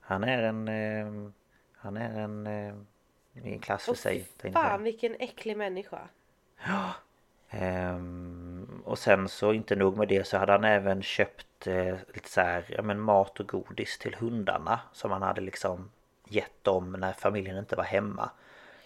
Han 0.00 0.24
är 0.24 0.42
en... 0.42 0.68
Eh, 0.68 1.30
han 1.72 1.96
är 1.96 2.20
en... 2.20 2.46
Eh, 2.46 2.74
i 3.44 3.52
en 3.52 3.58
klass 3.58 3.84
för 3.84 3.92
Och 3.92 3.98
sig. 3.98 4.16
jag 4.18 4.40
säga. 4.42 4.52
fan 4.52 4.82
vilken 4.82 5.16
äcklig 5.18 5.56
människa. 5.56 5.98
Ehm, 7.50 8.82
och 8.84 8.98
sen 8.98 9.28
så 9.28 9.52
inte 9.52 9.76
nog 9.76 9.96
med 9.96 10.08
det 10.08 10.26
så 10.26 10.38
hade 10.38 10.52
han 10.52 10.64
även 10.64 11.02
köpt 11.02 11.66
eh, 11.66 11.94
lite 12.14 12.28
så 12.28 12.40
här, 12.40 12.64
ja 12.68 12.82
men 12.82 13.00
mat 13.00 13.40
och 13.40 13.48
godis 13.48 13.98
till 13.98 14.14
hundarna. 14.14 14.80
Som 14.92 15.10
han 15.10 15.22
hade 15.22 15.40
liksom 15.40 15.90
gett 16.28 16.64
dem 16.64 16.92
när 16.92 17.12
familjen 17.12 17.58
inte 17.58 17.76
var 17.76 17.84
hemma. 17.84 18.30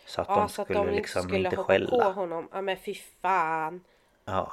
Så 0.06 0.20
att 0.20 0.28
Ja, 0.28 0.34
de 0.36 0.48
så 0.48 0.62
att 0.62 0.66
skulle 0.66 0.78
de 0.78 0.82
inte 0.88 0.96
liksom 0.96 1.22
skulle 1.22 1.38
inte 1.38 1.56
skälla. 1.56 1.90
på 1.90 2.10
honom. 2.12 2.48
Ja 2.52 2.62
men 2.62 2.76
fy 2.76 2.94
fan. 2.94 3.84
Ja. 4.24 4.52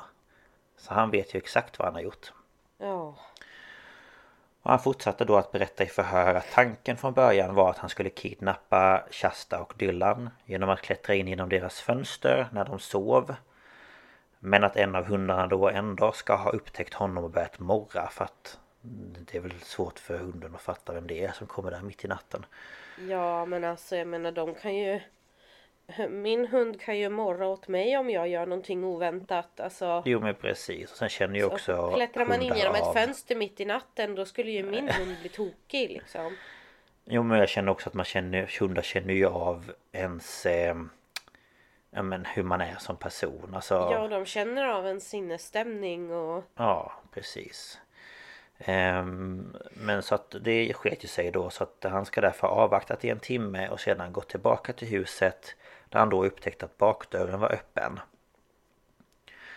Så 0.78 0.94
han 0.94 1.12
vet 1.12 1.34
ju 1.36 1.38
exakt 1.38 1.80
vad 1.80 1.86
han 1.88 1.96
har 1.96 2.02
gjort. 2.02 2.34
Ja. 2.78 3.16
Och 4.62 4.72
han 4.72 4.80
fortsatte 4.80 5.26
då 5.26 5.38
att 5.38 5.52
berätta 5.52 5.84
i 5.84 5.88
förhör 5.88 6.36
att 6.36 6.52
tanken 6.52 6.98
från 6.98 7.14
början 7.14 7.56
var 7.56 7.70
att 7.70 7.78
han 7.78 7.90
skulle 7.90 8.10
kidnappa 8.10 9.04
Shasta 9.12 9.62
och 9.62 9.74
Dylan 9.78 10.30
genom 10.46 10.70
att 10.70 10.82
klättra 10.82 11.16
in 11.16 11.28
genom 11.28 11.50
deras 11.50 11.80
fönster 11.80 12.48
när 12.52 12.66
de 12.66 12.80
sov. 12.80 13.36
Men 14.40 14.64
att 14.64 14.76
en 14.76 14.96
av 14.96 15.06
hundarna 15.06 15.48
då 15.48 15.70
ändå 15.70 16.12
ska 16.12 16.36
ha 16.36 16.52
upptäckt 16.52 16.94
honom 16.94 17.24
och 17.24 17.30
börjat 17.30 17.60
morra 17.60 18.10
för 18.10 18.26
att 18.26 18.60
det 18.82 19.38
är 19.38 19.42
väl 19.42 19.60
svårt 19.62 20.00
för 20.00 20.18
hunden 20.18 20.56
att 20.56 20.62
fatta 20.62 20.94
vem 20.94 21.08
det 21.08 21.26
är 21.26 21.32
som 21.32 21.48
kommer 21.48 21.72
där 21.72 21.82
mitt 21.82 22.06
i 22.06 22.08
natten. 22.08 22.46
Ja 23.10 23.46
men 23.46 23.64
alltså 23.64 23.96
jag 23.96 24.08
menar 24.08 24.32
de 24.32 24.56
kan 24.56 24.76
ju 24.76 25.00
min 26.10 26.48
hund 26.48 26.82
kan 26.82 26.98
ju 26.98 27.10
morra 27.10 27.48
åt 27.48 27.68
mig 27.68 27.98
om 27.98 28.10
jag 28.10 28.28
gör 28.28 28.46
någonting 28.46 28.84
oväntat 28.84 29.60
alltså 29.60 30.04
Jo 30.06 30.20
men 30.20 30.36
precis, 30.36 30.92
och 30.92 30.98
sen 30.98 31.10
känner 31.10 31.46
och 31.46 31.54
också 31.54 31.92
Klättrar 31.96 32.26
man 32.26 32.42
in 32.42 32.56
genom 32.56 32.76
ett 32.76 32.94
fönster 32.94 33.36
mitt 33.36 33.60
i 33.60 33.66
natten 33.66 34.16
då 34.16 34.26
skulle 34.26 34.52
ju 34.52 34.64
min 34.64 34.90
hund 34.90 35.16
bli 35.22 35.30
tokig 35.30 35.90
liksom 35.90 36.38
Jo 37.06 37.24
men 37.24 37.40
jag 37.40 37.50
känner 37.50 37.72
också 37.72 37.90
att 37.90 37.94
man 37.94 38.06
känner, 38.06 38.60
hundar 38.60 38.82
känner 38.82 39.14
ju 39.14 39.26
av 39.26 39.72
ens 39.92 40.46
eh, 40.46 40.76
ja, 41.92 42.04
men 42.04 42.26
hur 42.26 42.44
man 42.44 42.62
är 42.62 42.76
som 42.80 42.98
person. 42.98 43.52
Alltså, 43.56 43.74
Ja 43.74 44.08
de 44.08 44.26
känner 44.26 44.66
av 44.66 44.88
en 44.88 45.02
sinnesstämning 45.02 46.12
och 46.12 46.44
Ja, 46.56 46.94
precis. 47.14 47.80
Ehm, 48.60 49.58
men 49.74 50.04
så 50.04 50.16
att 50.16 50.36
det 50.42 50.74
sket 50.74 51.04
ju 51.04 51.08
sig 51.08 51.32
då 51.32 51.50
så 51.50 51.64
att 51.64 51.86
han 51.92 52.06
ska 52.06 52.22
därför 52.22 52.48
avvaktat 52.48 53.06
i 53.06 53.10
en 53.10 53.20
timme 53.20 53.70
och 53.70 53.80
sedan 53.80 54.14
gått 54.14 54.30
tillbaka 54.30 54.74
till 54.74 54.88
huset 54.88 55.56
där 55.90 56.00
han 56.00 56.10
då 56.10 56.26
upptäckte 56.26 56.66
att 56.66 56.78
bakdörren 56.78 57.40
var 57.40 57.52
öppen. 57.52 58.00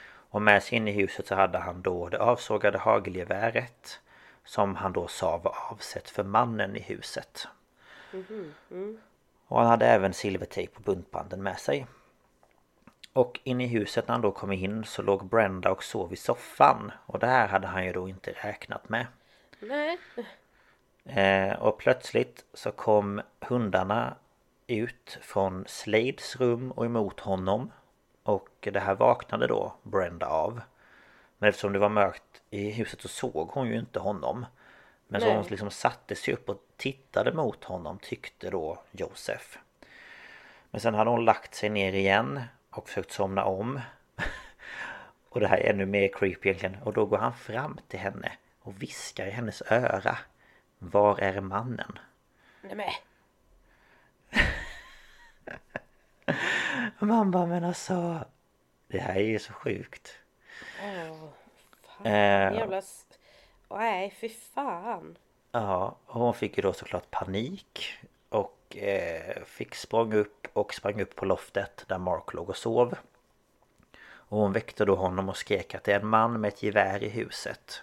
Och 0.04 0.42
med 0.42 0.62
sig 0.62 0.76
in 0.76 0.88
i 0.88 0.92
huset 0.92 1.26
så 1.26 1.34
hade 1.34 1.58
han 1.58 1.82
då 1.82 2.08
det 2.08 2.18
avsågade 2.18 2.78
hagelgeväret 2.78 4.00
som 4.44 4.76
han 4.76 4.92
då 4.92 5.08
sa 5.08 5.36
var 5.36 5.56
avsett 5.70 6.10
för 6.10 6.24
mannen 6.24 6.76
i 6.76 6.80
huset. 6.80 7.48
Och 9.46 9.58
han 9.58 9.66
hade 9.66 9.86
även 9.86 10.12
silvertejp 10.12 10.72
och 10.76 10.82
buntbanden 10.82 11.42
med 11.42 11.58
sig. 11.58 11.86
Och 13.12 13.40
in 13.44 13.60
i 13.60 13.66
huset 13.66 14.08
när 14.08 14.14
han 14.14 14.22
då 14.22 14.32
kom 14.32 14.52
in 14.52 14.84
så 14.84 15.02
låg 15.02 15.24
Brenda 15.26 15.70
och 15.70 15.84
sov 15.84 16.12
i 16.12 16.16
soffan. 16.16 16.92
Och 17.06 17.18
det 17.18 17.26
här 17.26 17.48
hade 17.48 17.66
han 17.66 17.84
ju 17.84 17.92
då 17.92 18.08
inte 18.08 18.32
räknat 18.32 18.88
med. 18.88 19.06
Nej 19.60 19.98
Eh, 21.04 21.62
och 21.62 21.78
plötsligt 21.78 22.44
så 22.54 22.72
kom 22.72 23.20
hundarna 23.40 24.16
ut 24.76 25.18
från 25.22 25.64
Slades 25.66 26.36
rum 26.36 26.72
och 26.72 26.86
emot 26.86 27.20
honom. 27.20 27.70
Och 28.22 28.48
det 28.60 28.80
här 28.80 28.94
vaknade 28.94 29.46
då 29.46 29.74
Brenda 29.82 30.26
av. 30.26 30.60
Men 31.38 31.48
eftersom 31.48 31.72
det 31.72 31.78
var 31.78 31.88
mörkt 31.88 32.42
i 32.50 32.70
huset 32.70 33.00
så 33.00 33.08
såg 33.08 33.48
hon 33.48 33.68
ju 33.68 33.78
inte 33.78 33.98
honom. 33.98 34.46
Men 35.08 35.20
så 35.20 35.26
Nej. 35.26 35.36
hon 35.36 35.46
liksom 35.48 35.70
satte 35.70 36.14
sig 36.14 36.34
upp 36.34 36.48
och 36.48 36.62
tittade 36.76 37.32
mot 37.32 37.64
honom 37.64 37.98
tyckte 37.98 38.50
då 38.50 38.82
Josef. 38.90 39.58
Men 40.70 40.80
sen 40.80 40.94
hade 40.94 41.10
hon 41.10 41.24
lagt 41.24 41.54
sig 41.54 41.68
ner 41.68 41.92
igen 41.92 42.42
och 42.70 42.88
försökt 42.88 43.12
somna 43.12 43.44
om. 43.44 43.80
Och 45.28 45.40
det 45.40 45.48
här 45.48 45.58
är 45.58 45.70
ännu 45.70 45.86
mer 45.86 46.08
creepy 46.08 46.48
egentligen. 46.48 46.82
Och 46.82 46.92
då 46.92 47.06
går 47.06 47.18
han 47.18 47.34
fram 47.34 47.80
till 47.88 47.98
henne 47.98 48.32
och 48.60 48.82
viskar 48.82 49.26
i 49.26 49.30
hennes 49.30 49.62
öra. 49.70 50.18
Var 50.78 51.20
är 51.20 51.40
mannen? 51.40 51.98
Nej 52.60 52.74
men. 52.74 52.90
Och 56.21 56.21
man 56.98 57.30
bara 57.30 57.46
men 57.46 57.64
alltså 57.64 58.24
Det 58.88 58.98
här 58.98 59.16
är 59.16 59.20
ju 59.20 59.38
så 59.38 59.52
sjukt 59.52 60.18
Åh, 60.82 61.28
fan. 61.86 62.06
Eh. 62.06 62.54
Jävla... 62.54 62.82
Nej, 63.70 64.14
fy 64.20 64.28
fan. 64.28 65.18
Ja, 65.52 65.96
och 66.06 66.20
hon 66.20 66.34
fick 66.34 66.56
ju 66.56 66.62
då 66.62 66.72
såklart 66.72 67.10
panik 67.10 67.98
Och 68.28 68.76
eh, 68.76 69.44
fick 69.44 69.74
språng 69.74 70.14
upp 70.14 70.48
och 70.52 70.74
sprang 70.74 71.00
upp 71.00 71.16
på 71.16 71.24
loftet 71.24 71.84
där 71.88 71.98
Mark 71.98 72.32
låg 72.34 72.48
och 72.48 72.56
sov 72.56 72.94
Och 74.14 74.38
hon 74.38 74.52
väckte 74.52 74.84
då 74.84 74.94
honom 74.94 75.28
och 75.28 75.36
skrek 75.36 75.74
att 75.74 75.84
det 75.84 75.92
är 75.92 76.00
en 76.00 76.06
man 76.06 76.40
med 76.40 76.48
ett 76.48 76.62
gevär 76.62 77.02
i 77.02 77.08
huset 77.08 77.82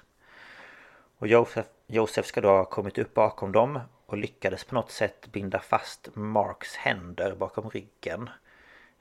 Och 1.18 1.28
Josef, 1.28 1.66
Josef 1.88 2.26
ska 2.26 2.42
då 2.42 2.50
ha 2.50 2.66
kommit 2.66 2.98
upp 2.98 3.14
bakom 3.14 3.52
dem 3.52 3.80
och 4.10 4.18
lyckades 4.18 4.64
på 4.64 4.76
något 4.76 4.92
sätt 4.92 5.28
binda 5.32 5.60
fast 5.60 6.10
Marks 6.14 6.76
händer 6.76 7.36
bakom 7.36 7.70
ryggen 7.70 8.30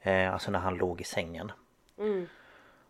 eh, 0.02 0.32
Alltså 0.32 0.50
när 0.50 0.58
han 0.58 0.74
låg 0.76 1.00
i 1.00 1.04
sängen 1.04 1.52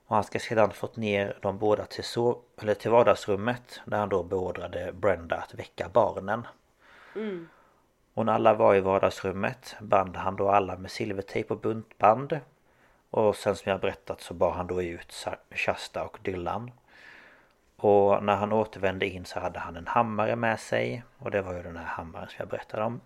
Och 0.07 0.15
han 0.15 0.25
ska 0.25 0.39
sedan 0.39 0.71
fått 0.71 0.97
ner 0.97 1.39
dem 1.43 1.59
båda 1.59 1.85
till, 1.85 2.05
sov, 2.05 2.43
eller 2.57 2.75
till 2.75 2.91
vardagsrummet 2.91 3.81
där 3.85 3.99
han 3.99 4.09
då 4.09 4.23
beordrade 4.23 4.93
Brenda 4.93 5.37
att 5.37 5.55
väcka 5.55 5.89
barnen. 5.93 6.47
Och 8.15 8.27
när 8.27 8.33
alla 8.33 8.55
var 8.55 8.75
i 8.75 8.81
vardagsrummet 8.81 9.77
band 9.81 10.17
han 10.17 10.37
då 10.37 10.49
alla 10.51 10.77
med 10.77 10.91
silvertejp 10.91 11.55
och 11.55 11.61
buntband. 11.61 12.41
Och 13.11 13.37
sen 13.37 13.57
som 13.57 13.71
jag 13.71 13.81
berättat 13.81 14.21
så 14.21 14.35
bar 14.35 14.51
han 14.51 14.67
då 14.67 14.83
ut 14.83 15.27
Shasta 15.51 16.05
och 16.05 16.19
Dylan. 16.23 16.71
Och 17.81 18.25
när 18.25 18.37
han 18.37 18.53
återvände 18.53 19.07
in 19.07 19.25
så 19.25 19.41
hade 19.41 19.59
han 19.59 19.77
en 19.77 19.87
hammare 19.87 20.37
med 20.37 20.61
sig. 20.61 21.03
Och 21.19 21.31
det 21.31 21.43
var 21.43 21.55
ju 21.55 21.63
den 21.63 21.77
här 21.77 21.85
hammaren 21.85 22.29
som 22.29 22.37
jag 22.39 22.49
berättade 22.49 22.85
om. 22.85 23.01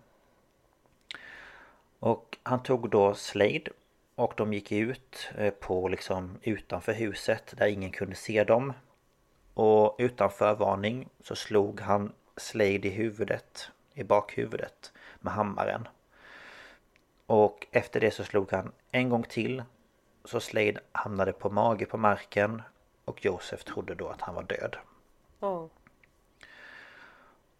Och 1.99 2.37
han 2.43 2.63
tog 2.63 2.89
då 2.89 3.13
Slade 3.13 3.71
och 4.15 4.33
de 4.37 4.53
gick 4.53 4.71
ut 4.71 5.29
eh, 5.37 5.53
på 5.53 5.87
liksom 5.87 6.37
utanför 6.41 6.93
huset 6.93 7.53
där 7.57 7.67
ingen 7.67 7.91
kunde 7.91 8.15
se 8.15 8.43
dem. 8.43 8.73
Och 9.53 9.95
utan 9.97 10.29
förvarning 10.29 11.09
så 11.19 11.35
slog 11.35 11.79
han 11.79 12.13
Slade 12.37 12.87
i 12.87 12.89
huvudet, 12.89 13.71
i 13.93 14.03
bakhuvudet 14.03 14.91
med 15.19 15.33
hammaren. 15.33 15.87
Och 17.25 17.67
efter 17.71 17.99
det 17.99 18.11
så 18.11 18.23
slog 18.23 18.51
han 18.51 18.71
en 18.91 19.09
gång 19.09 19.23
till 19.23 19.63
så 20.25 20.39
Slade 20.39 20.79
hamnade 20.91 21.33
på 21.33 21.49
mage 21.49 21.85
på 21.85 21.97
marken 21.97 22.61
och 23.05 23.25
Josef 23.25 23.63
trodde 23.63 23.95
då 23.95 24.09
att 24.09 24.21
han 24.21 24.35
var 24.35 24.43
död. 24.43 24.77
Ja. 25.39 25.69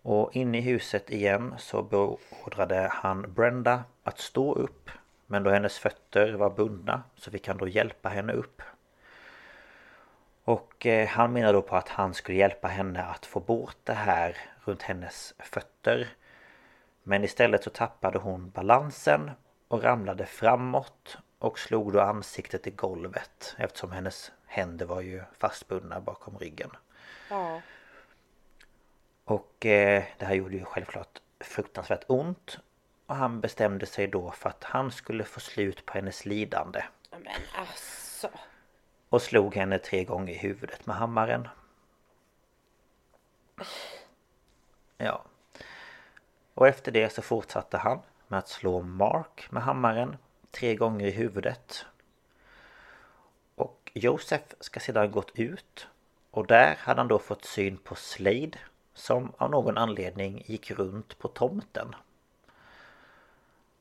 Och 0.01 0.35
inne 0.35 0.57
i 0.57 0.61
huset 0.61 1.09
igen 1.09 1.55
så 1.57 1.83
beordrade 1.83 2.89
han 2.91 3.33
Brenda 3.33 3.83
att 4.03 4.19
stå 4.19 4.53
upp 4.53 4.89
Men 5.27 5.43
då 5.43 5.49
hennes 5.49 5.79
fötter 5.79 6.33
var 6.33 6.49
bundna 6.49 7.03
så 7.15 7.31
fick 7.31 7.47
han 7.47 7.57
då 7.57 7.67
hjälpa 7.67 8.09
henne 8.09 8.33
upp 8.33 8.61
Och 10.43 10.85
eh, 10.85 11.07
han 11.07 11.33
menar 11.33 11.53
då 11.53 11.61
på 11.61 11.75
att 11.75 11.89
han 11.89 12.13
skulle 12.13 12.37
hjälpa 12.37 12.67
henne 12.67 13.03
att 13.03 13.25
få 13.25 13.39
bort 13.39 13.77
det 13.83 13.93
här 13.93 14.37
runt 14.65 14.81
hennes 14.81 15.33
fötter 15.39 16.07
Men 17.03 17.23
istället 17.23 17.63
så 17.63 17.69
tappade 17.69 18.19
hon 18.19 18.49
balansen 18.49 19.31
och 19.67 19.83
ramlade 19.83 20.25
framåt 20.25 21.17
och 21.43 21.59
slog 21.59 21.93
då 21.93 22.01
ansiktet 22.01 22.67
i 22.67 22.71
golvet 22.71 23.55
eftersom 23.57 23.91
hennes 23.91 24.31
händer 24.45 24.85
var 24.85 25.01
ju 25.01 25.23
fastbundna 25.39 25.99
bakom 25.99 26.37
ryggen. 26.37 26.69
Ja. 27.29 27.61
Och 29.23 29.65
eh, 29.65 30.03
det 30.17 30.25
här 30.25 30.35
gjorde 30.35 30.55
ju 30.55 30.65
självklart 30.65 31.21
fruktansvärt 31.39 32.03
ont. 32.07 32.59
Och 33.05 33.15
han 33.15 33.41
bestämde 33.41 33.85
sig 33.85 34.07
då 34.07 34.31
för 34.31 34.49
att 34.49 34.63
han 34.63 34.91
skulle 34.91 35.23
få 35.23 35.39
slut 35.39 35.85
på 35.85 35.93
hennes 35.93 36.25
lidande. 36.25 36.83
Men 37.11 37.41
alltså. 37.55 38.29
Och 39.09 39.21
slog 39.21 39.55
henne 39.55 39.79
tre 39.79 40.03
gånger 40.03 40.33
i 40.33 40.37
huvudet 40.37 40.85
med 40.85 40.95
hammaren. 40.95 41.47
Ja. 44.97 45.23
Och 46.53 46.67
efter 46.67 46.91
det 46.91 47.13
så 47.13 47.21
fortsatte 47.21 47.77
han 47.77 47.99
med 48.27 48.39
att 48.39 48.49
slå 48.49 48.81
Mark 48.81 49.51
med 49.51 49.63
hammaren 49.63 50.17
tre 50.53 50.75
gånger 50.75 51.07
i 51.07 51.11
huvudet. 51.11 51.85
Och 53.55 53.91
Josef 53.93 54.41
ska 54.59 54.79
sedan 54.79 55.11
gått 55.11 55.39
ut 55.39 55.87
och 56.31 56.47
där 56.47 56.75
hade 56.75 56.99
han 56.99 57.07
då 57.07 57.19
fått 57.19 57.45
syn 57.45 57.77
på 57.77 57.95
Slade 57.95 58.57
som 58.93 59.33
av 59.37 59.49
någon 59.49 59.77
anledning 59.77 60.43
gick 60.45 60.71
runt 60.71 61.19
på 61.19 61.27
tomten. 61.27 61.95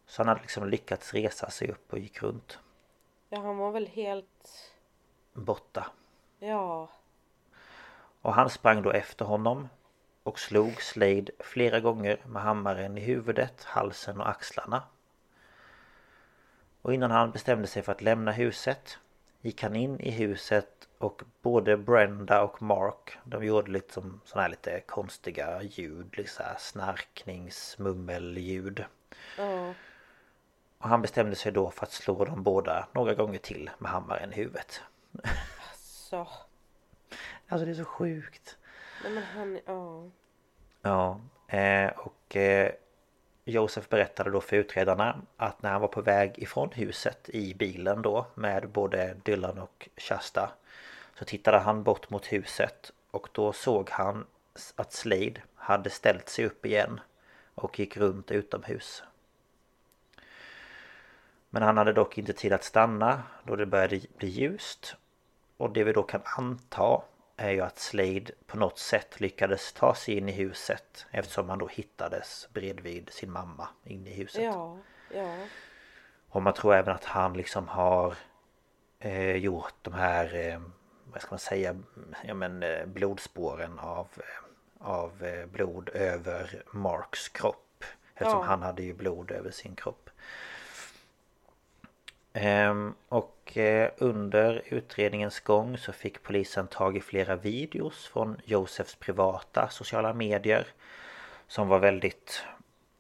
Så 0.07 0.23
han 0.23 0.29
hade 0.29 0.41
liksom 0.41 0.69
lyckats 0.69 1.15
resa 1.15 1.51
sig 1.51 1.71
upp 1.71 1.93
och 1.93 1.99
gick 1.99 2.23
runt 2.23 2.59
Ja, 3.29 3.41
han 3.41 3.57
var 3.57 3.73
väl 3.73 3.87
helt... 3.87 4.73
borta. 5.33 5.87
Ja. 6.39 6.89
Och 8.23 8.35
han 8.35 8.51
sprang 8.51 8.83
då 8.83 8.91
efter 8.91 9.25
honom 9.25 9.69
och 10.23 10.39
slog 10.39 10.83
Slade 10.83 11.33
flera 11.39 11.81
gånger 11.81 12.21
med 12.27 12.43
hammaren 12.43 12.99
i 12.99 13.01
huvudet, 13.01 13.65
halsen 13.65 14.21
och 14.21 14.29
axlarna. 14.29 14.83
Och 16.83 16.95
innan 16.95 17.11
han 17.11 17.31
bestämde 17.31 17.67
sig 17.67 17.83
för 17.83 17.93
att 17.93 18.03
lämna 18.03 18.33
huset 18.33 18.99
gick 19.41 19.63
han 19.63 19.77
in 19.77 20.01
i 20.01 20.11
huset 20.11 20.89
och 20.99 21.23
både 21.43 21.77
Brenda 21.77 22.43
och 22.43 22.63
Mark 22.63 23.19
de 23.25 23.45
gjorde 23.45 23.71
lite 23.71 23.93
som 23.93 24.21
sådana 24.25 24.43
här 24.43 24.51
lite 24.51 24.81
konstiga 24.81 25.63
ljud, 25.63 26.17
liksom 26.17 26.45
så 26.45 26.49
här 26.49 26.57
snarknings, 26.59 27.79
mummelljud. 27.79 28.85
Ja. 29.39 29.75
Och 30.79 30.89
han 30.89 31.03
bestämde 31.03 31.37
sig 31.37 31.53
då 31.53 31.71
för 31.71 31.87
att 31.87 31.93
slå 31.93 32.25
dem 32.25 32.43
båda 32.43 32.89
några 32.93 33.15
gånger 33.15 33.39
till 33.39 33.71
med 33.79 33.91
hammaren 33.91 34.33
i 34.33 34.37
huvudet. 34.37 34.83
Så. 35.75 36.29
Alltså 37.49 37.65
det 37.67 37.71
är 37.71 37.75
så 37.75 37.85
sjukt. 37.85 38.57
Nej 39.03 39.13
men 39.13 39.23
han, 39.23 39.61
ja. 39.67 40.11
Ja, 40.83 41.21
eh, 41.57 41.91
och 41.99 42.37
eh, 42.37 42.73
Josef 43.45 43.89
berättade 43.89 44.31
då 44.31 44.41
för 44.41 44.57
utredarna 44.57 45.23
att 45.37 45.63
när 45.63 45.71
han 45.71 45.81
var 45.81 45.89
på 45.89 46.01
väg 46.01 46.39
ifrån 46.39 46.71
huset 46.73 47.29
i 47.29 47.55
bilen 47.55 48.03
då 48.03 48.27
med 48.35 48.69
både 48.69 49.17
Dylan 49.23 49.59
och 49.59 49.89
Shasta 49.97 50.53
så 51.19 51.25
tittade 51.25 51.59
han 51.59 51.83
bort 51.83 52.11
mot 52.11 52.33
huset 52.33 52.93
och 53.11 53.29
då 53.33 53.53
såg 53.53 53.91
han 53.91 54.27
att 54.77 54.93
Slade 54.93 55.41
hade 55.55 55.91
ställt 55.91 56.29
sig 56.29 56.47
upp 56.47 56.67
igen 56.67 57.01
och 57.55 57.79
gick 57.79 57.97
runt 57.97 58.31
utomhus. 58.31 59.03
Men 61.51 61.63
han 61.63 61.77
hade 61.77 61.93
dock 61.93 62.19
inte 62.19 62.33
tid 62.33 62.53
att 62.53 62.65
stanna 62.65 63.23
då 63.45 63.57
det 63.57 63.67
började 63.67 64.01
bli 64.17 64.29
ljust 64.29 64.97
och 65.57 65.73
det 65.73 65.85
vi 65.85 65.93
då 65.93 66.03
kan 66.03 66.21
anta 66.25 67.03
är 67.37 67.51
ju 67.51 67.61
att 67.61 67.79
Slade 67.79 68.31
på 68.47 68.57
något 68.57 68.79
sätt 68.79 69.21
lyckades 69.21 69.73
ta 69.73 69.95
sig 69.95 70.15
in 70.17 70.29
i 70.29 70.33
huset 70.33 71.07
eftersom 71.11 71.49
han 71.49 71.59
då 71.59 71.67
hittades 71.69 72.49
bredvid 72.53 73.11
sin 73.13 73.31
mamma 73.31 73.69
inne 73.85 74.11
i 74.11 74.15
huset. 74.15 74.43
Ja. 74.43 74.79
Ja. 75.15 75.37
Och 76.29 76.43
man 76.43 76.55
tror 76.55 76.75
även 76.75 76.95
att 76.95 77.05
han 77.05 77.33
liksom 77.33 77.69
har 77.69 78.15
eh, 78.99 79.37
gjort 79.37 79.75
de 79.83 79.95
här, 79.95 80.35
eh, 80.35 80.61
vad 81.13 81.23
ska 81.23 81.31
man 81.31 81.39
säga, 81.39 81.77
ja 82.25 82.35
men 82.35 82.63
eh, 82.63 82.87
blodspåren 82.87 83.79
av, 83.79 84.09
av 84.79 85.25
eh, 85.25 85.47
blod 85.47 85.89
över 85.89 86.63
Marks 86.73 87.29
kropp. 87.29 87.85
Eftersom 88.15 88.41
Ja. 88.41 88.47
han 88.47 88.63
hade 88.63 88.83
ju 88.83 88.95
blod 88.95 89.31
över 89.31 89.51
sin 89.51 89.75
kropp. 89.77 90.11
Ehm, 92.33 92.95
och 93.09 93.57
eh, 93.57 93.91
under 93.99 94.63
utredningens 94.67 95.41
gång 95.41 95.79
så 95.79 95.93
fick 95.93 96.23
polisen 96.23 96.67
tag 96.67 96.97
i 96.97 97.01
flera 97.01 97.37
videos 97.37 98.07
från 98.07 98.41
Josefs 98.45 98.95
privata 98.95 99.69
sociala 99.69 100.13
medier. 100.13 100.67
Som 101.47 101.69
var 101.69 101.79
väldigt, 101.79 102.45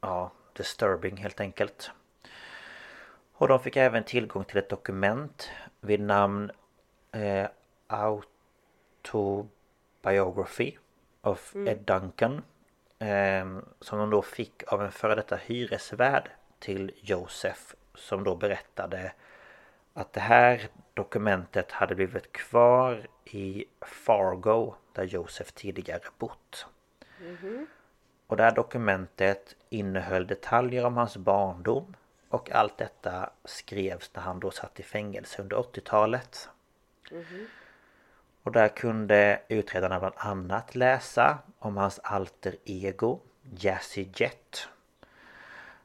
ja, 0.00 0.30
disturbing 0.52 1.16
helt 1.16 1.40
enkelt. 1.40 1.90
Och 3.32 3.48
de 3.48 3.60
fick 3.60 3.76
även 3.76 4.04
tillgång 4.04 4.44
till 4.44 4.58
ett 4.58 4.68
dokument 4.68 5.50
vid 5.80 6.00
namn 6.00 6.50
eh, 7.12 7.46
Autobiography 7.86 10.76
of 11.20 11.56
Ed 11.56 11.78
Duncan. 11.78 12.42
Eh, 12.98 13.58
som 13.80 13.98
de 13.98 14.10
då 14.10 14.22
fick 14.22 14.72
av 14.72 14.82
en 14.82 14.92
före 14.92 15.14
detta 15.14 15.36
hyresvärd 15.36 16.30
till 16.58 16.92
Josef 17.00 17.74
som 17.94 18.24
då 18.24 18.34
berättade 18.36 19.12
att 19.94 20.12
det 20.12 20.20
här 20.20 20.68
dokumentet 20.94 21.72
hade 21.72 21.94
blivit 21.94 22.32
kvar 22.32 23.06
i 23.24 23.64
Fargo 23.80 24.74
där 24.92 25.04
Josef 25.04 25.52
tidigare 25.52 26.02
bott. 26.18 26.66
Och 28.26 28.36
det 28.36 28.42
här 28.42 28.54
dokumentet 28.54 29.56
innehöll 29.68 30.26
detaljer 30.26 30.84
om 30.84 30.96
hans 30.96 31.16
barndom 31.16 31.96
och 32.28 32.52
allt 32.52 32.78
detta 32.78 33.30
skrevs 33.44 34.10
när 34.14 34.22
han 34.22 34.40
då 34.40 34.50
satt 34.50 34.80
i 34.80 34.82
fängelse 34.82 35.42
under 35.42 35.56
80-talet. 35.56 36.48
Och 38.42 38.52
där 38.52 38.68
kunde 38.68 39.42
utredarna 39.48 39.98
bland 39.98 40.14
annat 40.18 40.74
läsa 40.74 41.38
om 41.58 41.76
hans 41.76 41.98
alter 41.98 42.56
ego 42.64 43.20
Jazzy 43.42 44.08
Jet. 44.14 44.68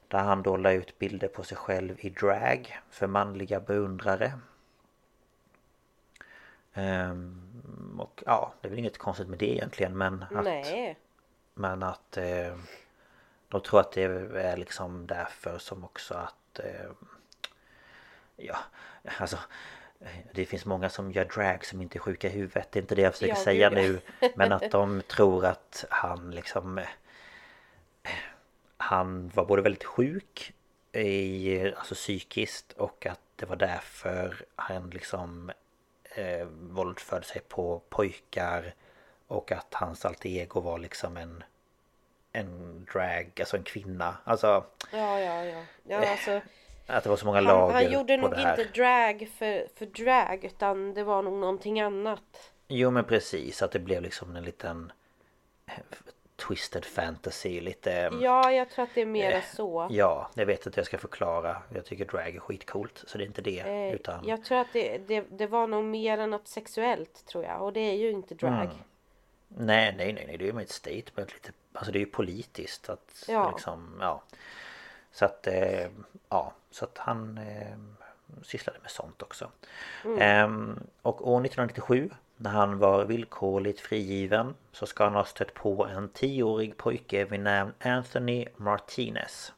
Där 0.07 0.19
han 0.19 0.43
då 0.43 0.57
la 0.57 0.71
ut 0.71 0.99
bilder 0.99 1.27
på 1.27 1.43
sig 1.43 1.57
själv 1.57 1.97
i 1.99 2.09
drag 2.09 2.79
för 2.89 3.07
manliga 3.07 3.59
beundrare. 3.59 4.31
Ehm, 6.73 7.99
och 7.99 8.23
ja, 8.25 8.53
det 8.61 8.67
är 8.67 8.69
väl 8.69 8.79
inget 8.79 8.97
konstigt 8.97 9.27
med 9.27 9.39
det 9.39 9.49
egentligen 9.53 9.97
men 9.97 10.23
att, 10.23 10.43
Nej. 10.43 10.97
men 11.53 11.83
att 11.83 12.17
eh, 12.17 12.57
de 13.47 13.61
tror 13.61 13.79
att 13.79 13.91
det 13.91 14.03
är 14.03 14.57
liksom 14.57 15.07
därför 15.07 15.57
som 15.57 15.83
också 15.83 16.13
att 16.13 16.59
eh, 16.59 16.91
Ja, 18.39 18.57
alltså 19.19 19.37
det 20.31 20.45
finns 20.45 20.65
många 20.65 20.89
som 20.89 21.11
gör 21.11 21.25
drag 21.25 21.65
som 21.65 21.81
inte 21.81 21.97
är 21.97 21.99
sjuka 21.99 22.27
i 22.27 22.31
huvudet. 22.31 22.71
Det 22.71 22.79
är 22.79 22.81
inte 22.81 22.95
det 22.95 23.01
jag 23.01 23.13
försöker 23.13 23.33
Ja, 23.33 23.43
säga 23.43 23.69
nu. 23.69 23.99
Men 24.35 24.51
att 24.51 24.71
de 24.71 25.01
tror 25.01 25.45
att 25.45 25.85
han 25.89 26.31
liksom 26.31 26.77
eh, 26.77 26.87
Han 28.87 29.31
var 29.33 29.45
både 29.45 29.61
väldigt 29.61 29.83
sjuk 29.83 30.53
i, 30.91 31.73
Alltså 31.75 31.95
psykiskt 31.95 32.71
och 32.71 33.05
att 33.05 33.19
det 33.35 33.45
var 33.45 33.55
därför 33.55 34.45
han 34.55 34.89
liksom 34.89 35.51
eh, 36.15 36.47
våldförde 36.47 37.25
sig 37.25 37.41
på 37.41 37.81
pojkar 37.89 38.73
och 39.27 39.51
att 39.51 39.73
hans 39.73 40.05
alter 40.05 40.29
ego 40.29 40.59
var 40.59 40.79
liksom 40.79 41.17
en 41.17 41.43
En 42.31 42.85
drag, 42.93 43.31
alltså 43.39 43.57
en 43.57 43.63
kvinna. 43.63 44.17
Alltså 44.23 44.65
Ja, 44.91 45.19
ja, 45.19 45.43
ja. 45.43 45.63
ja 45.83 46.11
alltså, 46.11 46.41
att 46.85 47.03
det 47.03 47.09
var 47.09 47.17
så 47.17 47.25
många 47.25 47.37
han, 47.37 47.43
lager 47.43 47.73
han 47.73 47.91
gjorde 47.91 48.17
på 48.17 48.21
nog 48.21 48.31
det 48.31 48.37
här. 48.37 48.59
inte 48.59 48.81
drag 48.81 49.29
för, 49.37 49.67
för 49.75 49.85
drag 49.85 50.45
utan 50.45 50.93
det 50.93 51.03
var 51.03 51.21
nog 51.21 51.33
någonting 51.33 51.81
annat. 51.81 52.51
Jo 52.67 52.91
men 52.91 53.03
precis, 53.03 53.61
att 53.61 53.71
det 53.71 53.79
blev 53.79 54.01
liksom 54.01 54.35
en 54.35 54.43
liten 54.43 54.91
eh, 55.65 55.73
Twisted 56.37 56.85
fantasy, 56.85 57.61
lite... 57.61 58.09
Ja, 58.21 58.51
jag 58.51 58.69
tror 58.69 58.83
att 58.83 58.89
det 58.95 59.01
är 59.01 59.05
mera 59.05 59.41
så. 59.41 59.81
Eh, 59.81 59.87
Ja, 59.91 60.29
jag 60.35 60.45
vet 60.45 60.67
att 60.67 60.77
jag 60.77 60.85
ska 60.85 60.97
förklara. 60.97 61.61
Jag 61.73 61.85
tycker 61.85 62.05
drag 62.05 62.35
är 62.35 62.39
skitcoolt, 62.39 63.03
så 63.07 63.17
det 63.17 63.23
är 63.23 63.25
inte 63.25 63.41
det. 63.41 63.59
Eh, 63.59 63.93
utan... 63.95 64.27
Jag 64.27 64.43
tror 64.43 64.57
att 64.57 64.73
det, 64.73 64.97
det, 64.97 65.21
det 65.29 65.47
var 65.47 65.67
nog 65.67 65.83
mer 65.83 66.17
än 66.17 66.29
något 66.29 66.47
sexuellt 66.47 67.25
tror 67.25 67.43
jag 67.43 67.61
och 67.61 67.73
det 67.73 67.79
är 67.79 67.93
ju 67.95 68.11
inte 68.11 68.35
drag. 68.35 68.51
Mm. 68.53 68.67
Nej, 69.47 69.93
nej, 69.97 70.13
nej, 70.13 70.25
nej, 70.27 70.37
det 70.37 70.43
är 70.43 70.47
ju 70.47 70.53
med 70.53 70.63
ett 70.63 70.69
statement 70.71 71.33
lite. 71.33 71.51
Alltså 71.73 71.91
det 71.91 71.97
är 71.97 72.05
ju 72.05 72.05
politiskt 72.11 72.89
att 72.89 73.25
Ja. 73.27 73.51
liksom, 73.51 73.97
ja. 74.01 74.23
Så 75.11 75.25
att, 75.25 75.47
eh, 75.47 75.87
ja, 76.29 76.53
så 76.71 76.85
att 76.85 76.97
han 76.97 77.37
eh, 77.37 77.77
sysslade 78.43 78.79
med 78.81 78.91
sånt 78.91 79.21
också. 79.21 79.51
Ehm, 80.19 80.79
och 81.01 81.27
år 81.31 81.45
1997 81.45 82.09
när 82.37 82.51
han 82.51 82.77
var 82.79 83.05
villkorligt 83.05 83.79
frigiven 83.79 84.55
så 84.71 84.85
ska 84.85 85.03
han 85.03 85.13
ha 85.13 85.25
stött 85.25 85.53
på 85.53 85.85
en 85.85 86.09
tioårig 86.09 86.77
pojke 86.77 87.25
vid 87.25 87.39
namn 87.39 87.73
Anthony 87.79 88.45
Martinez. 88.57 89.53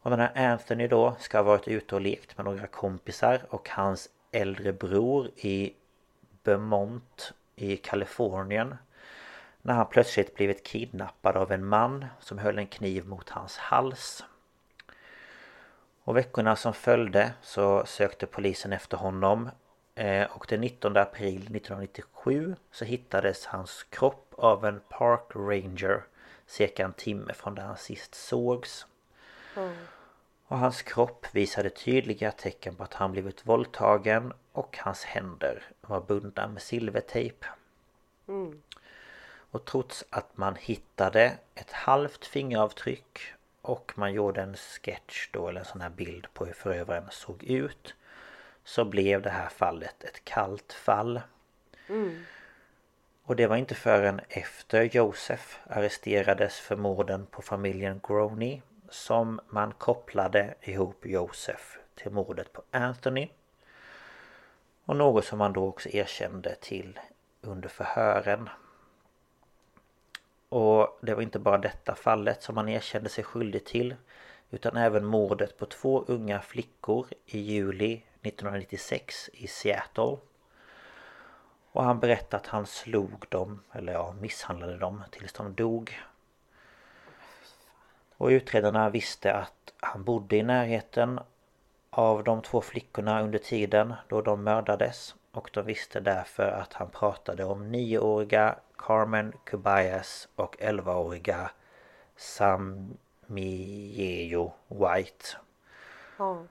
Och 0.00 0.10
den 0.10 0.20
här 0.20 0.52
Anthony 0.52 0.86
då 0.86 1.16
ska 1.18 1.38
ha 1.38 1.42
varit 1.42 1.68
ute 1.68 1.94
och 1.94 2.00
lekt 2.00 2.36
med 2.36 2.44
några 2.44 2.66
kompisar 2.66 3.40
och 3.50 3.68
hans 3.68 4.08
äldre 4.30 4.72
bror 4.72 5.30
i 5.36 5.72
Beaumont 6.42 7.32
i 7.56 7.76
Kalifornien 7.76 8.76
när 9.62 9.74
han 9.74 9.86
plötsligt 9.86 10.34
blivit 10.34 10.64
kidnappad 10.64 11.36
av 11.36 11.52
en 11.52 11.66
man 11.66 12.06
som 12.20 12.38
höll 12.38 12.58
en 12.58 12.66
kniv 12.66 13.06
mot 13.06 13.30
hans 13.30 13.56
hals. 13.56 14.24
Och 16.04 16.16
veckorna 16.16 16.56
som 16.56 16.74
följde 16.74 17.32
så 17.42 17.86
sökte 17.86 18.26
polisen 18.26 18.72
efter 18.72 18.96
honom 18.96 19.50
och 20.30 20.46
den 20.48 20.60
19 20.60 20.96
april 20.96 21.36
1997 21.36 22.56
så 22.70 22.84
hittades 22.84 23.46
hans 23.46 23.82
kropp 23.82 24.34
av 24.36 24.64
en 24.64 24.80
park 24.88 25.30
ranger 25.34 26.02
cirka 26.46 26.84
en 26.84 26.92
timme 26.92 27.32
från 27.32 27.54
där 27.54 27.62
han 27.62 27.76
sist 27.76 28.14
sågs. 28.14 28.86
Och 30.46 30.58
hans 30.58 30.82
kropp 30.82 31.26
visade 31.32 31.70
tydliga 31.70 32.30
tecken 32.32 32.74
på 32.74 32.82
att 32.82 32.94
han 32.94 33.12
blivit 33.12 33.46
våldtagen 33.46 34.32
och 34.52 34.78
hans 34.78 35.04
händer 35.04 35.62
var 35.80 36.00
bundna 36.00 36.48
med 36.48 36.62
silvertejp. 36.62 37.46
Och 39.50 39.64
trots 39.64 40.04
att 40.10 40.36
man 40.36 40.56
hittade 40.56 41.38
ett 41.54 41.72
halvt 41.72 42.26
fingeravtryck 42.26 43.20
och 43.62 43.92
man 43.96 44.12
gjorde 44.12 44.42
en 44.42 44.56
sketch 44.56 45.28
då 45.32 45.48
eller 45.48 45.60
en 45.60 45.66
sån 45.66 45.80
här 45.80 45.90
bild 45.90 46.26
på 46.34 46.46
hur 46.46 46.52
förövaren 46.52 47.08
såg 47.10 47.44
ut 47.44 47.94
så 48.68 48.84
blev 48.84 49.22
det 49.22 49.30
här 49.30 49.48
fallet 49.48 50.04
ett 50.04 50.24
kallt 50.24 50.72
fall. 50.72 51.20
Och 53.22 53.36
det 53.36 53.46
var 53.46 53.56
inte 53.56 53.74
förrän 53.74 54.20
efter 54.28 54.82
Josef 54.82 55.60
arresterades 55.66 56.60
för 56.60 56.76
morden 56.76 57.26
på 57.26 57.42
familjen 57.42 58.00
Groney 58.02 58.60
som 58.88 59.40
man 59.48 59.72
kopplade 59.72 60.54
ihop 60.60 61.06
Josef 61.06 61.78
till 61.94 62.12
mordet 62.12 62.52
på 62.52 62.62
Anthony. 62.70 63.28
Och 64.84 64.96
något 64.96 65.24
som 65.24 65.38
man 65.38 65.52
då 65.52 65.66
också 65.66 65.88
erkände 65.88 66.54
till 66.54 67.00
under 67.40 67.68
förhören. 67.68 68.48
Och 70.48 70.98
det 71.02 71.14
var 71.14 71.22
inte 71.22 71.38
bara 71.38 71.58
detta 71.58 71.94
fallet 71.94 72.42
som 72.42 72.56
han 72.56 72.68
erkände 72.68 73.08
sig 73.08 73.24
skyldig 73.24 73.64
till 73.64 73.94
utan 74.50 74.76
även 74.76 75.04
mordet 75.04 75.58
på 75.58 75.66
två 75.66 76.04
unga 76.08 76.40
flickor 76.40 77.06
i 77.26 77.38
juli 77.38 78.02
1996 78.22 79.30
i 79.32 79.46
Seattle. 79.46 80.16
Och 81.72 81.84
han 81.84 82.00
berättade 82.00 82.36
att 82.36 82.46
han 82.46 82.66
slog 82.66 83.26
dem, 83.28 83.62
eller 83.72 83.92
ja, 83.92 84.14
misshandlade 84.20 84.78
dem 84.78 85.02
tills 85.10 85.32
de 85.32 85.54
dog. 85.54 86.00
Och 88.16 88.28
utredarna 88.28 88.90
visste 88.90 89.34
att 89.34 89.72
han 89.80 90.04
bodde 90.04 90.36
i 90.36 90.42
närheten 90.42 91.20
av 91.90 92.24
de 92.24 92.42
två 92.42 92.60
flickorna 92.60 93.22
under 93.22 93.38
tiden 93.38 93.94
då 94.08 94.22
de 94.22 94.44
mördades. 94.44 95.14
Och 95.32 95.50
de 95.52 95.66
visste 95.66 96.00
därför 96.00 96.50
att 96.50 96.72
han 96.72 96.90
pratade 96.90 97.44
om 97.44 97.70
nioåriga 97.72 98.58
Carmen 98.76 99.32
Kubayas 99.44 100.28
och 100.36 100.56
11-åriga 100.56 101.50
Samiejo 102.16 103.32
White. 104.68 105.26
Ja. 106.18 106.42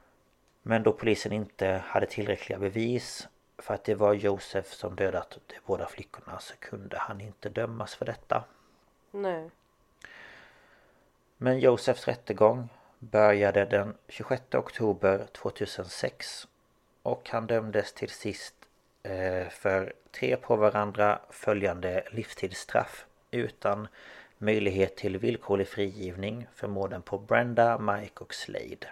Men 0.69 0.83
då 0.83 0.93
polisen 0.93 1.31
inte 1.31 1.67
hade 1.85 2.05
tillräckliga 2.05 2.59
bevis 2.59 3.27
för 3.57 3.73
att 3.73 3.83
det 3.83 3.95
var 3.95 4.13
Josef 4.13 4.73
som 4.73 4.95
dödat 4.95 5.37
de 5.47 5.55
båda 5.65 5.87
flickorna 5.87 6.39
så 6.39 6.53
kunde 6.59 6.97
han 6.97 7.21
inte 7.21 7.49
dömas 7.49 7.95
för 7.95 8.05
detta. 8.05 8.43
Nej. 9.11 9.49
Men 11.37 11.59
Josefs 11.59 12.07
rättegång 12.07 12.69
började 12.99 13.65
den 13.65 13.93
26 14.07 14.55
oktober 14.55 15.27
2006 15.31 16.47
och 17.03 17.29
han 17.29 17.47
dömdes 17.47 17.93
till 17.93 18.09
sist 18.09 18.55
eh, 19.03 19.47
för 19.49 19.93
tre 20.11 20.37
på 20.37 20.55
varandra 20.55 21.19
följande 21.29 22.03
livstidsstraff 22.11 23.05
utan 23.31 23.87
möjlighet 24.37 24.95
till 24.95 25.17
villkorlig 25.17 25.67
frigivning 25.67 26.47
för 26.55 26.67
morden 26.67 27.01
på 27.01 27.17
Brenda, 27.17 27.77
Mike 27.77 28.23
och 28.23 28.33
Slade. 28.33 28.87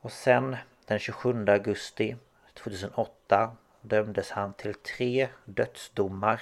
Och 0.00 0.12
sen 0.12 0.56
den 0.86 0.98
27 0.98 1.44
augusti 1.48 2.16
2008 2.54 3.56
dömdes 3.80 4.30
han 4.30 4.52
till 4.52 4.74
tre 4.74 5.28
dödsdomar 5.44 6.40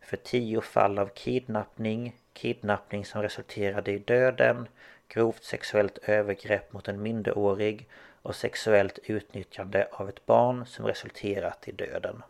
för 0.00 0.16
tio 0.16 0.60
fall 0.60 0.98
av 0.98 1.06
kidnappning, 1.06 2.16
kidnappning 2.32 3.04
som 3.04 3.22
resulterade 3.22 3.92
i 3.92 3.98
döden, 3.98 4.68
grovt 5.08 5.44
sexuellt 5.44 5.98
övergrepp 5.98 6.72
mot 6.72 6.88
en 6.88 7.02
minderårig 7.02 7.88
och 8.22 8.36
sexuellt 8.36 8.98
utnyttjande 9.04 9.88
av 9.90 10.08
ett 10.08 10.26
barn 10.26 10.66
som 10.66 10.86
resulterat 10.86 11.68
i 11.68 11.72
döden. 11.72 12.22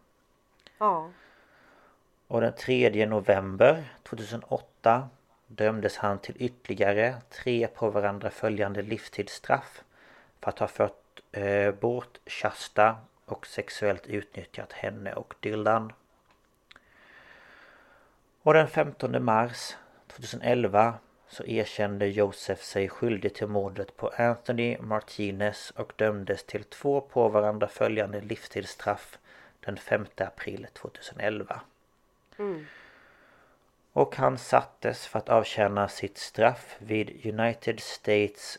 Ja. 0.79 1.11
Och 2.27 2.41
den 2.41 2.53
3 2.53 3.07
november 3.07 3.85
2008 4.03 5.09
dömdes 5.47 5.97
han 5.97 6.19
till 6.19 6.35
ytterligare 6.39 7.15
tre 7.31 7.67
på 7.67 7.91
varandra 7.91 8.31
följande 8.31 8.83
livstidsstraff 8.83 9.85
för 10.43 10.49
att 10.49 10.59
ha 10.59 10.69
fört 10.69 11.23
eh, 11.33 11.75
bort 11.75 12.19
Shasta 12.27 12.97
och 13.25 13.47
sexuellt 13.47 14.07
utnyttjat 14.07 14.73
henne 14.73 15.13
och 15.15 15.35
Dylan. 15.41 15.93
Och 18.43 18.55
den 18.55 18.69
15 18.69 19.25
mars 19.25 19.77
2011 20.07 20.95
så 21.29 21.45
erkände 21.45 22.07
Joseph 22.07 22.63
sig 22.63 22.89
skyldig 22.89 23.35
till 23.35 23.47
mordet 23.47 23.97
på 23.97 24.09
Anthony 24.09 24.79
Martinez 24.79 25.71
och 25.71 25.93
dömdes 25.97 26.45
till 26.45 26.65
två 26.65 27.01
på 27.01 27.29
varandra 27.29 27.69
följande 27.69 28.21
livstidsstraff 28.21 29.19
den 29.61 29.77
5 29.77 30.07
april 30.17 30.67
2011. 30.73 31.61
Mm. 32.39 32.67
Och 33.93 34.17
han 34.17 34.39
sattes 34.39 35.07
för 35.07 35.19
att 35.19 35.29
avtjäna 35.29 35.89
sitt 35.89 36.19
straff 36.19 36.77
vid 36.79 37.27
United 37.27 37.81
States 37.81 38.59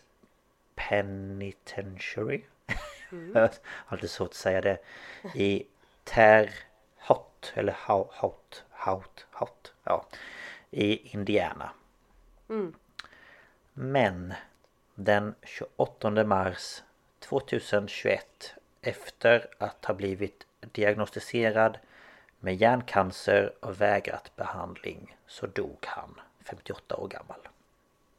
Penitentiary. 0.76 2.42
Mm. 3.12 3.50
Alltid 3.86 4.10
svårt 4.10 4.30
att 4.30 4.34
säga 4.34 4.62
det. 4.62 4.78
I 5.36 5.68
Terre 6.04 6.50
Haute, 6.98 7.48
eller 7.54 7.74
Haute, 7.74 8.58
Haute, 8.70 9.24
Haute, 9.32 9.70
ja. 9.84 10.06
I 10.72 11.16
Indiana. 11.16 11.72
Mm. 12.50 12.74
Men 13.74 14.34
den 14.96 15.36
28 15.44 16.24
mars 16.24 16.84
2021 17.20 18.54
efter 18.82 19.48
att 19.58 19.86
ha 19.86 19.94
blivit 19.94 20.46
diagnostiserad 20.60 21.78
med 22.40 22.56
hjärncancer 22.56 23.54
och 23.60 23.82
vägrat 23.82 24.36
behandling 24.36 25.18
så 25.28 25.48
dog 25.48 25.78
han 25.86 26.22
58 26.44 26.96
år 26.96 27.08
gammal. 27.08 27.48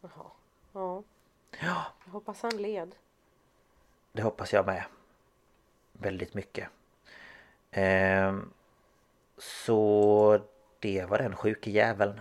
Jaha. 0.00 0.26
Ja. 0.72 1.02
Ja, 1.64 1.84
Jag 2.04 2.12
hoppas 2.12 2.42
han 2.42 2.56
led. 2.62 2.94
det 4.12 4.22
hoppas 4.22 4.52
jag 4.52 4.66
med. 4.66 4.84
Väldigt 5.92 6.34
mycket. 6.34 6.68
Ehm, 7.70 8.50
så 9.38 10.40
det 10.78 11.04
var 11.04 11.18
den 11.18 11.36
sjuke 11.36 11.70
jäveln. 11.70 12.20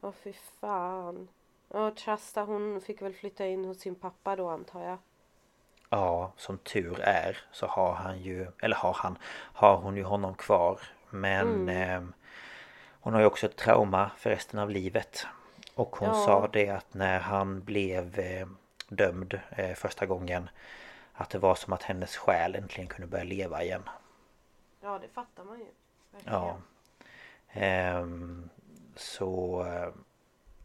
Åh 0.00 0.12
fy 0.12 0.32
fan. 0.60 1.28
Och 1.68 1.96
Trasta 1.96 2.42
hon 2.42 2.80
fick 2.80 3.02
väl 3.02 3.14
flytta 3.14 3.46
in 3.46 3.64
hos 3.64 3.78
sin 3.80 3.94
pappa 3.94 4.36
då 4.36 4.48
antar 4.48 4.82
jag. 4.82 4.98
Ja, 5.90 6.32
som 6.36 6.58
tur 6.58 7.00
är 7.00 7.38
så 7.52 7.66
har 7.66 7.92
han 7.94 8.18
ju, 8.20 8.46
eller 8.62 8.76
har 8.76 8.92
han, 8.92 9.18
har 9.32 9.76
hon 9.76 9.96
ju 9.96 10.04
honom 10.04 10.34
kvar. 10.34 10.80
Men 11.10 11.68
eh, 11.68 12.02
hon 13.00 13.12
har 13.12 13.20
ju 13.20 13.26
också 13.26 13.46
ett 13.46 13.56
trauma 13.56 14.10
för 14.16 14.30
resten 14.30 14.58
av 14.60 14.70
livet. 14.70 15.26
Och 15.80 15.96
hon 15.96 16.08
Ja. 16.08 16.14
sa 16.14 16.48
det 16.52 16.68
att 16.68 16.94
när 16.94 17.20
han 17.20 17.60
blev 17.64 18.18
eh, 18.18 18.46
dömd 18.88 19.40
eh, 19.50 19.74
första 19.74 20.06
gången 20.06 20.50
att 21.12 21.30
det 21.30 21.38
var 21.38 21.54
som 21.54 21.72
att 21.72 21.82
hennes 21.82 22.16
själ 22.16 22.54
äntligen 22.54 22.88
kunde 22.88 23.06
börja 23.06 23.24
leva 23.24 23.62
igen. 23.62 23.82
Ja 24.80 24.98
det 24.98 25.08
fattar 25.08 25.44
man 25.44 25.58
ju. 25.58 25.66
Verkligen. 26.10 26.38
Ja. 26.38 26.56
Ehm, 27.52 28.48
så 28.96 29.62
eh, 29.66 29.88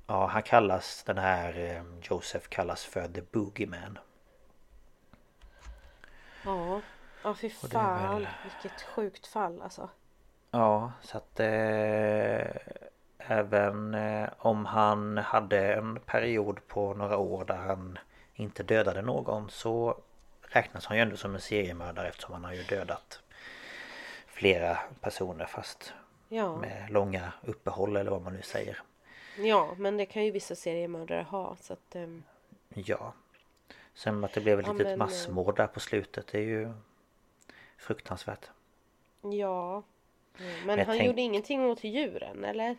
ja, 0.07 0.25
han 0.27 0.43
kallas 0.43 1.03
den 1.03 1.17
här 1.17 1.83
Joseph 2.01 2.47
kallas 2.49 2.85
för 2.85 3.07
The 3.07 3.21
Boogeyman. 3.21 3.97
Ja. 6.45 6.81
Ja 7.23 7.33
fy 7.35 7.49
fan. 7.49 8.13
väl- 8.15 8.27
Vilket 8.43 8.81
sjukt 8.81 9.27
fall 9.27 9.61
alltså. 9.61 9.89
Ja, 10.51 10.91
så 11.01 11.17
att 11.17 11.39
eh, 11.39 12.45
även 13.27 13.93
eh, 13.93 14.29
om 14.37 14.65
han 14.65 15.17
hade 15.17 15.73
en 15.73 15.99
period 16.05 16.67
på 16.67 16.93
några 16.93 17.17
år 17.17 17.45
där 17.45 17.55
han 17.57 17.97
inte 18.33 18.63
dödade 18.63 19.01
någon 19.01 19.49
så 19.49 19.97
räknas 20.41 20.85
han 20.85 20.97
ju 20.97 21.03
ändå 21.03 21.17
som 21.17 21.35
en 21.35 21.41
seriemördare 21.41 22.07
eftersom 22.07 22.33
han 22.33 22.43
har 22.43 22.53
ju 22.53 22.63
dödat 22.63 23.21
flera 24.27 24.77
personer 25.01 25.45
fast 25.45 25.93
Ja. 26.29 26.55
med 26.57 26.89
långa 26.91 27.31
uppehåll 27.43 27.97
eller 27.97 28.11
vad 28.11 28.21
man 28.21 28.33
nu 28.33 28.41
säger. 28.41 28.81
Ja 29.37 29.73
men 29.77 29.97
det 29.97 30.05
kan 30.05 30.25
ju 30.25 30.31
vissa 30.31 30.55
seriemördare 30.55 31.21
ha 31.21 31.55
så 31.61 31.73
att 31.73 31.95
ehm, 31.95 32.23
Ja. 32.69 33.13
Sen 33.93 34.23
att 34.23 34.33
det 34.33 34.41
blev 34.41 34.59
ett 34.59 34.67
Ja, 34.67 34.73
litet 34.73 34.87
men, 34.87 34.97
massmord 34.99 35.57
där 35.57 35.67
på 35.67 35.79
slutet 35.79 36.27
det 36.27 36.37
är 36.37 36.41
ju 36.43 36.73
fruktansvärt. 37.77 38.49
ja. 39.21 39.83
Men, 40.65 40.77
jag 40.79 40.85
han 40.85 40.95
tänk- 40.97 41.07
gjorde 41.07 41.21
ingenting 41.21 41.65
åt 41.65 41.83
djuren 41.83 42.43
eller? 42.45 42.77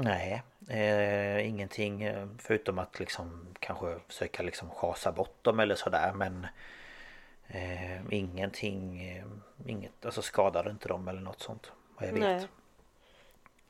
Nej, 0.00 0.42
eh, 0.68 1.48
ingenting 1.48 2.02
eh, 2.02 2.26
förutom 2.38 2.78
att 2.78 3.00
liksom 3.00 3.46
kanske 3.60 3.98
försöka 4.08 4.42
liksom 4.42 4.70
schasa 4.70 5.12
bort 5.12 5.44
dem 5.44 5.60
eller 5.60 5.74
sådär 5.74 6.12
men 6.14 6.46
eh, 7.46 8.00
ingenting, 8.10 9.08
eh, 9.08 9.24
inget, 9.66 10.04
alltså 10.04 10.22
skadade 10.22 10.70
inte 10.70 10.88
dem 10.88 11.08
eller 11.08 11.20
något 11.20 11.40
sånt 11.40 11.72
vad 11.96 12.08
jag 12.08 12.12
vet. 12.12 12.48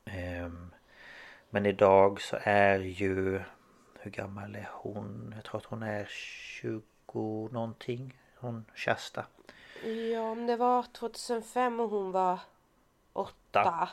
Ehm, 0.04 0.70
men 1.50 1.66
idag 1.66 2.20
så 2.20 2.38
är 2.42 2.78
ju, 2.78 3.40
hur 4.00 4.10
gammal 4.10 4.54
är 4.56 4.68
hon? 4.72 5.32
Jag 5.36 5.44
tror 5.44 5.56
att 5.60 5.66
hon 5.66 5.82
är 5.82 6.04
20 6.10 7.48
någonting, 7.52 8.20
hon 8.36 8.64
Shasta. 8.74 9.26
Ja 10.12 10.34
men 10.34 10.46
det 10.46 10.56
var 10.56 10.82
2005 10.82 11.80
och 11.80 11.90
hon 11.90 12.12
var 12.12 12.40
åtta. 13.12 13.88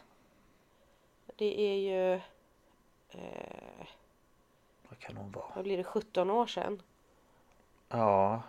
Det 1.36 1.60
är 1.62 1.76
ju... 1.76 2.14
Eh, 3.10 3.86
Vad 4.90 5.00
kan 5.00 5.18
hon 5.18 5.32
vara? 5.32 5.52
vad 5.56 5.64
blir 5.64 5.78
det? 5.78 5.84
17 5.84 6.30
år 6.30 6.48
sedan. 6.48 6.82
Ja, 7.90 8.42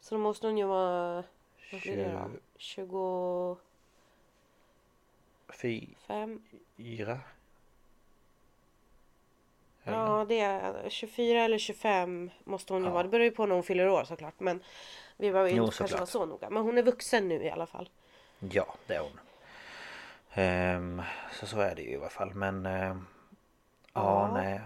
Så 0.00 0.14
då 0.14 0.20
måste 0.20 0.46
hon 0.46 0.58
ju 0.58 0.64
vara... 0.64 1.24
Vad 1.72 1.80
blir 1.80 1.96
det 1.96 2.12
då? 2.12 2.30
25? 2.56 3.56
fyra. 6.76 7.20
Ja 9.84 10.24
det 10.28 10.40
är 10.40 10.88
24 10.90 11.42
eller 11.42 11.58
25 11.58 12.30
måste 12.44 12.72
hon 12.72 12.82
ju 12.82 12.88
Ja. 12.88 12.92
vara. 12.92 13.02
Det 13.02 13.08
beror 13.08 13.24
ju 13.24 13.30
på 13.30 13.46
när 13.46 13.54
hon 13.54 13.64
fyller 13.64 13.88
år 13.88 14.04
såklart. 14.04 14.40
Men 14.40 14.62
vi 15.16 15.30
var 15.30 15.46
ju 15.46 15.54
Jo, 15.54 15.64
inte 15.64 15.76
kanske 15.76 15.82
såklart. 15.96 16.00
var 16.00 16.06
så 16.06 16.26
noga. 16.26 16.50
Men 16.50 16.62
hon 16.62 16.78
är 16.78 16.82
vuxen 16.82 17.28
nu 17.28 17.42
i 17.44 17.50
alla 17.50 17.66
fall. 17.66 17.90
Ja, 18.38 18.74
det 18.86 18.94
är 18.94 19.00
hon. 19.00 19.20
Ehm, 20.34 21.02
så 21.32 21.46
så 21.46 21.60
är 21.60 21.74
det 21.74 21.82
ju 21.82 21.90
i 21.90 21.96
alla 21.96 22.08
fall. 22.08 22.34
Men... 22.34 22.66
ehm, 22.66 23.06
ja, 23.94 24.28
Ja. 24.28 24.34
nej. 24.34 24.60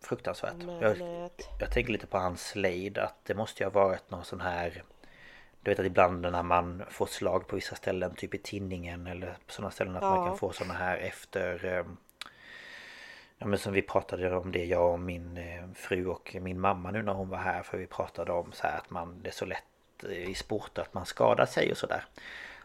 Fruktansvärt. 0.00 0.54
Men, 0.56 0.80
Jag, 0.80 0.96
jag 1.60 1.70
tänker 1.72 1.92
lite 1.92 2.06
på 2.06 2.18
hans 2.18 2.48
Slade. 2.48 3.02
Att 3.04 3.14
det 3.24 3.34
måste 3.34 3.62
ju 3.62 3.66
ha 3.70 3.84
varit 3.84 4.10
någon 4.10 4.24
sån 4.24 4.40
här... 4.40 4.82
Du 5.60 5.70
vet 5.70 5.78
att 5.80 5.86
ibland 5.86 6.20
när 6.20 6.42
man 6.42 6.82
får 6.90 7.06
slag 7.06 7.46
på 7.46 7.56
vissa 7.56 7.74
ställen, 7.76 8.14
typ 8.14 8.34
i 8.34 8.38
tinningen 8.38 9.06
eller 9.06 9.26
på 9.46 9.52
sådana 9.52 9.70
ställen 9.70 9.96
att 9.96 10.02
man 10.02 10.18
Ja. 10.18 10.26
kan 10.26 10.38
få 10.38 10.52
sådana 10.52 10.74
här 10.74 10.96
efter... 10.96 11.64
ehm, 11.64 11.96
Ja 13.38 13.46
men 13.46 13.58
som 13.58 13.72
vi 13.72 13.82
pratade 13.82 14.36
om 14.36 14.52
det 14.52 14.64
jag 14.64 14.92
och 14.92 15.00
min 15.00 15.36
eh, 15.36 15.64
fru 15.74 16.06
och 16.06 16.36
min 16.40 16.60
mamma 16.60 16.90
nu 16.90 17.02
när 17.02 17.12
hon 17.12 17.28
var 17.28 17.38
här 17.38 17.62
för 17.62 17.78
vi 17.78 17.86
pratade 17.86 18.32
om 18.32 18.52
så 18.52 18.66
här 18.66 18.78
att 18.78 18.90
man 18.90 19.22
det 19.22 19.28
är 19.28 19.32
så 19.32 19.44
lätt 19.46 19.64
eh, 20.04 20.30
i 20.30 20.34
sport 20.34 20.78
att 20.78 20.94
man 20.94 21.06
skadar 21.06 21.46
sig 21.46 21.70
och 21.70 21.76
sådär. 21.78 22.04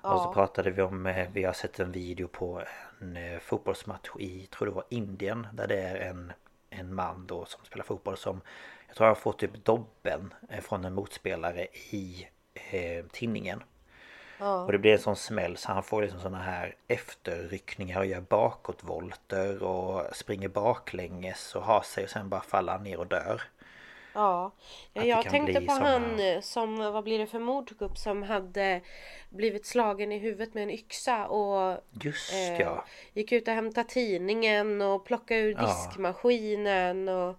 Och 0.01 0.21
så 0.21 0.27
Ja. 0.27 0.33
pratade 0.33 0.71
vi 0.71 0.81
om, 0.81 1.05
eh, 1.05 1.29
vi 1.33 1.43
har 1.43 1.53
sett 1.53 1.79
en 1.79 1.91
video 1.91 2.27
på 2.27 2.63
en 3.01 3.17
eh, 3.17 3.39
fotbollsmatch 3.39 4.09
i, 4.19 4.47
tror 4.47 4.65
det 4.67 4.73
var 4.73 4.83
Indien 4.89 5.47
där 5.53 5.67
det 5.67 5.79
är 5.81 5.95
en, 5.95 6.33
en 6.69 6.95
man 6.95 7.27
då 7.27 7.45
som 7.45 7.65
spelar 7.65 7.83
fotboll 7.83 8.17
som 8.17 8.41
jag 8.87 8.95
tror 8.95 9.07
han 9.07 9.15
får 9.15 9.33
typ 9.33 9.65
dobben 9.65 10.33
eh, 10.49 10.61
från 10.61 10.85
en 10.85 10.93
motspelare 10.93 11.67
i 11.91 12.27
eh, 12.53 13.05
tinningen. 13.11 13.63
Och 14.65 14.71
det 14.71 14.77
blir 14.77 14.93
en 14.93 14.99
sån 14.99 15.15
smäll 15.15 15.57
så 15.57 15.71
han 15.71 15.83
får 15.83 16.01
liksom 16.01 16.19
såna 16.19 16.41
här 16.41 16.75
efterryckningar 16.87 17.99
och 17.99 18.05
gör 18.05 18.21
bakåtvolter 18.21 19.63
och 19.63 20.15
springer 20.15 20.47
baklänges 20.49 21.55
och 21.55 21.63
har 21.63 21.81
sig 21.81 22.03
och 22.03 22.09
sen 22.09 22.29
bara 22.29 22.41
faller 22.41 22.71
han 22.73 22.83
ner 22.83 22.99
och 22.99 23.07
dör. 23.07 23.41
Ja, 24.17 24.51
ja 24.93 25.03
jag 25.03 25.29
tänkte 25.29 25.61
på 25.61 25.71
såna- 25.73 25.85
han 25.89 26.19
eh, 26.19 26.41
som, 26.41 26.77
vad 26.93 27.03
blir 27.03 27.19
det 27.19 27.27
för 27.27 27.39
mordgupp 27.39 27.97
som 27.97 28.23
hade 28.23 28.81
blivit 29.29 29.65
slagen 29.65 30.11
i 30.11 30.17
huvudet 30.17 30.53
med 30.53 30.63
en 30.63 30.69
yxa 30.69 31.27
och 31.27 31.77
Just 32.01 32.33
eh, 32.33 32.59
ja. 32.59 32.85
gick 33.13 33.31
ut 33.31 33.47
och 33.47 33.53
hämtade 33.53 33.89
tidningen 33.89 34.81
och 34.81 35.05
plockade 35.05 35.39
ur 35.39 35.55
diskmaskinen 35.55 37.09
och 37.09 37.35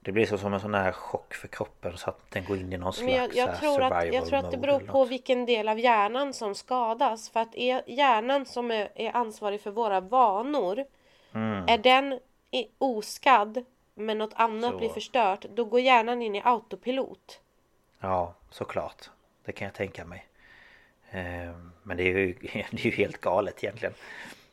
Det 0.00 0.12
blir 0.12 0.26
så 0.26 0.38
som 0.38 0.54
en 0.54 0.60
sån 0.60 0.74
här 0.74 0.92
chock 0.92 1.34
för 1.34 1.48
kroppen 1.48 1.96
så 1.96 2.10
att 2.10 2.30
den 2.30 2.44
går 2.44 2.56
in 2.56 2.72
i 2.72 2.76
någon 2.76 2.92
slags 2.92 3.06
Men 3.06 3.14
jag, 3.14 3.34
jag, 3.34 3.60
tror 3.60 3.82
att, 3.82 4.14
jag 4.14 4.26
tror 4.26 4.38
att 4.38 4.50
det 4.50 4.56
beror 4.56 4.80
på 4.80 5.04
vilken 5.04 5.46
del 5.46 5.68
av 5.68 5.78
hjärnan 5.78 6.34
som 6.34 6.54
skadas. 6.54 7.30
För 7.30 7.40
att 7.40 7.54
är 7.54 7.82
hjärnan 7.86 8.46
som 8.46 8.70
är, 8.70 8.88
är 8.94 9.16
ansvarig 9.16 9.60
för 9.60 9.70
våra 9.70 10.00
vanor, 10.00 10.84
Mm. 11.34 11.64
är 11.68 11.78
den 11.78 12.18
oskadd 12.78 13.64
men 13.98 14.18
något 14.18 14.34
annat 14.34 14.70
Så. 14.72 14.78
blir 14.78 14.88
förstört, 14.88 15.44
då 15.54 15.64
går 15.64 15.80
hjärnan 15.80 16.22
in 16.22 16.34
i 16.34 16.42
autopilot. 16.44 17.40
Ja, 18.00 18.34
såklart. 18.50 19.10
Det 19.44 19.52
kan 19.52 19.64
jag 19.66 19.74
tänka 19.74 20.04
mig. 20.04 20.26
Ehm, 21.10 21.72
Men 21.82 21.96
det 21.96 22.02
är 22.02 22.18
ju, 22.18 22.32
det 22.42 22.58
är 22.72 22.86
ju 22.86 22.90
helt 22.90 23.20
galet 23.20 23.64
egentligen. 23.64 23.94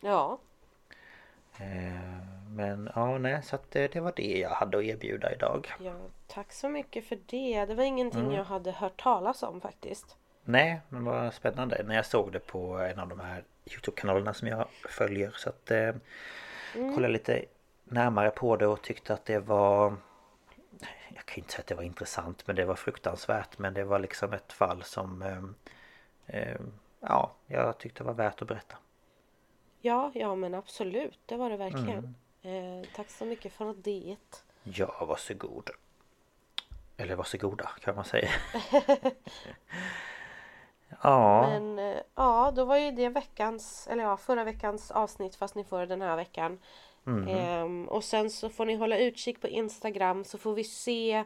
Ja, 0.02 0.38
Ehm, 1.58 2.20
Men 2.56 2.90
ja, 2.96 3.18
nej, 3.18 3.44
så 3.44 3.56
att 3.56 3.72
det, 3.72 3.88
det 3.94 4.00
var 4.00 4.14
det 4.16 4.38
jag 4.40 4.50
hade 4.50 4.78
att 4.78 4.84
erbjuda 4.84 5.34
idag. 5.34 5.74
ja, 5.80 5.94
tack 6.28 6.52
så 6.54 6.70
mycket 6.70 7.06
för 7.08 7.20
det. 7.26 7.66
Det 7.66 7.76
var 7.76 7.84
ingenting 7.84 8.22
Mm. 8.22 8.34
jag 8.34 8.44
hade 8.44 8.72
hört 8.72 9.02
talas 9.02 9.44
om 9.44 9.62
faktiskt. 9.62 10.16
Nej, 10.44 10.82
men 10.90 11.06
vad 11.06 11.34
spännande 11.34 11.84
när 11.84 11.96
jag 11.96 12.06
såg 12.06 12.32
det 12.32 12.40
på 12.40 12.78
en 12.78 13.00
av 13.00 13.08
de 13.08 13.20
här 13.20 13.44
Youtube-kanalerna 13.66 14.34
som 14.34 14.48
jag 14.48 14.68
följer. 14.90 15.32
Så 15.36 15.50
att 15.50 15.72
eh, 15.72 15.94
kolla 16.74 17.08
lite 17.08 17.46
närmare 17.86 18.30
på 18.30 18.56
det 18.56 18.68
och 18.68 18.82
tyckte 18.82 19.14
att 19.14 19.26
det 19.26 19.40
var 19.40 19.96
Jag 21.10 21.26
kan 21.26 21.38
inte 21.38 21.52
säga 21.52 21.62
att 21.62 21.68
det 21.68 21.76
var 21.76 21.84
intressant 21.84 22.48
men 22.48 22.56
det 22.56 22.66
var 22.66 22.76
fruktansvärt 22.76 23.58
men 23.58 23.74
det 23.74 23.84
var 23.84 24.00
liksom 24.00 24.34
ett 24.34 24.54
fall 24.54 24.84
som 24.84 25.22
eh, 26.26 26.56
Ja, 27.08 27.32
jag 27.48 27.78
tyckte 27.78 28.04
det 28.04 28.08
var 28.08 28.14
värt 28.14 28.42
att 28.42 28.48
berätta. 28.48 28.78
Ja, 29.82 30.12
ja 30.14 30.36
men 30.36 30.54
absolut, 30.54 31.20
det 31.26 31.36
var 31.36 31.50
det 31.50 31.58
verkligen. 31.58 32.16
Mm. 32.42 32.82
Eh, 32.82 32.88
tack 32.96 33.10
så 33.10 33.26
mycket 33.26 33.54
för 33.54 33.74
det. 33.74 34.18
Ja, 34.64 35.06
varsågod. 35.06 35.70
Eller 36.98 37.16
varsågoda 37.16 37.70
kan 37.82 37.96
man 37.96 38.06
säga. 38.06 38.30
ja. 41.02 41.48
Men 41.48 41.80
eh, 41.80 42.02
ja, 42.16 42.52
då 42.56 42.66
var 42.66 42.78
ju 42.78 42.92
det 42.92 43.10
veckans, 43.10 43.88
eller 43.88 44.04
ja, 44.04 44.18
förra 44.18 44.44
veckans 44.44 44.92
avsnitt 44.92 45.36
fast 45.36 45.56
ni 45.56 45.64
får 45.64 45.86
den 45.86 46.02
här 46.02 46.16
veckan. 46.16 46.60
Mm. 47.08 47.28
Ehm, 47.28 47.88
och 47.88 48.04
sen 48.04 48.30
så 48.30 48.50
får 48.50 48.66
ni 48.66 48.76
hålla 48.76 48.98
utkik 48.98 49.42
på 49.42 49.48
Instagram 49.48 50.24
så 50.24 50.38
får 50.38 50.54
vi 50.54 50.64
se 50.64 51.24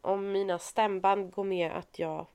om 0.00 0.32
mina 0.32 0.58
stämband 0.58 1.32
går 1.32 1.44
med 1.44 1.72
att 1.72 1.98
jag 1.98 2.26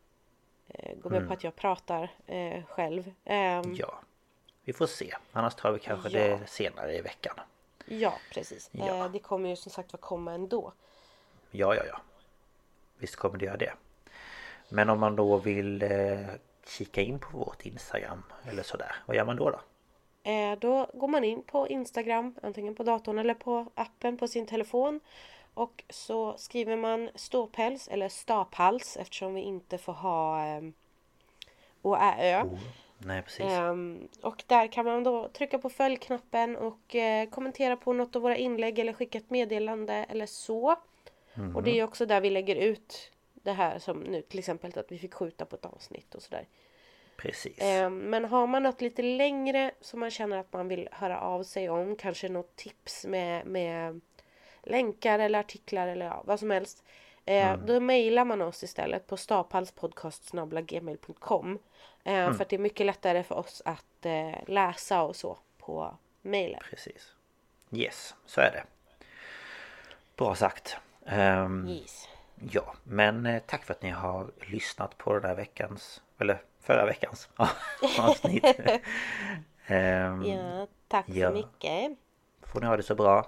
eh, 0.67 0.97
går 0.97 1.09
med 1.09 1.17
mm. 1.17 1.27
på 1.27 1.33
att 1.33 1.43
jag 1.43 1.55
pratar 1.55 2.11
eh, 2.25 2.63
själv. 2.65 3.11
Ehm, 3.25 3.75
ja, 3.75 3.99
vi 4.63 4.73
får 4.73 4.87
se. 4.87 5.15
Annars 5.31 5.55
tar 5.55 5.71
vi 5.71 5.79
kanske 5.79 6.09
ja. 6.09 6.19
det 6.19 6.47
senare 6.47 6.97
i 6.97 7.01
veckan. 7.01 7.35
Ja, 7.85 8.13
precis. 8.33 8.69
Ja. 8.71 9.05
Eh, 9.05 9.11
det 9.11 9.19
kommer 9.19 9.49
ju 9.49 9.55
som 9.55 9.71
sagt 9.71 9.93
att 9.93 10.01
komma 10.01 10.33
ändå. 10.33 10.73
Ja, 11.51 11.75
ja, 11.75 11.83
ja. 11.85 12.01
Visst 12.97 13.15
kommer 13.15 13.37
det 13.37 13.45
göra 13.45 13.57
det. 13.57 13.73
Men 14.69 14.89
om 14.89 14.99
man 14.99 15.15
då 15.15 15.37
vill 15.37 15.81
eh, 15.81 16.27
kika 16.67 17.01
in 17.01 17.19
på 17.19 17.37
vårt 17.37 17.65
Instagram 17.65 18.23
eller 18.43 18.63
sådär, 18.63 18.95
vad 19.05 19.17
gör 19.17 19.25
man 19.25 19.35
då? 19.35 19.49
Då, 19.49 19.59
då 20.59 20.87
går 20.93 21.07
man 21.07 21.23
in 21.23 21.43
på 21.43 21.67
Instagram, 21.67 22.35
antingen 22.41 22.75
på 22.75 22.83
datorn 22.83 23.19
eller 23.19 23.33
på 23.33 23.65
appen 23.75 24.17
på 24.17 24.27
sin 24.27 24.45
telefon. 24.45 24.99
Och 25.53 25.83
så 25.89 26.37
skriver 26.37 26.75
man 26.75 27.09
ståpäls 27.15 27.87
eller 27.87 28.09
staphals 28.09 28.97
eftersom 28.97 29.33
vi 29.33 29.41
inte 29.41 29.77
får 29.77 29.93
ha 29.93 30.47
eh, 30.47 30.61
å, 31.81 31.95
ä, 31.95 32.15
ö. 32.19 32.43
Oh. 32.43 32.59
Nej, 32.97 33.21
precis. 33.21 33.45
Um, 33.59 34.07
och 34.21 34.43
där 34.47 34.67
kan 34.67 34.85
man 34.85 35.03
då 35.03 35.27
trycka 35.27 35.59
på 35.59 35.69
följknappen 35.69 36.55
och 36.55 36.95
uh, 36.95 37.29
kommentera 37.29 37.77
på 37.77 37.93
något 37.93 38.15
av 38.15 38.21
våra 38.21 38.37
inlägg 38.37 38.79
eller 38.79 38.93
skicka 38.93 39.17
ett 39.17 39.29
meddelande 39.29 39.93
eller 39.93 40.25
så. 40.25 40.75
Mm. 41.33 41.55
Och 41.55 41.63
det 41.63 41.79
är 41.79 41.83
också 41.83 42.05
där 42.05 42.21
vi 42.21 42.29
lägger 42.29 42.55
ut 42.55 43.11
det 43.33 43.51
här 43.51 43.79
som 43.79 43.99
nu 43.99 44.21
till 44.21 44.39
exempel 44.39 44.79
att 44.79 44.91
vi 44.91 44.97
fick 44.97 45.13
skjuta 45.13 45.45
på 45.45 45.55
ett 45.55 45.65
avsnitt 45.65 46.15
och 46.15 46.21
sådär. 46.21 46.47
Precis. 47.17 47.59
Um, 47.61 47.97
men 47.97 48.25
har 48.25 48.47
man 48.47 48.63
något 48.63 48.81
lite 48.81 49.01
längre 49.01 49.71
som 49.81 49.99
man 49.99 50.11
känner 50.11 50.37
att 50.37 50.53
man 50.53 50.67
vill 50.67 50.89
höra 50.91 51.19
av 51.19 51.43
sig 51.43 51.69
om, 51.69 51.95
kanske 51.95 52.29
något 52.29 52.55
tips 52.55 53.05
med, 53.05 53.45
med 53.45 54.01
länkar 54.63 55.19
eller 55.19 55.39
artiklar 55.39 55.87
eller 55.87 56.05
ja, 56.05 56.23
vad 56.25 56.39
som 56.39 56.51
helst. 56.51 56.83
Eh, 57.25 57.47
mm. 57.47 57.65
Då 57.65 57.79
mejlar 57.79 58.25
man 58.25 58.41
oss 58.41 58.63
istället 58.63 59.07
på 59.07 59.17
staphalspodcast.gmail.com 59.17 61.59
eh, 62.03 62.13
mm. 62.13 62.33
För 62.33 62.43
att 62.43 62.49
det 62.49 62.55
är 62.55 62.59
mycket 62.59 62.85
lättare 62.85 63.23
för 63.23 63.35
oss 63.35 63.61
att 63.65 64.05
eh, 64.05 64.35
läsa 64.47 65.01
och 65.01 65.15
så 65.15 65.37
på 65.57 65.97
mejlen. 66.21 66.61
Precis. 66.69 67.13
Yes, 67.71 68.15
så 68.25 68.41
är 68.41 68.51
det. 68.51 68.63
Bra 70.15 70.35
sagt. 70.35 70.77
Um, 71.05 71.67
yes. 71.67 72.07
Ja, 72.51 72.75
men 72.83 73.25
eh, 73.25 73.41
tack 73.45 73.65
för 73.65 73.73
att 73.73 73.81
ni 73.81 73.89
har 73.89 74.31
lyssnat 74.47 74.97
på 74.97 75.13
den 75.13 75.23
här 75.23 75.35
veckans, 75.35 76.01
eller 76.19 76.41
förra 76.63 76.85
veckans 76.85 77.29
avsnitt. 77.99 78.45
um, 79.69 80.25
ja, 80.25 80.67
tack 80.87 81.09
ja. 81.09 81.27
så 81.27 81.33
mycket. 81.33 81.97
Får 82.41 82.61
ni 82.61 82.67
ha 82.67 82.77
det 82.77 82.83
så 82.83 82.95
bra. 82.95 83.27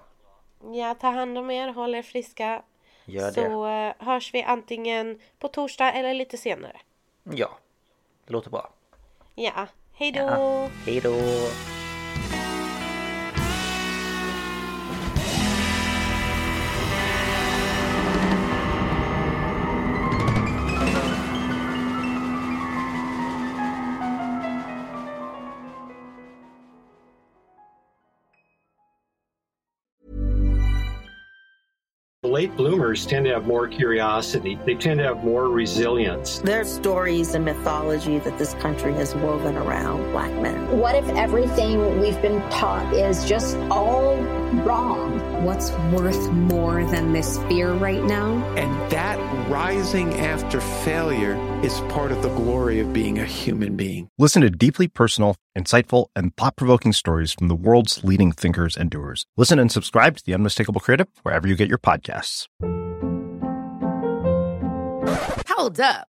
Ja, 0.74 0.96
ta 0.96 1.10
hand 1.10 1.38
om 1.38 1.52
er, 1.52 1.68
håll 1.68 1.96
er 1.96 2.02
friska. 2.02 2.62
Gör 3.06 3.26
det. 3.26 3.34
Så 3.34 3.66
uh, 3.66 3.94
hörs 4.08 4.34
vi 4.34 4.44
antingen 4.44 5.20
på 5.40 5.48
torsdag 5.48 5.94
eller 5.94 6.14
lite 6.14 6.38
senare. 6.38 6.78
Ja, 7.24 7.50
det 8.26 8.34
låter 8.34 8.50
bra. 8.50 8.70
Ja, 9.36 9.68
hej 9.94 10.12
då! 10.12 10.20
Ja, 10.20 10.70
hej 10.86 11.02
då! 11.02 11.14
Late 32.36 32.58
bloomers 32.58 33.06
tend 33.06 33.24
to 33.24 33.34
have 33.34 33.46
more 33.46 33.66
curiosity. 33.66 34.60
They 34.66 34.76
tend 34.76 34.98
to 34.98 35.06
have 35.06 35.24
more 35.24 35.48
resilience. 35.48 36.40
There's 36.40 36.70
stories 36.70 37.34
and 37.34 37.46
mythology 37.46 38.20
that 38.20 38.38
this 38.38 38.56
country 38.56 38.94
has 38.96 39.16
woven 39.16 39.56
around 39.56 40.12
black 40.12 40.34
men. 40.42 40.78
What 40.78 40.96
if 40.96 41.08
everything 41.12 42.02
we've 42.02 42.22
been 42.22 42.42
taught 42.50 42.94
is 42.94 43.24
just 43.24 43.56
all 43.72 44.18
wrong? 44.64 45.44
What's 45.44 45.72
worth 45.94 46.32
more 46.32 46.84
than 46.86 47.14
this 47.14 47.38
fear 47.44 47.74
right 47.74 48.04
now? 48.04 48.34
And 48.56 48.92
that 48.92 49.18
rising 49.50 50.14
after 50.16 50.62
failure 50.62 51.36
is 51.64 51.80
part 51.90 52.12
of 52.12 52.22
the 52.22 52.30
glory 52.30 52.80
of 52.80 52.94
being 52.94 53.20
a 53.20 53.26
human 53.26 53.76
being. 53.76 54.10
Listen 54.18 54.42
to 54.42 54.50
deeply 54.50 54.88
personal, 54.88 55.36
insightful, 55.58 56.08
and 56.16 56.36
thought 56.36 56.56
provoking 56.56 56.94
stories 56.94 57.34
from 57.34 57.48
the 57.48 57.56
world's 57.56 58.04
leading 58.04 58.32
thinkers 58.32 58.78
and 58.78 58.90
doers. 58.90 59.26
Listen 59.38 59.60
and 59.60 59.72
subscribe 59.72 60.18
to 60.18 60.24
The 60.26 60.34
Unmistakable 60.34 60.82
Creative 60.82 61.08
wherever 61.24 61.48
you 61.48 61.56
get 61.56 61.70
your 61.70 61.78
podcasts. 61.78 62.48
Hold 65.48 65.80
up. 65.80 66.08